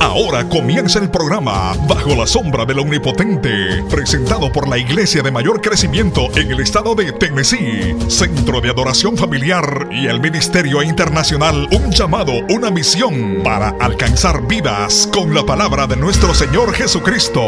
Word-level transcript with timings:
Ahora 0.00 0.48
comienza 0.48 0.98
el 0.98 1.10
programa 1.10 1.74
Bajo 1.86 2.14
la 2.14 2.26
sombra 2.26 2.64
del 2.64 2.78
Omnipotente, 2.78 3.84
presentado 3.90 4.50
por 4.50 4.66
la 4.66 4.78
iglesia 4.78 5.22
de 5.22 5.30
mayor 5.30 5.60
crecimiento 5.60 6.28
en 6.36 6.50
el 6.50 6.60
estado 6.60 6.94
de 6.94 7.12
Tennessee, 7.12 7.94
Centro 8.08 8.62
de 8.62 8.70
Adoración 8.70 9.18
Familiar 9.18 9.88
y 9.92 10.06
el 10.06 10.20
Ministerio 10.20 10.82
Internacional 10.82 11.68
Un 11.70 11.92
llamado, 11.92 12.32
una 12.48 12.70
misión 12.70 13.42
para 13.44 13.68
alcanzar 13.78 14.46
vidas 14.46 15.06
con 15.12 15.34
la 15.34 15.44
palabra 15.44 15.86
de 15.86 15.96
nuestro 15.96 16.34
Señor 16.34 16.72
Jesucristo, 16.72 17.42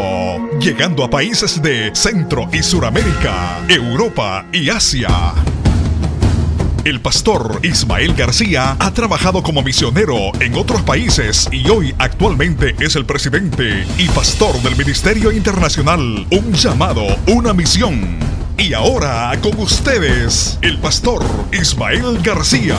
llegando 0.59 1.03
a 1.03 1.09
países 1.09 1.59
de 1.59 1.89
Centro 1.95 2.47
y 2.53 2.61
Suramérica, 2.61 3.65
Europa 3.67 4.45
y 4.51 4.69
Asia. 4.69 5.33
El 6.85 6.99
pastor 6.99 7.61
Ismael 7.63 8.13
García 8.13 8.75
ha 8.77 8.93
trabajado 8.93 9.41
como 9.41 9.63
misionero 9.63 10.33
en 10.41 10.53
otros 10.55 10.81
países 10.81 11.47
y 11.49 11.69
hoy 11.69 11.95
actualmente 11.97 12.75
es 12.77 12.97
el 12.97 13.05
presidente 13.05 13.87
y 13.97 14.09
pastor 14.09 14.61
del 14.61 14.75
Ministerio 14.75 15.31
Internacional 15.31 16.27
Un 16.29 16.51
llamado, 16.51 17.05
una 17.27 17.53
misión. 17.53 18.19
Y 18.57 18.73
ahora 18.73 19.31
con 19.41 19.57
ustedes, 19.61 20.59
el 20.61 20.77
pastor 20.81 21.23
Ismael 21.53 22.21
García. 22.21 22.77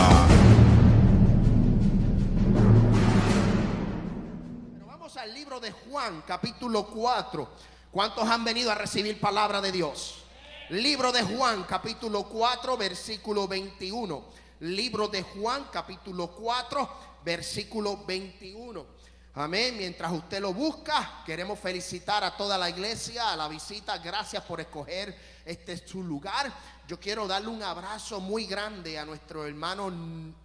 vamos 4.86 5.16
al 5.16 5.32
libro 5.32 5.58
de 5.60 5.72
Juan, 5.72 6.22
capítulo 6.26 6.84
4. 6.88 7.48
¿Cuántos 7.90 8.28
han 8.28 8.44
venido 8.44 8.70
a 8.70 8.74
recibir 8.74 9.18
palabra 9.18 9.62
de 9.62 9.72
Dios? 9.72 10.23
Libro 10.70 11.12
de 11.12 11.22
Juan, 11.22 11.64
capítulo 11.64 12.22
4, 12.22 12.78
versículo 12.78 13.46
21. 13.46 14.24
Libro 14.60 15.08
de 15.08 15.22
Juan, 15.22 15.66
capítulo 15.70 16.28
4, 16.28 16.88
versículo 17.22 18.02
21. 18.06 18.86
Amén. 19.34 19.76
Mientras 19.76 20.10
usted 20.10 20.40
lo 20.40 20.54
busca, 20.54 21.22
queremos 21.26 21.58
felicitar 21.58 22.24
a 22.24 22.34
toda 22.34 22.56
la 22.56 22.70
iglesia, 22.70 23.30
a 23.30 23.36
la 23.36 23.46
visita. 23.46 23.98
Gracias 23.98 24.42
por 24.44 24.58
escoger 24.58 25.14
este 25.44 25.76
su 25.86 26.02
lugar. 26.02 26.50
Yo 26.88 26.98
quiero 26.98 27.26
darle 27.26 27.48
un 27.48 27.62
abrazo 27.62 28.20
muy 28.20 28.46
grande 28.46 28.98
a 28.98 29.04
nuestro 29.04 29.44
hermano 29.44 29.90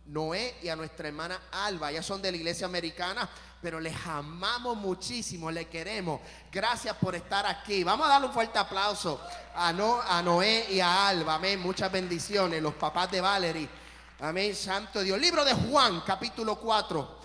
Noé 0.06 0.58
y 0.62 0.68
a 0.68 0.76
nuestra 0.76 1.08
hermana 1.08 1.40
Alba. 1.50 1.94
Ya 1.94 2.04
son 2.04 2.22
de 2.22 2.32
la 2.32 2.38
iglesia 2.38 2.66
americana 2.66 3.30
pero 3.62 3.80
les 3.80 3.96
amamos 4.06 4.78
muchísimo, 4.78 5.52
le 5.52 5.68
queremos. 5.68 6.22
Gracias 6.52 6.96
por 6.96 7.16
estar 7.16 7.46
aquí. 7.46 7.84
Vamos 7.84 8.08
a 8.08 8.12
darle 8.12 8.28
un 8.28 8.34
fuerte 8.34 8.58
aplauso 8.58 9.20
a, 9.54 9.70
a 9.70 10.22
Noé 10.24 10.68
y 10.72 10.80
a 10.80 11.10
Alba. 11.10 11.36
Amén. 11.36 11.60
Muchas 11.60 11.92
bendiciones, 11.92 12.62
los 12.62 12.76
papás 12.76 13.12
de 13.12 13.20
Valerie. 13.20 13.70
Amén, 14.22 14.56
Santo 14.56 15.02
Dios. 15.02 15.20
Libro 15.20 15.44
de 15.44 15.54
Juan, 15.54 16.02
capítulo 16.06 16.56
4. 16.56 17.20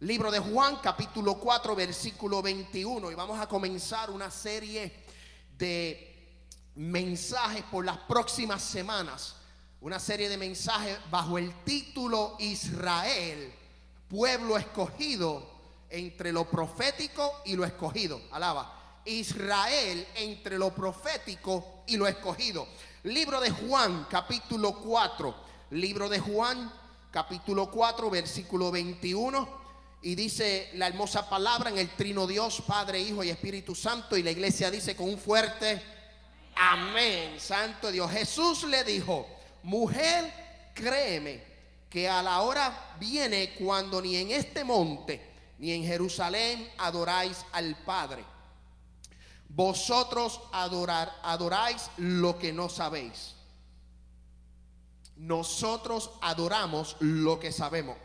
Libro 0.00 0.32
de 0.32 0.40
Juan, 0.40 0.76
capítulo 0.82 1.34
4, 1.34 1.76
versículo 1.76 2.42
21. 2.42 3.12
Y 3.12 3.14
vamos 3.14 3.38
a 3.38 3.46
comenzar 3.46 4.10
una 4.10 4.32
serie 4.32 5.04
de 5.56 6.08
mensajes 6.74 7.62
por 7.70 7.84
las 7.84 7.98
próximas 7.98 8.62
semanas. 8.62 9.36
Una 9.80 10.00
serie 10.00 10.28
de 10.28 10.36
mensajes 10.36 10.98
bajo 11.08 11.38
el 11.38 11.52
título 11.64 12.36
Israel, 12.40 13.52
pueblo 14.08 14.56
escogido 14.56 15.51
entre 15.92 16.32
lo 16.32 16.48
profético 16.48 17.42
y 17.44 17.54
lo 17.54 17.64
escogido. 17.64 18.20
Alaba. 18.32 19.00
Israel 19.04 20.06
entre 20.14 20.58
lo 20.58 20.74
profético 20.74 21.84
y 21.86 21.96
lo 21.96 22.06
escogido. 22.06 22.66
Libro 23.04 23.40
de 23.40 23.50
Juan, 23.50 24.06
capítulo 24.10 24.74
4. 24.78 25.34
Libro 25.70 26.08
de 26.08 26.18
Juan, 26.18 26.72
capítulo 27.10 27.70
4, 27.70 28.10
versículo 28.10 28.70
21. 28.70 29.62
Y 30.02 30.14
dice 30.14 30.70
la 30.74 30.86
hermosa 30.86 31.28
palabra 31.28 31.70
en 31.70 31.78
el 31.78 31.90
trino 31.90 32.26
Dios, 32.26 32.62
Padre, 32.66 33.00
Hijo 33.00 33.22
y 33.22 33.30
Espíritu 33.30 33.74
Santo. 33.74 34.16
Y 34.16 34.22
la 34.22 34.30
iglesia 34.30 34.70
dice 34.70 34.96
con 34.96 35.08
un 35.08 35.18
fuerte 35.18 35.82
amén. 36.56 37.38
Santo 37.38 37.90
Dios. 37.90 38.10
Jesús 38.10 38.64
le 38.64 38.82
dijo, 38.84 39.26
mujer, 39.64 40.32
créeme 40.74 41.52
que 41.90 42.08
a 42.08 42.22
la 42.22 42.40
hora 42.40 42.94
viene 42.98 43.54
cuando 43.58 44.00
ni 44.00 44.16
en 44.16 44.30
este 44.30 44.64
monte 44.64 45.31
ni 45.62 45.70
en 45.70 45.84
Jerusalén 45.84 46.68
adoráis 46.76 47.46
al 47.52 47.76
Padre. 47.84 48.24
Vosotros 49.48 50.40
adorar, 50.50 51.16
adoráis 51.22 51.88
lo 51.98 52.36
que 52.36 52.52
no 52.52 52.68
sabéis. 52.68 53.36
Nosotros 55.14 56.10
adoramos 56.20 56.96
lo 56.98 57.38
que 57.38 57.52
sabemos, 57.52 57.96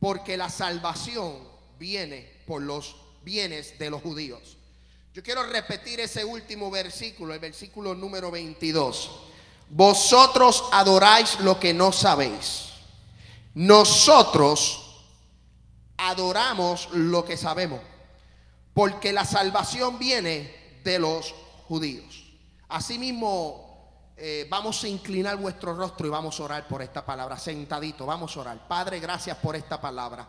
porque 0.00 0.36
la 0.36 0.50
salvación 0.50 1.48
viene 1.78 2.42
por 2.46 2.60
los 2.60 2.94
bienes 3.24 3.78
de 3.78 3.88
los 3.88 4.02
judíos. 4.02 4.58
Yo 5.14 5.22
quiero 5.22 5.44
repetir 5.44 5.98
ese 5.98 6.26
último 6.26 6.70
versículo, 6.70 7.32
el 7.32 7.40
versículo 7.40 7.94
número 7.94 8.30
22. 8.30 9.10
Vosotros 9.70 10.62
adoráis 10.70 11.40
lo 11.40 11.58
que 11.58 11.72
no 11.72 11.90
sabéis. 11.90 12.64
Nosotros 13.54 14.81
adoramos 15.96 16.88
lo 16.92 17.24
que 17.24 17.36
sabemos, 17.36 17.80
porque 18.74 19.12
la 19.12 19.24
salvación 19.24 19.98
viene 19.98 20.80
de 20.84 20.98
los 20.98 21.34
judíos. 21.68 22.24
Asimismo, 22.68 24.12
eh, 24.16 24.46
vamos 24.48 24.82
a 24.84 24.88
inclinar 24.88 25.36
vuestro 25.36 25.74
rostro 25.74 26.06
y 26.06 26.10
vamos 26.10 26.38
a 26.38 26.44
orar 26.44 26.68
por 26.68 26.82
esta 26.82 27.04
palabra, 27.04 27.38
sentadito, 27.38 28.06
vamos 28.06 28.36
a 28.36 28.40
orar. 28.40 28.68
Padre, 28.68 29.00
gracias 29.00 29.36
por 29.38 29.56
esta 29.56 29.80
palabra. 29.80 30.28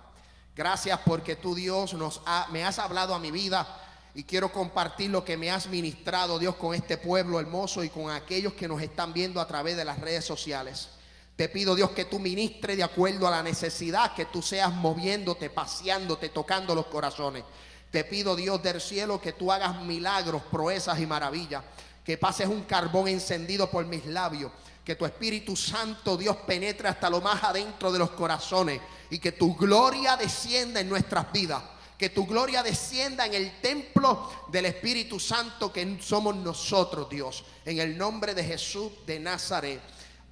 Gracias 0.56 1.00
porque 1.06 1.36
tú, 1.36 1.56
Dios, 1.56 1.94
nos 1.94 2.22
me 2.52 2.64
has 2.64 2.78
hablado 2.78 3.16
a 3.16 3.20
mi 3.20 3.32
vida 3.32 3.68
y 4.16 4.24
quiero 4.24 4.52
compartir 4.52 5.10
lo 5.10 5.26
que 5.26 5.38
me 5.38 5.50
has 5.50 5.68
ministrado, 5.68 6.38
Dios, 6.38 6.56
con 6.56 6.76
este 6.76 6.98
pueblo 6.98 7.40
hermoso 7.40 7.84
y 7.84 7.90
con 7.90 8.12
aquellos 8.12 8.54
que 8.54 8.68
nos 8.68 8.82
están 8.82 9.14
viendo 9.14 9.42
a 9.42 9.48
través 9.48 9.76
de 9.76 9.86
las 9.86 10.00
redes 10.00 10.24
sociales. 10.26 10.90
Te 11.36 11.50
pido 11.50 11.76
Dios 11.76 11.92
que 11.92 12.06
tú 12.06 12.20
ministres 12.20 12.78
de 12.78 12.84
acuerdo 12.84 13.28
a 13.28 13.32
la 13.32 13.42
necesidad, 13.42 14.14
que 14.14 14.26
tú 14.26 14.42
seas 14.42 14.72
moviéndote, 14.72 15.50
paseándote, 15.50 16.30
tocando 16.30 16.76
los 16.76 16.86
corazones. 16.86 17.44
Te 17.90 18.04
pido 18.04 18.36
Dios 18.36 18.62
del 18.62 18.80
cielo 18.80 19.22
que 19.22 19.34
tú 19.34 19.52
hagas 19.52 19.82
milagros, 19.82 20.44
proezas 20.50 21.00
y 21.00 21.06
maravillas. 21.06 21.64
Que 22.04 22.18
pases 22.18 22.48
un 22.48 22.64
carbón 22.64 23.08
encendido 23.08 23.70
por 23.70 23.86
mis 23.86 24.06
labios. 24.06 24.52
Que 24.84 24.96
tu 24.96 25.06
Espíritu 25.06 25.56
Santo 25.56 26.18
Dios 26.18 26.36
penetre 26.38 26.88
hasta 26.88 27.10
lo 27.10 27.22
más 27.22 27.44
adentro 27.44 27.92
de 27.92 28.00
los 28.00 28.12
corazones. 28.12 28.80
Y 29.10 29.18
que 29.20 29.32
tu 29.32 29.56
gloria 29.56 30.18
descienda 30.18 30.82
en 30.82 30.90
nuestras 30.90 31.32
vidas. 31.32 31.64
Que 31.98 32.10
tu 32.10 32.28
gloria 32.28 32.62
descienda 32.62 33.26
en 33.26 33.34
el 33.34 33.62
templo 33.62 34.48
del 34.50 34.66
Espíritu 34.66 35.20
Santo 35.20 35.72
que 35.72 35.98
somos 36.02 36.36
nosotros, 36.36 37.10
Dios. 37.10 37.44
En 37.64 37.80
el 37.80 37.98
nombre 37.98 38.34
de 38.34 38.44
Jesús 38.44 38.92
de 39.06 39.20
Nazaret. 39.20 39.82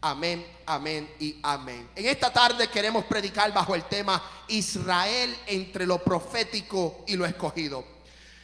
Amén, 0.04 0.44
amén 0.66 1.14
y 1.20 1.38
amén. 1.44 1.92
En 1.96 2.08
esta 2.08 2.34
tarde 2.34 2.68
queremos 2.70 3.06
predicar 3.06 3.54
bajo 3.54 3.76
el 3.76 3.84
tema 3.84 4.20
Israel 4.48 5.38
entre 5.46 5.86
lo 5.86 6.04
profético 6.04 7.04
y 7.06 7.16
lo 7.16 7.24
escogido. 7.24 7.86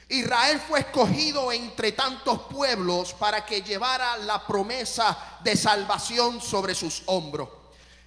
Israel 0.08 0.62
fue 0.68 0.82
escogido 0.82 1.52
entre 1.52 1.94
tantos 1.94 2.42
pueblos 2.44 3.14
para 3.14 3.44
que 3.44 3.64
llevara 3.64 4.18
la 4.18 4.46
promesa 4.46 5.40
de 5.44 5.58
salvación 5.58 6.40
sobre 6.42 6.76
sus 6.76 7.02
hombros. 7.08 7.50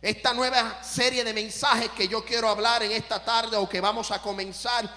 Esta 0.01 0.33
nueva 0.33 0.85
serie 0.85 1.25
de 1.25 1.35
mensajes 1.35 1.91
que 1.91 2.07
yo 2.07 2.25
quiero 2.25 2.49
hablar 2.49 2.85
en 2.85 2.93
esta 2.93 3.23
tarde 3.25 3.57
o 3.57 3.69
que 3.69 3.81
vamos 3.81 4.13
a 4.13 4.23
comenzar 4.23 4.89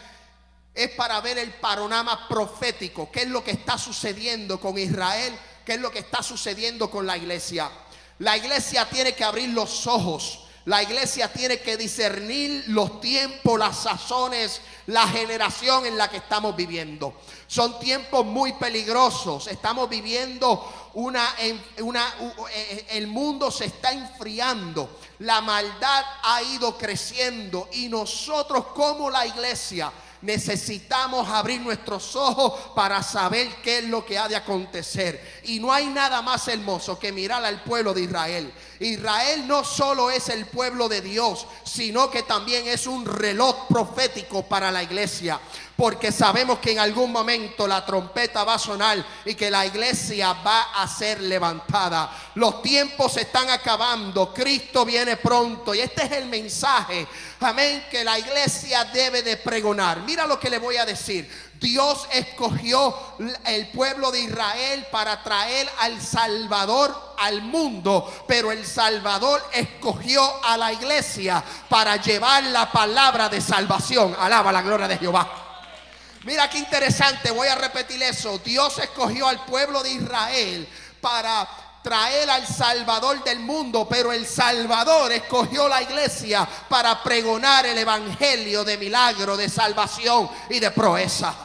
es 0.75 0.89
para 0.91 1.19
ver 1.21 1.39
el 1.39 1.55
panorama 1.55 2.27
profético, 2.27 3.11
qué 3.11 3.23
es 3.23 3.29
lo 3.29 3.43
que 3.43 3.51
está 3.51 3.79
sucediendo 3.79 4.59
con 4.59 4.77
Israel, 4.77 5.37
qué 5.65 5.73
es 5.73 5.81
lo 5.81 5.91
que 5.91 5.99
está 5.99 6.21
sucediendo 6.21 6.91
con 6.91 7.07
la 7.07 7.17
iglesia. 7.17 7.69
La 8.19 8.37
iglesia 8.37 8.87
tiene 8.89 9.13
que 9.13 9.23
abrir 9.23 9.49
los 9.49 9.87
ojos. 9.87 10.39
La 10.65 10.81
iglesia 10.81 11.31
tiene 11.31 11.59
que 11.59 11.75
discernir 11.75 12.63
los 12.67 13.01
tiempos, 13.01 13.59
las 13.59 13.79
sazones, 13.79 14.61
la 14.87 15.05
generación 15.09 15.85
en 15.85 15.97
la 15.97 16.09
que 16.09 16.17
estamos 16.17 16.55
viviendo. 16.55 17.15
Son 17.47 17.77
tiempos 17.79 18.25
muy 18.25 18.53
peligrosos. 18.53 19.47
Estamos 19.47 19.89
viviendo 19.89 20.91
una, 20.93 21.35
una, 21.81 22.13
eh, 22.53 22.85
el 22.91 23.07
mundo 23.07 23.51
se 23.51 23.65
está 23.65 23.91
enfriando. 23.91 24.99
La 25.19 25.41
maldad 25.41 26.05
ha 26.23 26.41
ido 26.43 26.77
creciendo 26.77 27.67
y 27.73 27.89
nosotros 27.89 28.67
como 28.67 29.09
la 29.09 29.27
iglesia 29.27 29.91
necesitamos 30.23 31.27
abrir 31.29 31.61
nuestros 31.61 32.15
ojos 32.15 32.53
para 32.73 33.03
saber 33.03 33.47
qué 33.61 33.79
es 33.79 33.83
lo 33.85 34.05
que 34.05 34.17
ha 34.17 34.27
de 34.27 34.35
acontecer. 34.35 35.41
Y 35.43 35.59
no 35.59 35.71
hay 35.71 35.87
nada 35.87 36.21
más 36.21 36.47
hermoso 36.47 36.97
que 36.97 37.11
mirar 37.11 37.43
al 37.45 37.61
pueblo 37.63 37.93
de 37.93 38.01
Israel 38.01 38.53
Israel 38.79 39.47
no 39.47 39.63
solo 39.63 40.09
es 40.09 40.29
el 40.29 40.45
pueblo 40.45 40.89
de 40.89 41.01
Dios, 41.01 41.47
sino 41.63 42.09
que 42.09 42.23
también 42.23 42.67
es 42.67 42.87
un 42.87 43.05
reloj 43.05 43.67
profético 43.67 44.43
para 44.43 44.71
la 44.71 44.83
iglesia. 44.83 45.39
Porque 45.75 46.11
sabemos 46.11 46.59
que 46.59 46.71
en 46.71 46.79
algún 46.79 47.11
momento 47.11 47.67
la 47.67 47.83
trompeta 47.83 48.43
va 48.43 48.55
a 48.55 48.59
sonar 48.59 49.03
y 49.25 49.33
que 49.33 49.49
la 49.49 49.65
iglesia 49.65 50.33
va 50.33 50.73
a 50.75 50.87
ser 50.87 51.19
levantada. 51.21 52.15
Los 52.35 52.61
tiempos 52.61 53.13
se 53.13 53.21
están 53.21 53.49
acabando, 53.49 54.31
Cristo 54.33 54.85
viene 54.85 55.17
pronto 55.17 55.73
y 55.73 55.79
este 55.79 56.03
es 56.03 56.11
el 56.11 56.25
mensaje, 56.25 57.07
amén, 57.39 57.85
que 57.89 58.03
la 58.03 58.19
iglesia 58.19 58.85
debe 58.85 59.23
de 59.23 59.37
pregonar. 59.37 60.01
Mira 60.01 60.27
lo 60.27 60.39
que 60.39 60.49
le 60.49 60.59
voy 60.59 60.77
a 60.77 60.85
decir. 60.85 61.29
Dios 61.59 62.07
escogió 62.11 62.93
el 63.45 63.67
pueblo 63.69 64.11
de 64.11 64.19
Israel 64.19 64.85
para 64.91 65.23
traer 65.23 65.69
al 65.79 66.01
Salvador 66.01 67.13
al 67.17 67.41
mundo, 67.41 68.11
pero 68.27 68.51
el 68.51 68.65
Salvador 68.65 69.41
escogió 69.53 70.43
a 70.43 70.57
la 70.57 70.73
iglesia 70.73 71.41
para 71.69 71.95
llevar 71.95 72.43
la 72.43 72.69
palabra 72.69 73.29
de 73.29 73.39
salvación. 73.39 74.13
Alaba 74.19 74.51
la 74.51 74.61
gloria 74.61 74.89
de 74.89 74.97
Jehová. 74.97 75.42
Mira 76.23 76.49
qué 76.49 76.57
interesante, 76.57 77.31
voy 77.31 77.49
a 77.49 77.55
repetir 77.55 78.01
eso. 78.01 78.39
Dios 78.39 78.79
escogió 78.79 79.27
al 79.27 79.43
pueblo 79.45 79.83
de 79.83 79.91
Israel 79.91 80.67
para 81.01 81.47
traer 81.83 82.29
al 82.29 82.47
Salvador 82.47 83.23
del 83.25 83.39
mundo, 83.39 83.85
pero 83.89 84.13
el 84.13 84.25
Salvador 84.25 85.11
escogió 85.11 85.67
la 85.67 85.81
iglesia 85.81 86.47
para 86.69 87.03
pregonar 87.03 87.65
el 87.65 87.77
Evangelio 87.77 88.63
de 88.63 88.77
milagro, 88.77 89.35
de 89.35 89.49
salvación 89.49 90.29
y 90.49 90.59
de 90.59 90.71
proeza. 90.71 91.35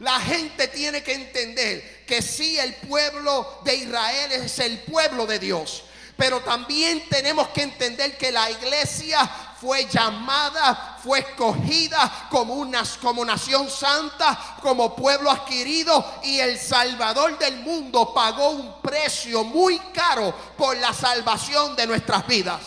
La 0.00 0.20
gente 0.20 0.68
tiene 0.68 1.02
que 1.02 1.14
entender 1.14 2.04
que 2.06 2.20
sí, 2.20 2.58
el 2.58 2.74
pueblo 2.74 3.60
de 3.64 3.76
Israel 3.76 4.32
es 4.32 4.58
el 4.58 4.80
pueblo 4.80 5.26
de 5.26 5.38
Dios. 5.38 5.84
Pero 6.16 6.40
también 6.40 7.08
tenemos 7.08 7.48
que 7.48 7.62
entender 7.62 8.18
que 8.18 8.30
la 8.30 8.50
iglesia 8.50 9.18
fue 9.62 9.86
llamada, 9.86 10.98
fue 11.00 11.20
escogida 11.20 12.26
como, 12.28 12.54
una, 12.54 12.82
como 13.00 13.24
nación 13.24 13.70
santa, 13.70 14.56
como 14.60 14.96
pueblo 14.96 15.30
adquirido 15.30 16.04
y 16.24 16.40
el 16.40 16.58
Salvador 16.58 17.38
del 17.38 17.60
mundo 17.60 18.12
pagó 18.12 18.50
un 18.50 18.82
precio 18.82 19.44
muy 19.44 19.78
caro 19.94 20.34
por 20.58 20.76
la 20.78 20.92
salvación 20.92 21.76
de 21.76 21.86
nuestras 21.86 22.26
vidas. 22.26 22.60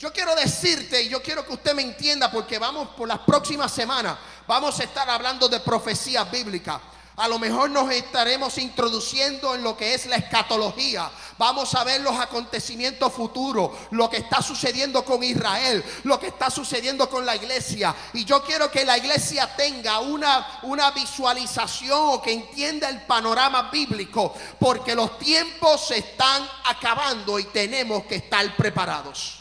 Yo 0.00 0.12
quiero 0.12 0.34
decirte 0.34 1.00
y 1.04 1.08
yo 1.08 1.22
quiero 1.22 1.46
que 1.46 1.52
usted 1.52 1.74
me 1.74 1.82
entienda 1.82 2.28
porque 2.28 2.58
vamos 2.58 2.88
por 2.96 3.06
las 3.06 3.20
próximas 3.20 3.70
semanas, 3.70 4.18
vamos 4.48 4.80
a 4.80 4.82
estar 4.82 5.08
hablando 5.08 5.48
de 5.48 5.60
profecía 5.60 6.24
bíblica. 6.24 6.80
A 7.18 7.26
lo 7.26 7.40
mejor 7.40 7.68
nos 7.70 7.90
estaremos 7.90 8.58
introduciendo 8.58 9.52
en 9.52 9.64
lo 9.64 9.76
que 9.76 9.92
es 9.92 10.06
la 10.06 10.14
escatología. 10.14 11.10
Vamos 11.36 11.74
a 11.74 11.82
ver 11.82 12.00
los 12.00 12.16
acontecimientos 12.16 13.12
futuros, 13.12 13.72
lo 13.90 14.08
que 14.08 14.18
está 14.18 14.40
sucediendo 14.40 15.04
con 15.04 15.24
Israel, 15.24 15.84
lo 16.04 16.20
que 16.20 16.28
está 16.28 16.48
sucediendo 16.48 17.10
con 17.10 17.26
la 17.26 17.34
iglesia. 17.34 17.92
Y 18.12 18.24
yo 18.24 18.44
quiero 18.44 18.70
que 18.70 18.84
la 18.84 18.96
iglesia 18.96 19.52
tenga 19.56 19.98
una, 19.98 20.60
una 20.62 20.92
visualización 20.92 21.98
o 22.00 22.22
que 22.22 22.32
entienda 22.32 22.88
el 22.88 23.02
panorama 23.02 23.68
bíblico, 23.68 24.32
porque 24.60 24.94
los 24.94 25.18
tiempos 25.18 25.88
se 25.88 25.98
están 25.98 26.48
acabando 26.66 27.36
y 27.40 27.44
tenemos 27.46 28.04
que 28.04 28.14
estar 28.14 28.56
preparados. 28.56 29.40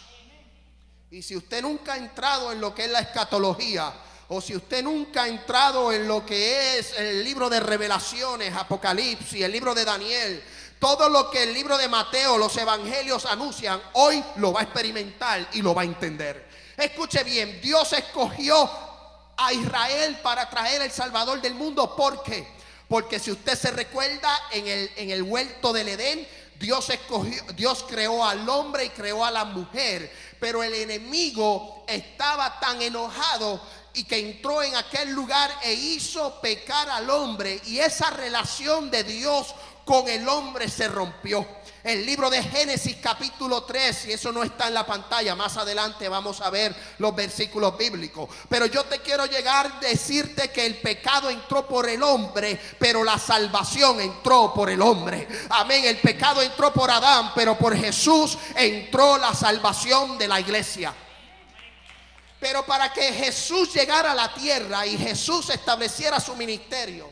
Y 1.12 1.21
si 1.21 1.38
usted 1.38 1.62
nunca 1.62 1.94
ha 1.94 1.97
entrado 1.97 2.51
en 2.51 2.59
lo 2.59 2.73
que 2.73 2.85
es 2.85 2.91
la 2.91 3.01
escatología, 3.01 3.94
o 4.29 4.41
si 4.41 4.56
usted 4.56 4.83
nunca 4.83 5.24
ha 5.24 5.27
entrado 5.27 5.91
en 5.94 6.07
lo 6.07 6.25
que 6.25 6.77
es 6.77 6.94
el 6.97 7.24
libro 7.24 7.50
de 7.50 7.59
revelaciones, 7.59 8.53
Apocalipsis, 8.53 9.41
el 9.41 9.51
libro 9.51 9.74
de 9.74 9.85
Daniel, 9.85 10.44
todo 10.79 11.07
lo 11.09 11.31
que 11.31 11.44
el 11.44 11.53
libro 11.53 11.77
de 11.77 11.88
Mateo, 11.88 12.38
los 12.38 12.56
evangelios 12.57 13.25
anuncian, 13.25 13.81
hoy 13.94 14.24
lo 14.35 14.51
va 14.51 14.62
a 14.62 14.63
experimentar 14.63 15.47
y 15.53 15.62
lo 15.62 15.74
va 15.74 15.83
a 15.83 15.85
entender. 15.85 16.45
Escuche 16.75 17.24
bien, 17.24 17.59
Dios 17.62 17.94
escogió 17.94 18.69
a 19.38 19.53
Israel 19.53 20.19
para 20.21 20.50
traer 20.50 20.81
el 20.81 20.91
Salvador 20.91 21.41
del 21.41 21.56
mundo. 21.56 21.95
¿Por 21.95 22.21
qué? 22.21 22.45
Porque 22.88 23.19
si 23.19 23.31
usted 23.31 23.57
se 23.57 23.71
recuerda 23.71 24.30
en 24.51 24.68
el, 24.68 24.91
en 24.97 25.09
el 25.09 25.23
huerto 25.23 25.71
del 25.71 25.88
Edén, 25.89 26.27
Dios 26.59 26.89
escogió, 26.89 27.44
Dios 27.53 27.85
creó 27.88 28.25
al 28.25 28.47
hombre 28.50 28.85
y 28.85 28.89
creó 28.89 29.23
a 29.23 29.31
la 29.31 29.45
mujer, 29.45 30.12
pero 30.39 30.63
el 30.63 30.73
enemigo 30.73 31.85
estaba 31.88 32.59
tan 32.59 32.81
enojado 32.81 33.62
y 33.97 34.03
que 34.03 34.19
entró 34.19 34.61
en 34.61 34.75
aquel 34.75 35.09
lugar 35.11 35.51
e 35.63 35.73
hizo 35.73 36.39
pecar 36.39 36.88
al 36.88 37.09
hombre 37.09 37.59
y 37.65 37.79
esa 37.79 38.11
relación 38.11 38.91
de 38.91 39.03
Dios 39.03 39.55
con 39.85 40.07
el 40.07 40.27
hombre 40.29 40.69
se 40.69 40.88
rompió. 40.88 41.47
El 41.83 42.05
libro 42.05 42.29
de 42.29 42.44
Génesis 42.44 42.97
capítulo 43.01 43.63
3, 43.63 44.07
y 44.07 44.11
eso 44.11 44.31
no 44.31 44.44
está 44.44 44.67
en 44.67 44.75
la 44.75 44.85
pantalla, 44.85 45.35
más 45.35 45.57
adelante 45.57 46.09
vamos 46.09 46.41
a 46.41 46.51
ver 46.51 46.75
los 46.99 47.15
versículos 47.15 47.75
bíblicos. 47.75 48.29
Pero 48.47 48.67
yo 48.67 48.83
te 48.83 48.99
quiero 48.99 49.25
llegar 49.25 49.65
a 49.65 49.79
decirte 49.79 50.51
que 50.51 50.65
el 50.65 50.75
pecado 50.75 51.29
entró 51.31 51.67
por 51.67 51.89
el 51.89 52.03
hombre, 52.03 52.59
pero 52.77 53.03
la 53.03 53.17
salvación 53.17 53.99
entró 53.99 54.53
por 54.53 54.69
el 54.69 54.81
hombre. 54.81 55.27
Amén, 55.49 55.85
el 55.85 55.97
pecado 55.97 56.44
entró 56.44 56.71
por 56.71 56.91
Adán, 56.91 57.31
pero 57.33 57.57
por 57.57 57.75
Jesús 57.75 58.38
entró 58.55 59.17
la 59.17 59.33
salvación 59.33 60.19
de 60.19 60.27
la 60.27 60.39
iglesia. 60.39 60.94
Pero 62.39 62.66
para 62.66 62.94
que 62.94 63.13
Jesús 63.13 63.74
llegara 63.74 64.12
a 64.12 64.16
la 64.16 64.34
tierra 64.34 64.86
y 64.86 64.98
Jesús 64.98 65.50
estableciera 65.50 66.19
su 66.19 66.36
ministerio, 66.36 67.10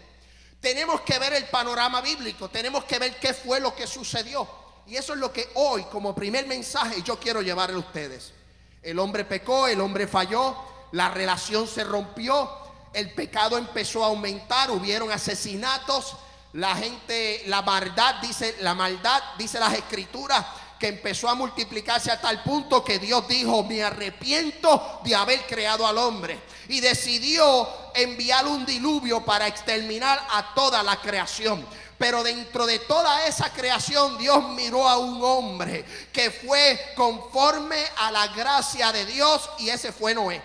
tenemos 0.62 1.01
que 1.01 1.18
ver 1.19 1.33
el 1.33 1.45
panorama 1.45 2.01
bíblico, 2.01 2.50
tenemos 2.50 2.86
que 2.86 3.00
ver 3.00 3.18
qué 3.18 3.33
fue 3.33 3.60
lo 3.60 3.75
que 3.75 3.88
sucedió. 3.88 4.48
Y 4.88 4.95
eso 4.95 5.13
es 5.13 5.19
lo 5.19 5.33
que 5.33 5.50
hoy, 5.56 5.83
como 5.86 6.13
primer 6.13 6.45
mensaje, 6.45 7.01
yo 7.01 7.19
quiero 7.19 7.42
llevarle 7.42 7.75
a 7.75 7.80
ustedes. 7.80 8.33
El 8.81 9.00
hombre 9.00 9.25
pecó, 9.25 9.68
el 9.68 9.81
hombre 9.81 10.07
falló, 10.07 10.56
la 10.92 11.10
relación 11.10 11.68
se 11.68 11.83
rompió, 11.83 12.50
el 12.94 13.13
pecado 13.13 13.57
empezó 13.57 14.04
a 14.04 14.07
aumentar, 14.07 14.69
hubieron 14.69 15.12
asesinatos, 15.12 16.16
la 16.54 16.75
gente, 16.75 17.44
la 17.48 17.62
maldad, 17.63 18.16
dice, 18.21 18.56
la 18.62 18.74
maldad, 18.74 19.21
dice 19.38 19.60
las 19.60 19.74
escrituras, 19.74 20.45
que 20.80 20.88
empezó 20.88 21.30
a 21.30 21.36
multiplicarse 21.36 22.12
a 22.12 22.19
tal 22.19 22.44
punto 22.44 22.83
que 22.83 23.00
Dios 23.00 23.27
dijo, 23.27 23.63
me 23.63 23.83
arrepiento 23.83 25.01
de 25.04 25.16
haber 25.16 25.45
creado 25.45 25.88
al 25.88 25.98
hombre. 25.98 26.39
Y 26.68 26.80
decidió 26.80 27.68
enviar 27.94 28.45
un 28.45 28.66
diluvio 28.66 29.24
para 29.24 29.48
exterminar 29.48 30.19
a 30.31 30.54
toda 30.54 30.83
la 30.83 31.00
creación. 31.00 31.66
Pero 31.98 32.24
dentro 32.24 32.66
de 32.66 32.80
toda 32.80 33.25
esa 33.25 33.54
creación 33.54 34.18
Dios 34.18 34.50
miró 34.50 34.88
a 34.88 34.98
un 34.98 35.24
hombre 35.24 35.86
que 36.12 36.30
fue 36.30 36.94
conforme 36.95 37.78
a 37.98 38.12
la 38.12 38.28
gracia 38.28 38.92
de 38.92 39.06
Dios 39.06 39.50
y 39.60 39.69
ese 39.69 39.94
fue 39.94 40.13
Noé. 40.13 40.42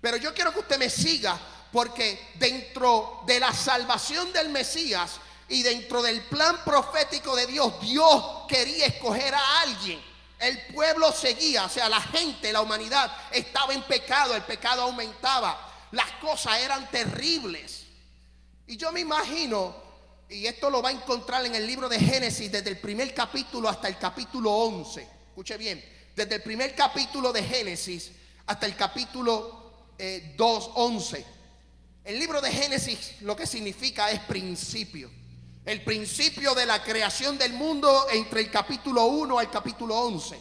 Pero 0.00 0.18
yo 0.18 0.34
quiero 0.34 0.52
que 0.52 0.60
usted 0.60 0.78
me 0.78 0.90
siga 0.90 1.38
porque 1.72 2.32
dentro 2.34 3.22
de 3.26 3.40
la 3.40 3.52
salvación 3.52 4.32
del 4.32 4.50
Mesías 4.50 5.12
y 5.48 5.62
dentro 5.62 6.02
del 6.02 6.22
plan 6.22 6.64
profético 6.64 7.36
de 7.36 7.46
Dios, 7.46 7.80
Dios 7.80 8.24
quería 8.48 8.86
escoger 8.86 9.34
a 9.34 9.60
alguien. 9.60 10.00
El 10.38 10.58
pueblo 10.74 11.12
seguía, 11.12 11.64
o 11.64 11.68
sea, 11.68 11.88
la 11.88 12.00
gente, 12.00 12.52
la 12.52 12.60
humanidad 12.60 13.14
estaba 13.30 13.72
en 13.72 13.82
pecado, 13.82 14.34
el 14.34 14.42
pecado 14.42 14.82
aumentaba, 14.82 15.88
las 15.92 16.10
cosas 16.12 16.60
eran 16.60 16.90
terribles. 16.90 17.84
Y 18.66 18.76
yo 18.76 18.90
me 18.92 19.00
imagino, 19.00 19.76
y 20.28 20.46
esto 20.46 20.70
lo 20.70 20.82
va 20.82 20.88
a 20.88 20.92
encontrar 20.92 21.44
en 21.44 21.54
el 21.54 21.66
libro 21.66 21.88
de 21.88 21.98
Génesis, 21.98 22.50
desde 22.50 22.70
el 22.70 22.78
primer 22.78 23.14
capítulo 23.14 23.68
hasta 23.68 23.88
el 23.88 23.98
capítulo 23.98 24.50
11. 24.50 25.02
Escuche 25.28 25.56
bien, 25.56 25.84
desde 26.16 26.36
el 26.36 26.42
primer 26.42 26.74
capítulo 26.74 27.32
de 27.32 27.42
Génesis 27.42 28.10
hasta 28.46 28.66
el 28.66 28.76
capítulo 28.76 29.92
eh, 29.98 30.34
2, 30.36 30.70
11. 30.74 31.26
El 32.04 32.18
libro 32.18 32.40
de 32.40 32.50
Génesis 32.50 33.22
lo 33.22 33.36
que 33.36 33.46
significa 33.46 34.10
es 34.10 34.20
principio 34.20 35.10
el 35.64 35.82
principio 35.82 36.54
de 36.54 36.66
la 36.66 36.82
creación 36.82 37.38
del 37.38 37.54
mundo 37.54 38.06
entre 38.12 38.40
el 38.40 38.50
capítulo 38.50 39.06
1 39.06 39.38
al 39.38 39.50
capítulo 39.50 39.96
11. 39.96 40.38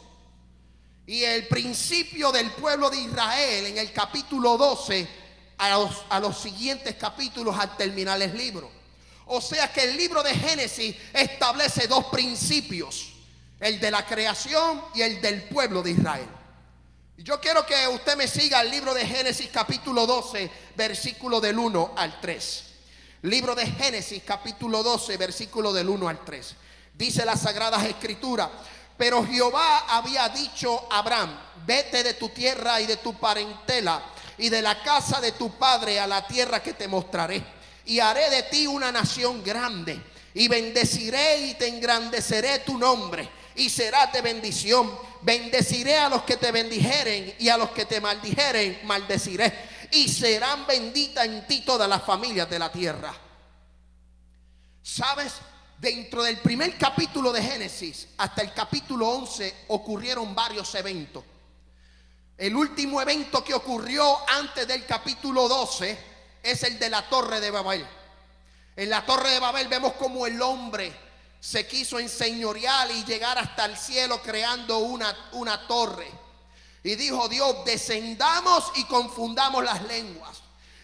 Y 1.08 1.24
el 1.24 1.48
principio 1.48 2.32
del 2.32 2.52
pueblo 2.52 2.90
de 2.90 3.00
Israel 3.00 3.68
en 3.68 3.78
el 3.78 3.92
capítulo 3.94 4.58
12 4.58 5.08
a 5.58 6.20
los, 6.20 6.38
siguientes 6.38 6.96
capítulos 6.96 7.58
al 7.58 7.78
terminar 7.78 8.22
el 8.22 8.38
libro. 8.38 8.70
O 9.28 9.40
sea 9.40 9.72
que 9.72 9.84
el 9.84 9.96
libro 9.96 10.22
de 10.24 10.34
Génesis 10.34 10.96
establece 11.14 11.88
dos 11.88 12.06
principios, 12.06 13.14
el 13.62 13.80
de 13.80 13.92
la 13.92 14.06
creación 14.06 14.84
y 14.94 15.02
el 15.02 15.22
del 15.22 15.44
pueblo 15.44 15.82
de 15.82 15.92
Israel. 15.92 16.28
Yo 17.18 17.40
quiero 17.40 17.66
que 17.66 17.88
usted 17.88 18.18
me 18.18 18.28
siga 18.28 18.62
el 18.62 18.72
libro 18.72 18.94
de 18.94 19.06
Génesis 19.06 19.50
capítulo 19.54 20.06
12, 20.06 20.52
versículo 20.76 21.40
del 21.40 21.58
1 21.58 21.94
al 21.96 22.20
3. 22.20 22.73
Libro 23.24 23.56
de 23.56 23.66
Génesis 23.66 24.22
capítulo 24.26 24.84
12, 24.84 25.16
versículo 25.16 25.72
del 25.72 25.88
1 25.88 26.10
al 26.10 26.26
3. 26.26 26.56
Dice 26.94 27.24
las 27.24 27.44
sagradas 27.44 27.86
escrituras, 27.86 28.50
pero 28.98 29.26
Jehová 29.26 29.86
había 29.88 30.28
dicho 30.28 30.88
a 30.92 31.00
Abraham, 31.00 31.34
vete 31.66 32.04
de 32.04 32.16
tu 32.16 32.28
tierra 32.30 32.82
y 32.82 32.86
de 32.86 32.98
tu 32.98 33.14
parentela 33.14 34.04
y 34.38 34.50
de 34.50 34.62
la 34.62 34.84
casa 34.84 35.22
de 35.22 35.32
tu 35.32 35.52
padre 35.52 36.02
a 36.02 36.08
la 36.08 36.28
tierra 36.28 36.62
que 36.62 36.74
te 36.74 36.90
mostraré. 36.90 37.42
Y 37.86 38.02
haré 38.02 38.30
de 38.30 38.44
ti 38.44 38.68
una 38.68 38.92
nación 38.92 39.44
grande 39.44 40.02
Y 40.34 40.48
bendeciré 40.50 41.48
y 41.48 41.54
te 41.54 41.68
engrandeceré 41.68 42.60
tu 42.60 42.78
nombre 42.78 43.30
y 43.56 43.70
serás 43.70 44.12
de 44.12 44.22
bendición. 44.22 44.92
Bendeciré 45.22 45.98
a 45.98 46.10
los 46.10 46.24
que 46.24 46.36
te 46.36 46.52
bendijeren 46.52 47.36
y 47.40 47.48
a 47.48 47.56
los 47.56 47.70
que 47.70 47.86
te 47.86 48.02
maldijeren, 48.02 48.82
maldeciré. 48.84 49.72
Y 49.94 50.08
serán 50.10 50.66
benditas 50.66 51.26
en 51.26 51.46
ti 51.48 51.62
todas 51.62 51.88
las 51.88 52.04
familias 52.04 52.50
de 52.50 52.60
la 52.60 52.72
tierra. 52.72 53.14
¿Sabes? 54.82 55.34
Dentro 55.78 56.24
del 56.24 56.38
primer 56.38 56.78
capítulo 56.78 57.32
de 57.32 57.42
Génesis 57.42 58.08
hasta 58.18 58.42
el 58.42 58.54
capítulo 58.54 59.08
11 59.10 59.66
ocurrieron 59.70 60.34
varios 60.34 60.74
eventos. 60.76 61.24
El 62.38 62.56
último 62.56 63.02
evento 63.02 63.44
que 63.44 63.54
ocurrió 63.54 64.18
antes 64.30 64.68
del 64.68 64.86
capítulo 64.86 65.48
12 65.48 65.98
es 66.42 66.64
el 66.64 66.80
de 66.80 66.90
la 66.90 67.08
torre 67.08 67.40
de 67.40 67.52
Babel. 67.52 67.86
En 68.76 68.90
la 68.90 69.06
torre 69.06 69.30
de 69.32 69.40
Babel 69.40 69.68
vemos 69.68 69.94
como 69.94 70.26
el 70.26 70.42
hombre 70.42 70.92
se 71.40 71.68
quiso 71.68 72.00
enseñorear 72.00 72.90
y 72.92 73.04
llegar 73.04 73.38
hasta 73.38 73.66
el 73.66 73.78
cielo 73.78 74.22
creando 74.22 74.78
una, 74.78 75.30
una 75.34 75.68
torre. 75.68 76.10
Y 76.84 76.96
dijo 76.96 77.30
Dios, 77.30 77.64
descendamos 77.66 78.72
y 78.76 78.84
confundamos 78.84 79.64
las 79.64 79.82
lenguas. 79.84 80.42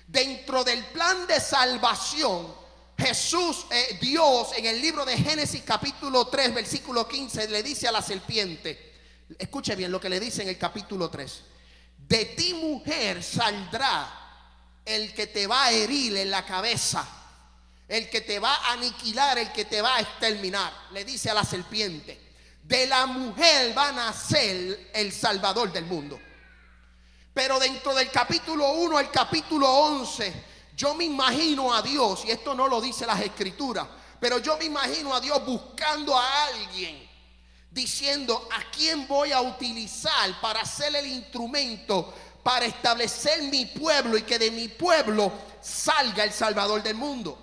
Dentro 0.08 0.64
del 0.64 0.86
plan 0.88 1.28
de 1.28 1.40
salvación, 1.40 2.56
Jesús, 2.98 3.66
eh, 3.70 3.98
Dios, 4.02 4.50
en 4.58 4.66
el 4.66 4.82
libro 4.82 5.06
de 5.06 5.18
Génesis 5.18 5.62
capítulo 5.66 6.28
3, 6.28 6.54
versículo 6.54 7.08
15, 7.08 7.50
le 7.50 7.62
dice 7.62 7.88
a 7.88 7.92
la 7.92 8.02
serpiente, 8.02 8.94
escuche 9.38 9.76
bien 9.76 9.92
lo 9.92 10.00
que 10.00 10.10
le 10.10 10.20
dice 10.20 10.42
en 10.42 10.50
el 10.50 10.58
capítulo 10.58 11.10
3, 11.10 11.42
de 12.08 12.26
ti 12.26 12.54
mujer 12.54 13.22
saldrá 13.22 14.16
el 14.86 15.14
que 15.14 15.28
te 15.28 15.48
va 15.48 15.66
a 15.66 15.72
herir 15.72 16.18
en 16.18 16.32
la 16.32 16.46
cabeza, 16.46 17.08
el 17.88 18.10
que 18.10 18.22
te 18.22 18.40
va 18.40 18.56
a 18.56 18.74
aniquilar, 18.74 19.38
el 19.38 19.52
que 19.52 19.66
te 19.66 19.82
va 19.82 19.98
a 19.98 20.02
exterminar, 20.02 20.72
le 20.92 21.06
dice 21.06 21.30
a 21.30 21.34
la 21.34 21.44
serpiente, 21.44 22.29
de 22.70 22.86
la 22.86 23.08
mujer 23.08 23.76
va 23.76 23.88
a 23.88 23.92
nacer 23.92 24.92
el 24.94 25.12
Salvador 25.12 25.72
del 25.74 25.86
mundo. 25.86 26.20
Pero 27.34 27.58
dentro 27.60 27.96
del 27.96 28.12
capítulo 28.12 28.74
1 28.74 28.96
al 28.96 29.10
capítulo 29.10 29.68
11, 29.68 30.46
yo 30.76 30.94
me 30.94 31.06
imagino 31.06 31.74
a 31.74 31.82
Dios, 31.82 32.26
y 32.26 32.30
esto 32.30 32.54
no 32.54 32.68
lo 32.68 32.80
dice 32.80 33.08
las 33.08 33.20
escrituras, 33.22 33.88
pero 34.20 34.38
yo 34.38 34.56
me 34.58 34.66
imagino 34.66 35.16
a 35.16 35.20
Dios 35.20 35.44
buscando 35.44 36.16
a 36.16 36.46
alguien, 36.46 37.10
diciendo 37.72 38.48
a 38.52 38.70
quién 38.70 39.08
voy 39.08 39.32
a 39.32 39.42
utilizar 39.42 40.40
para 40.40 40.64
ser 40.64 40.96
el 40.96 41.08
instrumento 41.08 42.14
para 42.44 42.66
establecer 42.66 43.42
mi 43.44 43.66
pueblo 43.66 44.16
y 44.16 44.22
que 44.22 44.38
de 44.38 44.52
mi 44.52 44.68
pueblo 44.68 45.32
salga 45.60 46.24
el 46.24 46.32
Salvador 46.32 46.84
del 46.84 46.96
mundo. 46.96 47.36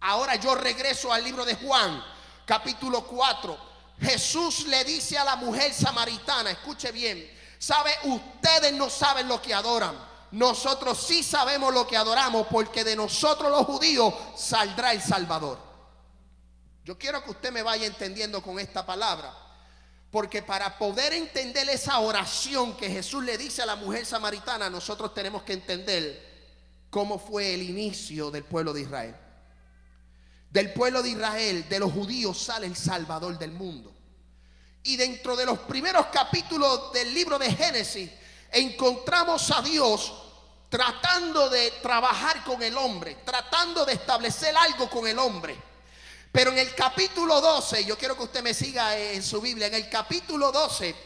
Ahora 0.00 0.36
yo 0.36 0.54
regreso 0.54 1.12
al 1.12 1.24
libro 1.24 1.44
de 1.44 1.56
Juan, 1.56 2.00
capítulo 2.44 3.04
4. 3.04 3.65
Jesús 4.00 4.66
le 4.66 4.84
dice 4.84 5.16
a 5.16 5.24
la 5.24 5.36
mujer 5.36 5.72
samaritana, 5.72 6.50
escuche 6.50 6.92
bien, 6.92 7.30
sabe, 7.58 7.92
ustedes 8.04 8.72
no 8.72 8.90
saben 8.90 9.28
lo 9.28 9.40
que 9.40 9.54
adoran 9.54 10.16
nosotros 10.32 10.98
sí 10.98 11.22
sabemos 11.22 11.72
lo 11.72 11.86
que 11.86 11.96
adoramos 11.96 12.46
porque 12.48 12.84
de 12.84 12.96
nosotros 12.96 13.50
los 13.50 13.64
judíos 13.64 14.12
saldrá 14.36 14.92
el 14.92 15.00
Salvador. 15.00 15.58
Yo 16.84 16.98
quiero 16.98 17.22
que 17.24 17.30
usted 17.30 17.52
me 17.52 17.62
vaya 17.62 17.86
entendiendo 17.86 18.42
con 18.42 18.58
esta 18.58 18.84
palabra. 18.84 19.34
Porque 20.10 20.42
para 20.42 20.78
poder 20.78 21.12
entender 21.12 21.68
esa 21.68 21.98
oración 21.98 22.76
que 22.76 22.88
Jesús 22.88 23.24
le 23.24 23.36
dice 23.36 23.62
a 23.62 23.66
la 23.66 23.76
mujer 23.76 24.06
samaritana, 24.06 24.70
nosotros 24.70 25.12
tenemos 25.12 25.42
que 25.42 25.52
entender 25.52 26.22
cómo 26.90 27.18
fue 27.18 27.54
el 27.54 27.62
inicio 27.62 28.30
del 28.30 28.44
pueblo 28.44 28.72
de 28.72 28.82
Israel. 28.82 29.16
Del 30.56 30.72
pueblo 30.72 31.02
de 31.02 31.10
Israel, 31.10 31.68
de 31.68 31.78
los 31.78 31.92
judíos, 31.92 32.38
sale 32.38 32.66
el 32.66 32.74
Salvador 32.74 33.38
del 33.38 33.50
mundo. 33.50 33.92
Y 34.84 34.96
dentro 34.96 35.36
de 35.36 35.44
los 35.44 35.58
primeros 35.58 36.06
capítulos 36.06 36.94
del 36.94 37.12
libro 37.12 37.38
de 37.38 37.52
Génesis, 37.52 38.10
encontramos 38.50 39.50
a 39.50 39.60
Dios 39.60 40.14
tratando 40.70 41.50
de 41.50 41.72
trabajar 41.82 42.42
con 42.42 42.62
el 42.62 42.74
hombre, 42.78 43.18
tratando 43.22 43.84
de 43.84 43.92
establecer 43.92 44.56
algo 44.56 44.88
con 44.88 45.06
el 45.06 45.18
hombre. 45.18 45.54
Pero 46.32 46.52
en 46.52 46.58
el 46.58 46.74
capítulo 46.74 47.38
12, 47.42 47.84
yo 47.84 47.98
quiero 47.98 48.16
que 48.16 48.22
usted 48.22 48.42
me 48.42 48.54
siga 48.54 48.96
en 48.96 49.22
su 49.22 49.42
Biblia, 49.42 49.66
en 49.66 49.74
el 49.74 49.90
capítulo 49.90 50.50
12, 50.52 50.96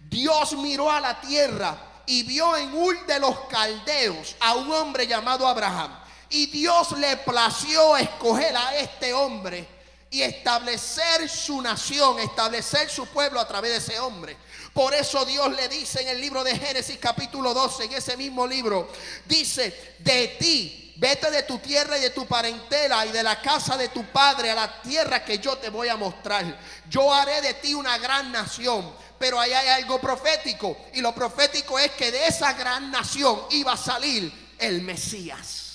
Dios 0.00 0.52
miró 0.58 0.90
a 0.90 1.00
la 1.00 1.18
tierra 1.18 2.02
y 2.04 2.24
vio 2.24 2.58
en 2.58 2.74
Ur 2.74 3.06
de 3.06 3.18
los 3.20 3.40
caldeos 3.48 4.36
a 4.40 4.52
un 4.52 4.70
hombre 4.70 5.06
llamado 5.06 5.48
Abraham. 5.48 6.01
Y 6.32 6.46
Dios 6.46 6.92
le 6.92 7.18
plació 7.18 7.94
escoger 7.98 8.56
a 8.56 8.76
este 8.76 9.12
hombre 9.12 9.66
y 10.10 10.22
establecer 10.22 11.28
su 11.28 11.60
nación, 11.60 12.18
establecer 12.20 12.88
su 12.88 13.06
pueblo 13.06 13.38
a 13.38 13.46
través 13.46 13.70
de 13.70 13.76
ese 13.76 14.00
hombre. 14.00 14.38
Por 14.72 14.94
eso 14.94 15.26
Dios 15.26 15.54
le 15.54 15.68
dice 15.68 16.00
en 16.00 16.08
el 16.08 16.20
libro 16.20 16.42
de 16.42 16.58
Génesis 16.58 16.96
capítulo 16.98 17.52
12, 17.52 17.84
en 17.84 17.92
ese 17.92 18.16
mismo 18.16 18.46
libro, 18.46 18.88
dice, 19.26 19.96
de 19.98 20.36
ti, 20.38 20.94
vete 20.96 21.30
de 21.30 21.42
tu 21.42 21.58
tierra 21.58 21.98
y 21.98 22.00
de 22.00 22.10
tu 22.10 22.26
parentela 22.26 23.04
y 23.04 23.12
de 23.12 23.22
la 23.22 23.38
casa 23.42 23.76
de 23.76 23.88
tu 23.88 24.04
padre 24.06 24.50
a 24.50 24.54
la 24.54 24.80
tierra 24.80 25.22
que 25.22 25.38
yo 25.38 25.58
te 25.58 25.68
voy 25.68 25.88
a 25.88 25.96
mostrar. 25.96 26.58
Yo 26.88 27.12
haré 27.12 27.42
de 27.42 27.54
ti 27.54 27.74
una 27.74 27.98
gran 27.98 28.32
nación. 28.32 28.90
Pero 29.18 29.38
ahí 29.38 29.52
hay 29.52 29.68
algo 29.68 30.00
profético. 30.00 30.76
Y 30.94 31.00
lo 31.00 31.14
profético 31.14 31.78
es 31.78 31.92
que 31.92 32.10
de 32.10 32.26
esa 32.26 32.54
gran 32.54 32.90
nación 32.90 33.42
iba 33.50 33.74
a 33.74 33.76
salir 33.76 34.32
el 34.58 34.82
Mesías. 34.82 35.71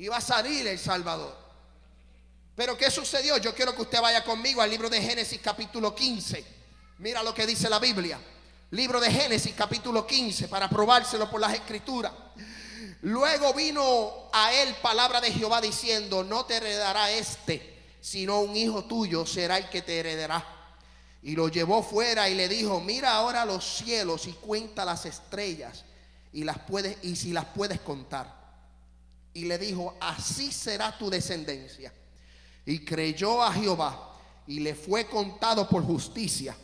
Iba 0.00 0.16
a 0.16 0.20
salir 0.22 0.66
el 0.66 0.78
Salvador. 0.78 1.36
Pero 2.56 2.74
¿qué 2.74 2.90
sucedió? 2.90 3.36
Yo 3.36 3.54
quiero 3.54 3.76
que 3.76 3.82
usted 3.82 4.00
vaya 4.00 4.24
conmigo 4.24 4.62
al 4.62 4.70
libro 4.70 4.88
de 4.88 4.98
Génesis 4.98 5.38
capítulo 5.42 5.94
15. 5.94 6.42
Mira 7.00 7.22
lo 7.22 7.34
que 7.34 7.46
dice 7.46 7.68
la 7.68 7.78
Biblia. 7.78 8.18
Libro 8.70 8.98
de 8.98 9.10
Génesis 9.10 9.52
capítulo 9.54 10.06
15 10.06 10.48
para 10.48 10.70
probárselo 10.70 11.30
por 11.30 11.38
las 11.38 11.52
escrituras. 11.52 12.12
Luego 13.02 13.52
vino 13.52 14.30
a 14.32 14.54
él 14.54 14.74
palabra 14.80 15.20
de 15.20 15.32
Jehová 15.32 15.60
diciendo, 15.60 16.24
no 16.24 16.46
te 16.46 16.56
heredará 16.56 17.10
este, 17.10 17.92
sino 18.00 18.40
un 18.40 18.56
hijo 18.56 18.84
tuyo 18.84 19.26
será 19.26 19.58
el 19.58 19.68
que 19.68 19.82
te 19.82 19.98
heredará. 19.98 20.46
Y 21.22 21.36
lo 21.36 21.48
llevó 21.48 21.82
fuera 21.82 22.30
y 22.30 22.34
le 22.34 22.48
dijo, 22.48 22.80
mira 22.80 23.12
ahora 23.12 23.44
los 23.44 23.76
cielos 23.76 24.26
y 24.26 24.32
cuenta 24.32 24.86
las 24.86 25.04
estrellas 25.04 25.84
y 26.32 26.44
las 26.44 26.58
puedes 26.60 26.96
y 27.02 27.16
si 27.16 27.34
las 27.34 27.44
puedes 27.44 27.80
contar. 27.80 28.39
Y 29.32 29.44
le 29.44 29.58
dijo, 29.58 29.96
así 30.00 30.52
será 30.52 30.96
tu 30.96 31.08
descendencia. 31.08 31.92
Y 32.66 32.84
creyó 32.84 33.42
a 33.42 33.52
Jehová 33.52 34.18
y 34.46 34.60
le 34.60 34.74
fue 34.74 35.06
contado 35.06 35.68
por 35.68 35.84
justicia 35.84 36.56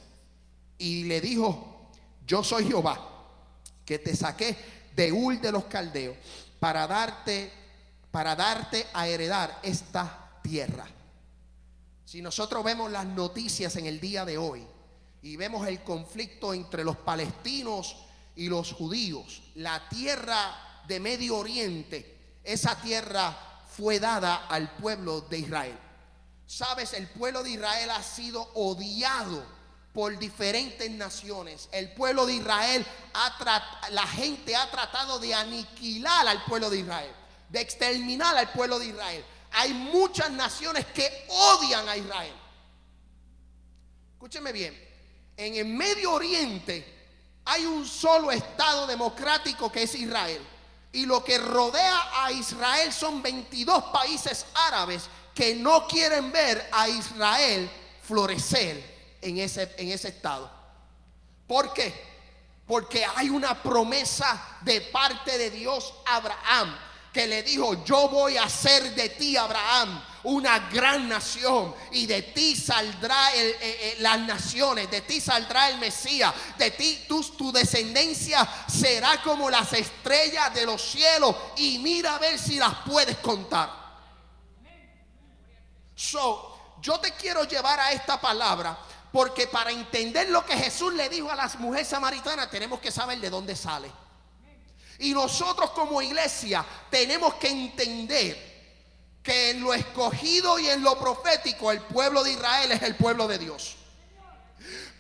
y 0.79 1.05
le 1.05 1.21
dijo, 1.21 1.91
yo 2.27 2.43
soy 2.43 2.67
Jehová, 2.67 3.01
que 3.85 3.99
te 3.99 4.15
saqué 4.15 4.57
de 4.95 5.13
Ul 5.13 5.41
de 5.41 5.53
los 5.53 5.65
Caldeos 5.65 6.17
para 6.59 6.87
darte, 6.87 7.53
para 8.11 8.35
darte 8.35 8.87
a 8.93 9.07
heredar 9.07 9.61
esta 9.63 10.41
tierra. 10.43 10.87
Si 12.05 12.23
nosotros 12.23 12.65
vemos 12.65 12.91
las 12.91 13.07
noticias 13.07 13.77
en 13.77 13.87
el 13.87 14.01
día 14.01 14.25
de 14.25 14.39
hoy 14.39 14.67
y 15.23 15.37
vemos 15.37 15.67
el 15.67 15.83
conflicto 15.83 16.55
entre 16.55 16.85
los 16.85 16.97
palestinos 16.97 17.97
y 18.35 18.49
los 18.49 18.73
judíos, 18.73 19.43
la 19.55 19.89
tierra 19.89 20.83
de 20.87 21.01
Medio 21.01 21.37
Oriente, 21.37 22.16
esa 22.47 22.81
tierra 22.81 23.37
fue 23.77 24.01
dada 24.01 24.47
al 24.49 24.71
pueblo 24.77 25.21
de 25.23 25.39
Israel. 25.39 25.79
Sabes, 26.47 26.93
el 26.93 27.09
pueblo 27.09 27.43
de 27.43 27.51
Israel 27.51 27.91
ha 27.91 28.03
sido 28.03 28.49
odiado 28.55 29.45
por 29.93 30.17
diferentes 30.19 30.91
naciones. 30.91 31.69
El 31.73 31.93
pueblo 31.93 32.25
de 32.25 32.35
Israel, 32.35 32.87
ha 33.15 33.89
la 33.91 34.07
gente 34.07 34.55
ha 34.55 34.71
tratado 34.71 35.19
de 35.19 35.35
aniquilar 35.35 36.29
al 36.29 36.45
pueblo 36.45 36.71
de 36.71 36.79
Israel, 36.79 37.11
de 37.49 37.61
exterminar 37.61 38.37
al 38.37 38.51
pueblo 38.53 38.79
de 38.79 38.87
Israel. 38.87 39.25
Hay 39.53 39.73
muchas 39.73 40.31
naciones 40.31 40.87
que 40.87 41.27
odian 41.29 41.89
a 41.89 41.97
Israel. 41.97 42.35
Escúcheme 44.13 44.53
bien, 44.53 44.79
en 45.37 45.55
el 45.57 45.67
Medio 45.67 46.13
Oriente 46.13 46.95
hay 47.45 47.65
un 47.65 47.87
solo 47.87 48.31
Estado 48.31 48.87
democrático 48.87 49.71
que 49.71 49.83
es 49.83 49.95
Israel. 49.95 50.41
Y 50.97 51.05
lo 51.05 51.23
que 51.23 51.37
rodea 51.37 52.25
a 52.25 52.33
Israel 52.33 52.91
son 52.91 53.21
22 53.21 53.85
países 53.93 54.47
árabes 54.55 55.03
que 55.35 55.55
no 55.55 55.87
quieren 55.87 56.33
ver 56.33 56.71
a 56.73 56.89
Israel 56.89 57.71
florecer 58.01 59.19
en 59.21 59.37
ese, 59.37 59.75
en 59.77 59.91
ese 59.91 60.09
estado. 60.09 60.51
¿Por 61.47 61.75
qué? 61.75 61.93
Porque 62.67 63.05
hay 63.15 63.29
una 63.29 63.63
promesa 63.63 64.59
de 64.63 64.81
parte 64.81 65.37
de 65.37 65.51
Dios 65.51 65.93
a 66.07 66.17
Abraham 66.17 66.75
que 67.13 67.27
le 67.27 67.43
dijo, 67.43 67.85
yo 67.85 68.09
voy 68.09 68.39
a 68.39 68.45
hacer 68.45 68.95
de 68.95 69.11
ti, 69.11 69.37
Abraham, 69.37 70.03
una 70.27 70.59
gran 70.71 71.09
nación 71.09 71.73
y 71.93 72.07
de 72.07 72.23
ti 72.23 72.57
saldrá 72.57 73.33
eh, 73.35 73.57
eh, 73.61 73.97
las 74.01 74.19
naciones, 74.21 74.91
de 74.91 75.03
ti 75.03 75.21
saldrá 75.21 75.71
el 75.71 75.79
Mesías, 75.79 76.35
de 76.59 76.73
ti 76.73 77.05
tu, 77.07 77.23
tu 77.23 77.53
descendencia 77.53 78.47
será 78.67 79.23
como 79.23 79.49
las 79.49 79.73
estrellas 79.73 80.53
de 80.53 80.67
los 80.67 80.83
cielos 80.83 81.35
y 81.59 81.79
mira 81.79 82.17
a 82.17 82.19
ver 82.19 82.39
si 82.41 82.57
las 82.57 82.75
puedes 82.85 83.19
contar. 83.19 83.71
So, 85.95 86.75
yo 86.81 86.99
te 86.99 87.13
quiero 87.13 87.45
llevar 87.45 87.79
a 87.79 87.93
esta 87.93 88.21
palabra 88.21 88.77
porque 89.13 89.47
para 89.47 89.71
entender 89.71 90.29
lo 90.31 90.45
que 90.45 90.57
Jesús 90.57 90.93
le 90.93 91.09
dijo 91.09 91.31
a 91.31 91.37
las 91.37 91.57
mujeres 91.61 91.87
samaritanas 91.87 92.51
tenemos 92.51 92.81
que 92.81 92.91
saber 92.91 93.21
de 93.21 93.31
dónde 93.31 93.55
sale. 93.55 93.93
Y 94.99 95.13
nosotros 95.13 95.71
como 95.71 96.03
iglesia 96.03 96.65
tenemos 96.91 97.35
que 97.35 97.49
entender 97.49 98.56
que 99.27 99.51
en 99.51 99.61
lo 99.61 99.75
escogido 99.75 100.57
y 100.57 100.69
en 100.69 100.85
lo 100.85 100.97
profético 100.97 101.73
el 101.73 101.81
pueblo 101.81 102.23
de 102.23 102.31
Israel 102.31 102.71
es 102.71 102.83
el 102.83 102.95
pueblo 102.95 103.27
de 103.27 103.39
Dios. 103.39 103.75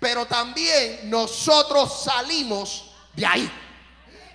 Pero 0.01 0.27
también 0.27 1.09
nosotros 1.09 2.03
salimos 2.03 2.91
de 3.15 3.25
ahí. 3.25 3.53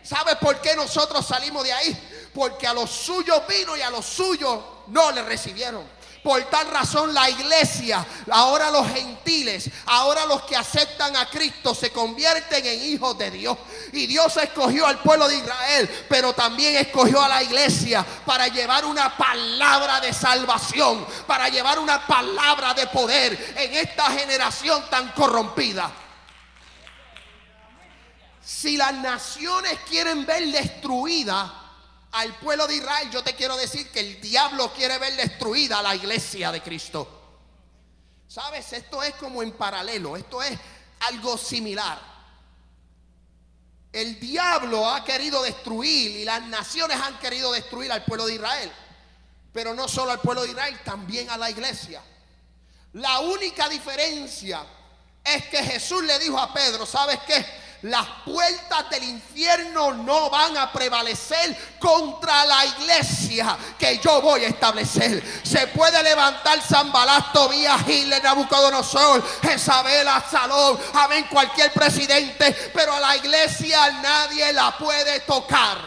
¿Sabe 0.02 0.38
por 0.38 0.62
qué 0.62 0.78
nosotros 0.78 1.28
salimos 1.28 1.66
de 1.66 1.74
ahí? 1.74 2.30
Porque 2.34 2.66
a 2.68 2.74
los 2.74 2.90
suyos 2.90 3.42
vino 3.46 3.76
y 3.76 3.82
a 3.82 3.90
los 3.90 4.06
suyos 4.06 4.64
no 4.88 5.12
le 5.12 5.24
recibieron. 5.24 5.86
Por 6.24 6.44
tal 6.52 6.68
razón 6.70 7.14
la 7.16 7.28
iglesia, 7.32 8.06
ahora 8.30 8.70
los 8.70 8.88
gentiles, 8.90 9.70
ahora 9.88 10.26
los 10.28 10.44
que 10.44 10.56
aceptan 10.56 11.16
a 11.16 11.28
Cristo 11.28 11.74
se 11.74 11.92
convierten 11.92 12.64
en 12.64 12.94
hijos 12.94 13.18
de 13.18 13.32
Dios. 13.32 13.58
Y 13.92 14.06
Dios 14.06 14.38
escogió 14.38 14.86
al 14.86 15.00
pueblo 15.00 15.28
de 15.28 15.38
Israel, 15.38 16.06
pero 16.08 16.34
también 16.34 16.76
escogió 16.76 17.24
a 17.24 17.28
la 17.28 17.42
iglesia 17.42 18.06
para 18.24 18.48
llevar 18.50 18.86
una 18.86 19.18
palabra 19.18 20.00
de 20.00 20.14
salvación, 20.14 21.08
para 21.26 21.50
llevar 21.50 21.80
una 21.80 22.06
palabra 22.06 22.76
de 22.76 22.86
poder 22.88 23.56
en 23.58 23.74
esta 23.74 24.12
generación 24.12 24.84
tan 24.92 25.12
corrompida. 25.14 25.92
Si 28.44 28.78
las 28.78 28.94
naciones 28.94 29.80
quieren 29.90 30.24
ver 30.24 30.46
destruida 30.52 31.61
al 32.12 32.36
pueblo 32.40 32.68
de 32.68 32.76
Israel, 32.76 33.10
yo 33.10 33.24
te 33.24 33.36
quiero 33.36 33.56
decir 33.56 33.90
que 33.90 34.02
el 34.02 34.22
diablo 34.22 34.74
quiere 34.74 34.98
ver 34.98 35.16
destruida 35.16 35.80
a 35.80 35.84
la 35.84 35.96
iglesia 35.96 36.52
de 36.52 36.62
Cristo. 36.62 37.20
¿Sabes? 38.28 38.72
Esto 38.74 39.02
es 39.04 39.14
como 39.16 39.44
en 39.44 39.52
paralelo, 39.52 40.18
esto 40.18 40.42
es 40.42 40.58
algo 41.08 41.38
similar. 41.38 42.00
El 43.92 44.20
diablo 44.20 44.90
ha 44.90 45.04
querido 45.04 45.42
destruir 45.44 46.12
y 46.12 46.26
las 46.26 46.42
naciones 46.44 46.98
han 46.98 47.20
querido 47.20 47.52
destruir 47.52 47.92
al 47.92 48.06
pueblo 48.06 48.26
de 48.26 48.36
Israel. 48.36 48.72
Pero 49.52 49.74
no 49.74 49.88
solo 49.88 50.12
al 50.12 50.22
pueblo 50.22 50.44
de 50.44 50.50
Israel, 50.50 50.80
también 50.84 51.30
a 51.30 51.38
la 51.38 51.50
iglesia. 51.50 52.02
La 52.94 53.20
única 53.20 53.68
diferencia 53.68 54.66
es 55.24 55.46
que 55.48 55.64
Jesús 55.64 56.04
le 56.04 56.18
dijo 56.20 56.40
a 56.40 56.54
Pedro, 56.54 56.86
¿sabes 56.86 57.20
qué? 57.28 57.46
Las 57.84 58.06
puertas 58.26 58.90
del 58.92 59.04
infierno 59.04 59.94
no 59.94 60.30
van 60.30 60.56
a 60.58 60.72
prevalecer 60.72 61.58
contra 61.80 62.46
la 62.46 62.66
iglesia 62.66 63.58
que 63.78 63.98
yo 63.98 64.22
voy 64.22 64.46
a 64.46 64.50
establecer. 64.50 65.24
Se 65.44 65.68
puede 65.68 66.02
levantar 66.04 66.62
San 66.62 66.92
Balasto, 66.92 67.50
Vía 67.50 67.78
Hitler, 67.88 68.24
Nabucodonosor, 68.24 69.24
Jezabel, 69.42 70.08
Salón, 70.30 70.80
amén, 70.94 71.26
cualquier 71.30 71.72
presidente, 71.72 72.72
pero 72.74 72.94
a 72.94 73.00
la 73.00 73.18
iglesia 73.18 73.92
nadie 74.02 74.54
la 74.54 74.78
puede 74.78 75.22
tocar. 75.22 75.78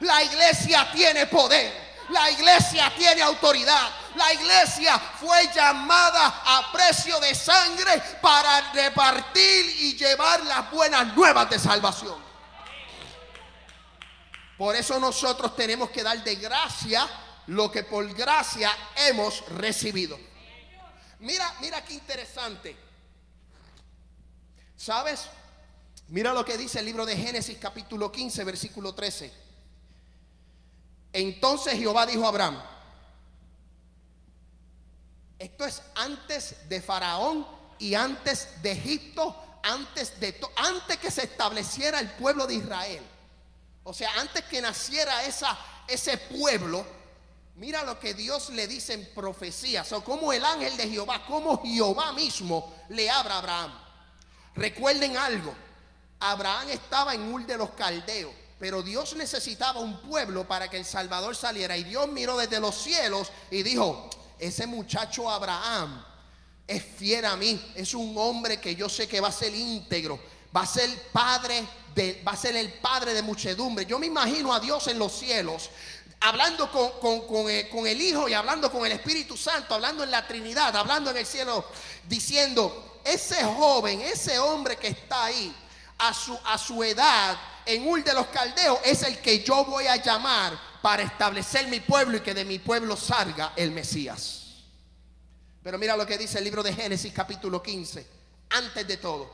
La 0.00 0.22
iglesia 0.22 0.88
tiene 0.92 1.26
poder. 1.26 1.86
La 2.10 2.30
iglesia 2.30 2.92
tiene 2.96 3.22
autoridad. 3.22 3.90
La 4.16 4.32
iglesia 4.32 4.98
fue 4.98 5.46
llamada 5.54 6.42
a 6.44 6.72
precio 6.72 7.20
de 7.20 7.34
sangre 7.34 8.02
para 8.22 8.72
repartir 8.72 9.66
y 9.80 9.94
llevar 9.94 10.42
las 10.46 10.70
buenas 10.70 11.14
nuevas 11.14 11.50
de 11.50 11.58
salvación. 11.58 12.24
Por 14.56 14.74
eso 14.74 14.98
nosotros 14.98 15.54
tenemos 15.54 15.90
que 15.90 16.02
dar 16.02 16.24
de 16.24 16.34
gracia 16.36 17.06
lo 17.48 17.70
que 17.70 17.84
por 17.84 18.10
gracia 18.14 18.70
hemos 18.96 19.46
recibido. 19.50 20.18
Mira, 21.18 21.54
mira 21.60 21.84
qué 21.84 21.92
interesante. 21.92 22.74
¿Sabes? 24.76 25.26
Mira 26.08 26.32
lo 26.32 26.42
que 26.42 26.56
dice 26.56 26.78
el 26.78 26.86
libro 26.86 27.04
de 27.04 27.16
Génesis 27.16 27.58
capítulo 27.58 28.10
15, 28.10 28.44
versículo 28.44 28.94
13. 28.94 29.32
Entonces 31.12 31.74
Jehová 31.74 32.06
dijo 32.06 32.24
a 32.24 32.28
Abraham, 32.28 32.62
esto 35.38 35.64
es 35.64 35.82
antes 35.94 36.68
de 36.68 36.80
Faraón 36.80 37.46
y 37.78 37.94
antes 37.94 38.62
de 38.62 38.72
Egipto, 38.72 39.36
antes 39.62 40.18
de 40.18 40.38
antes 40.56 40.96
que 40.98 41.10
se 41.10 41.24
estableciera 41.24 42.00
el 42.00 42.10
pueblo 42.12 42.46
de 42.46 42.54
Israel. 42.54 43.02
O 43.84 43.92
sea, 43.92 44.10
antes 44.18 44.44
que 44.44 44.60
naciera 44.60 45.22
ese 45.86 46.18
pueblo, 46.18 46.84
mira 47.56 47.84
lo 47.84 48.00
que 48.00 48.14
Dios 48.14 48.50
le 48.50 48.66
dice 48.66 48.94
en 48.94 49.06
profecías, 49.14 49.92
o 49.92 50.02
como 50.02 50.32
el 50.32 50.44
ángel 50.44 50.76
de 50.76 50.88
Jehová, 50.88 51.24
como 51.26 51.62
Jehová 51.62 52.12
mismo 52.12 52.74
le 52.88 53.08
habla 53.10 53.34
a 53.34 53.38
Abraham. 53.38 53.78
Recuerden 54.54 55.16
algo, 55.16 55.54
Abraham 56.18 56.70
estaba 56.70 57.14
en 57.14 57.32
Ur 57.32 57.46
de 57.46 57.58
los 57.58 57.70
Caldeos, 57.70 58.32
pero 58.58 58.82
Dios 58.82 59.14
necesitaba 59.14 59.80
un 59.80 60.00
pueblo 60.00 60.48
para 60.48 60.68
que 60.68 60.78
el 60.78 60.86
Salvador 60.86 61.36
saliera. 61.36 61.76
Y 61.76 61.84
Dios 61.84 62.08
miró 62.08 62.38
desde 62.38 62.58
los 62.58 62.74
cielos 62.74 63.30
y 63.50 63.62
dijo, 63.62 64.08
ese 64.38 64.66
muchacho 64.66 65.30
Abraham 65.30 66.04
es 66.66 66.82
fiel 66.82 67.24
a 67.24 67.36
mí, 67.36 67.60
es 67.74 67.94
un 67.94 68.16
hombre 68.18 68.60
que 68.60 68.74
yo 68.74 68.88
sé 68.88 69.06
que 69.06 69.20
va 69.20 69.28
a 69.28 69.32
ser 69.32 69.54
íntegro, 69.54 70.18
va 70.54 70.62
a 70.62 70.66
ser 70.66 70.90
padre 71.12 71.64
de, 71.94 72.22
va 72.26 72.32
a 72.32 72.36
ser 72.36 72.56
el 72.56 72.72
padre 72.74 73.14
de 73.14 73.22
muchedumbre. 73.22 73.86
Yo 73.86 73.98
me 73.98 74.06
imagino 74.06 74.52
a 74.52 74.60
Dios 74.60 74.86
en 74.88 74.98
los 74.98 75.12
cielos 75.12 75.70
hablando 76.20 76.70
con, 76.70 77.50
eh, 77.50 77.68
con, 77.70 77.86
el 77.86 78.00
Hijo 78.00 78.28
y 78.28 78.34
hablando 78.34 78.70
con 78.70 78.86
el 78.86 78.92
Espíritu 78.92 79.36
Santo, 79.36 79.74
hablando 79.74 80.02
en 80.02 80.10
la 80.10 80.26
Trinidad, 80.26 80.74
hablando 80.76 81.10
en 81.10 81.18
el 81.18 81.26
cielo, 81.26 81.64
diciendo, 82.08 83.00
ese 83.04 83.44
joven, 83.44 84.00
ese 84.00 84.38
hombre 84.38 84.76
que 84.76 84.88
está 84.88 85.26
ahí, 85.26 85.54
a 85.98 86.12
su, 86.12 86.38
a 86.44 86.58
su 86.58 86.82
edad, 86.82 87.36
en 87.64 87.86
Ur 87.86 88.02
de 88.02 88.12
los 88.12 88.26
Caldeos, 88.28 88.78
es 88.84 89.02
el 89.02 89.18
que 89.18 89.42
yo 89.42 89.64
voy 89.64 89.86
a 89.86 89.96
llamar 89.96 90.58
para 90.86 91.02
establecer 91.02 91.66
mi 91.66 91.80
pueblo 91.80 92.18
y 92.18 92.20
que 92.20 92.32
de 92.32 92.44
mi 92.44 92.60
pueblo 92.60 92.96
salga 92.96 93.54
el 93.56 93.72
Mesías. 93.72 94.62
Pero 95.60 95.78
mira 95.78 95.96
lo 95.96 96.06
que 96.06 96.16
dice 96.16 96.38
el 96.38 96.44
libro 96.44 96.62
de 96.62 96.72
Génesis 96.72 97.12
capítulo 97.12 97.60
15. 97.60 98.06
Antes 98.50 98.86
de 98.86 98.96
todo. 98.98 99.28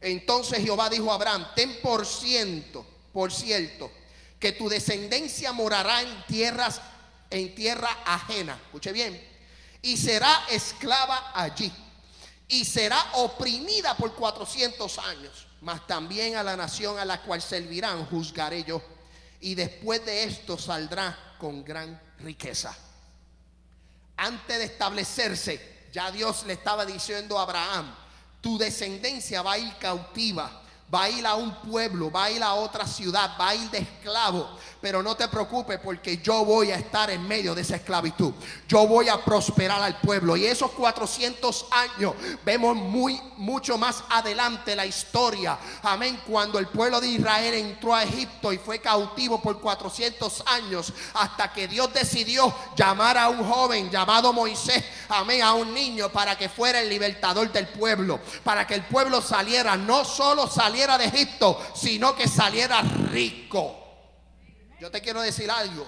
Entonces 0.00 0.62
Jehová 0.62 0.88
dijo 0.88 1.10
a 1.10 1.16
Abraham, 1.16 1.44
ten 1.56 1.80
por 1.82 2.06
ciento, 2.06 2.86
por 3.12 3.32
cierto, 3.32 3.90
que 4.38 4.52
tu 4.52 4.68
descendencia 4.68 5.50
morará 5.50 6.02
en 6.02 6.24
tierras, 6.28 6.80
en 7.30 7.52
tierra 7.52 7.88
ajena. 8.06 8.56
Escuche 8.66 8.92
bien. 8.92 9.20
Y 9.82 9.96
será 9.96 10.44
esclava 10.50 11.32
allí. 11.34 11.72
Y 12.46 12.64
será 12.64 13.04
oprimida 13.14 13.96
por 13.96 14.14
400 14.14 14.98
años. 14.98 15.48
Mas 15.62 15.84
también 15.88 16.36
a 16.36 16.44
la 16.44 16.56
nación 16.56 16.96
a 16.96 17.04
la 17.04 17.22
cual 17.22 17.42
servirán 17.42 18.06
juzgaré 18.06 18.62
yo 18.62 18.80
y 19.40 19.54
después 19.54 20.04
de 20.04 20.24
esto 20.24 20.58
saldrá 20.58 21.36
con 21.38 21.64
gran 21.64 22.00
riqueza. 22.18 22.76
Antes 24.16 24.58
de 24.58 24.64
establecerse, 24.64 25.88
ya 25.92 26.10
Dios 26.10 26.44
le 26.46 26.52
estaba 26.52 26.84
diciendo 26.84 27.38
a 27.38 27.42
Abraham, 27.42 27.94
tu 28.40 28.58
descendencia 28.58 29.42
va 29.42 29.52
a 29.52 29.58
ir 29.58 29.74
cautiva 29.78 30.62
va 30.92 31.06
a 31.24 31.34
un 31.36 31.54
pueblo, 31.62 32.10
va 32.10 32.26
a 32.26 32.54
otra 32.54 32.86
ciudad, 32.86 33.36
va 33.40 33.50
a 33.50 33.54
ir 33.54 33.70
de 33.70 33.78
esclavo. 33.78 34.48
Pero 34.80 35.02
no 35.02 35.14
te 35.14 35.28
preocupes 35.28 35.78
porque 35.78 36.18
yo 36.18 36.44
voy 36.44 36.70
a 36.70 36.76
estar 36.76 37.10
en 37.10 37.26
medio 37.28 37.54
de 37.54 37.60
esa 37.60 37.76
esclavitud. 37.76 38.32
Yo 38.66 38.86
voy 38.86 39.08
a 39.08 39.22
prosperar 39.22 39.80
al 39.82 40.00
pueblo. 40.00 40.36
Y 40.36 40.46
esos 40.46 40.70
400 40.70 41.66
años 41.70 42.14
vemos 42.44 42.74
muy, 42.74 43.20
mucho 43.36 43.76
más 43.76 44.02
adelante 44.08 44.74
la 44.74 44.86
historia. 44.86 45.58
Amén. 45.82 46.18
Cuando 46.26 46.58
el 46.58 46.66
pueblo 46.68 46.98
de 46.98 47.08
Israel 47.08 47.54
entró 47.54 47.94
a 47.94 48.04
Egipto 48.04 48.52
y 48.52 48.58
fue 48.58 48.80
cautivo 48.80 49.40
por 49.42 49.60
400 49.60 50.44
años. 50.46 50.92
Hasta 51.12 51.52
que 51.52 51.68
Dios 51.68 51.92
decidió 51.92 52.52
llamar 52.74 53.18
a 53.18 53.28
un 53.28 53.44
joven 53.44 53.90
llamado 53.90 54.32
Moisés. 54.32 54.82
Amén. 55.10 55.42
A 55.42 55.52
un 55.52 55.74
niño 55.74 56.08
para 56.08 56.38
que 56.38 56.48
fuera 56.48 56.80
el 56.80 56.88
libertador 56.88 57.52
del 57.52 57.68
pueblo. 57.68 58.18
Para 58.42 58.66
que 58.66 58.74
el 58.74 58.84
pueblo 58.86 59.20
saliera. 59.20 59.76
No 59.76 60.06
solo 60.06 60.48
saliera 60.48 60.79
de 60.86 61.04
Egipto, 61.04 61.60
sino 61.74 62.14
que 62.14 62.26
saliera 62.26 62.80
rico. 62.82 63.76
Yo 64.80 64.90
te 64.90 65.00
quiero 65.00 65.20
decir 65.20 65.50
algo. 65.50 65.86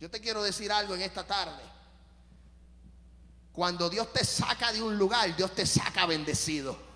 Yo 0.00 0.10
te 0.10 0.20
quiero 0.20 0.42
decir 0.42 0.72
algo 0.72 0.94
en 0.94 1.02
esta 1.02 1.24
tarde. 1.24 1.62
Cuando 3.52 3.90
Dios 3.90 4.12
te 4.12 4.24
saca 4.24 4.72
de 4.72 4.82
un 4.82 4.96
lugar, 4.96 5.36
Dios 5.36 5.54
te 5.54 5.66
saca 5.66 6.06
bendecido. 6.06 6.89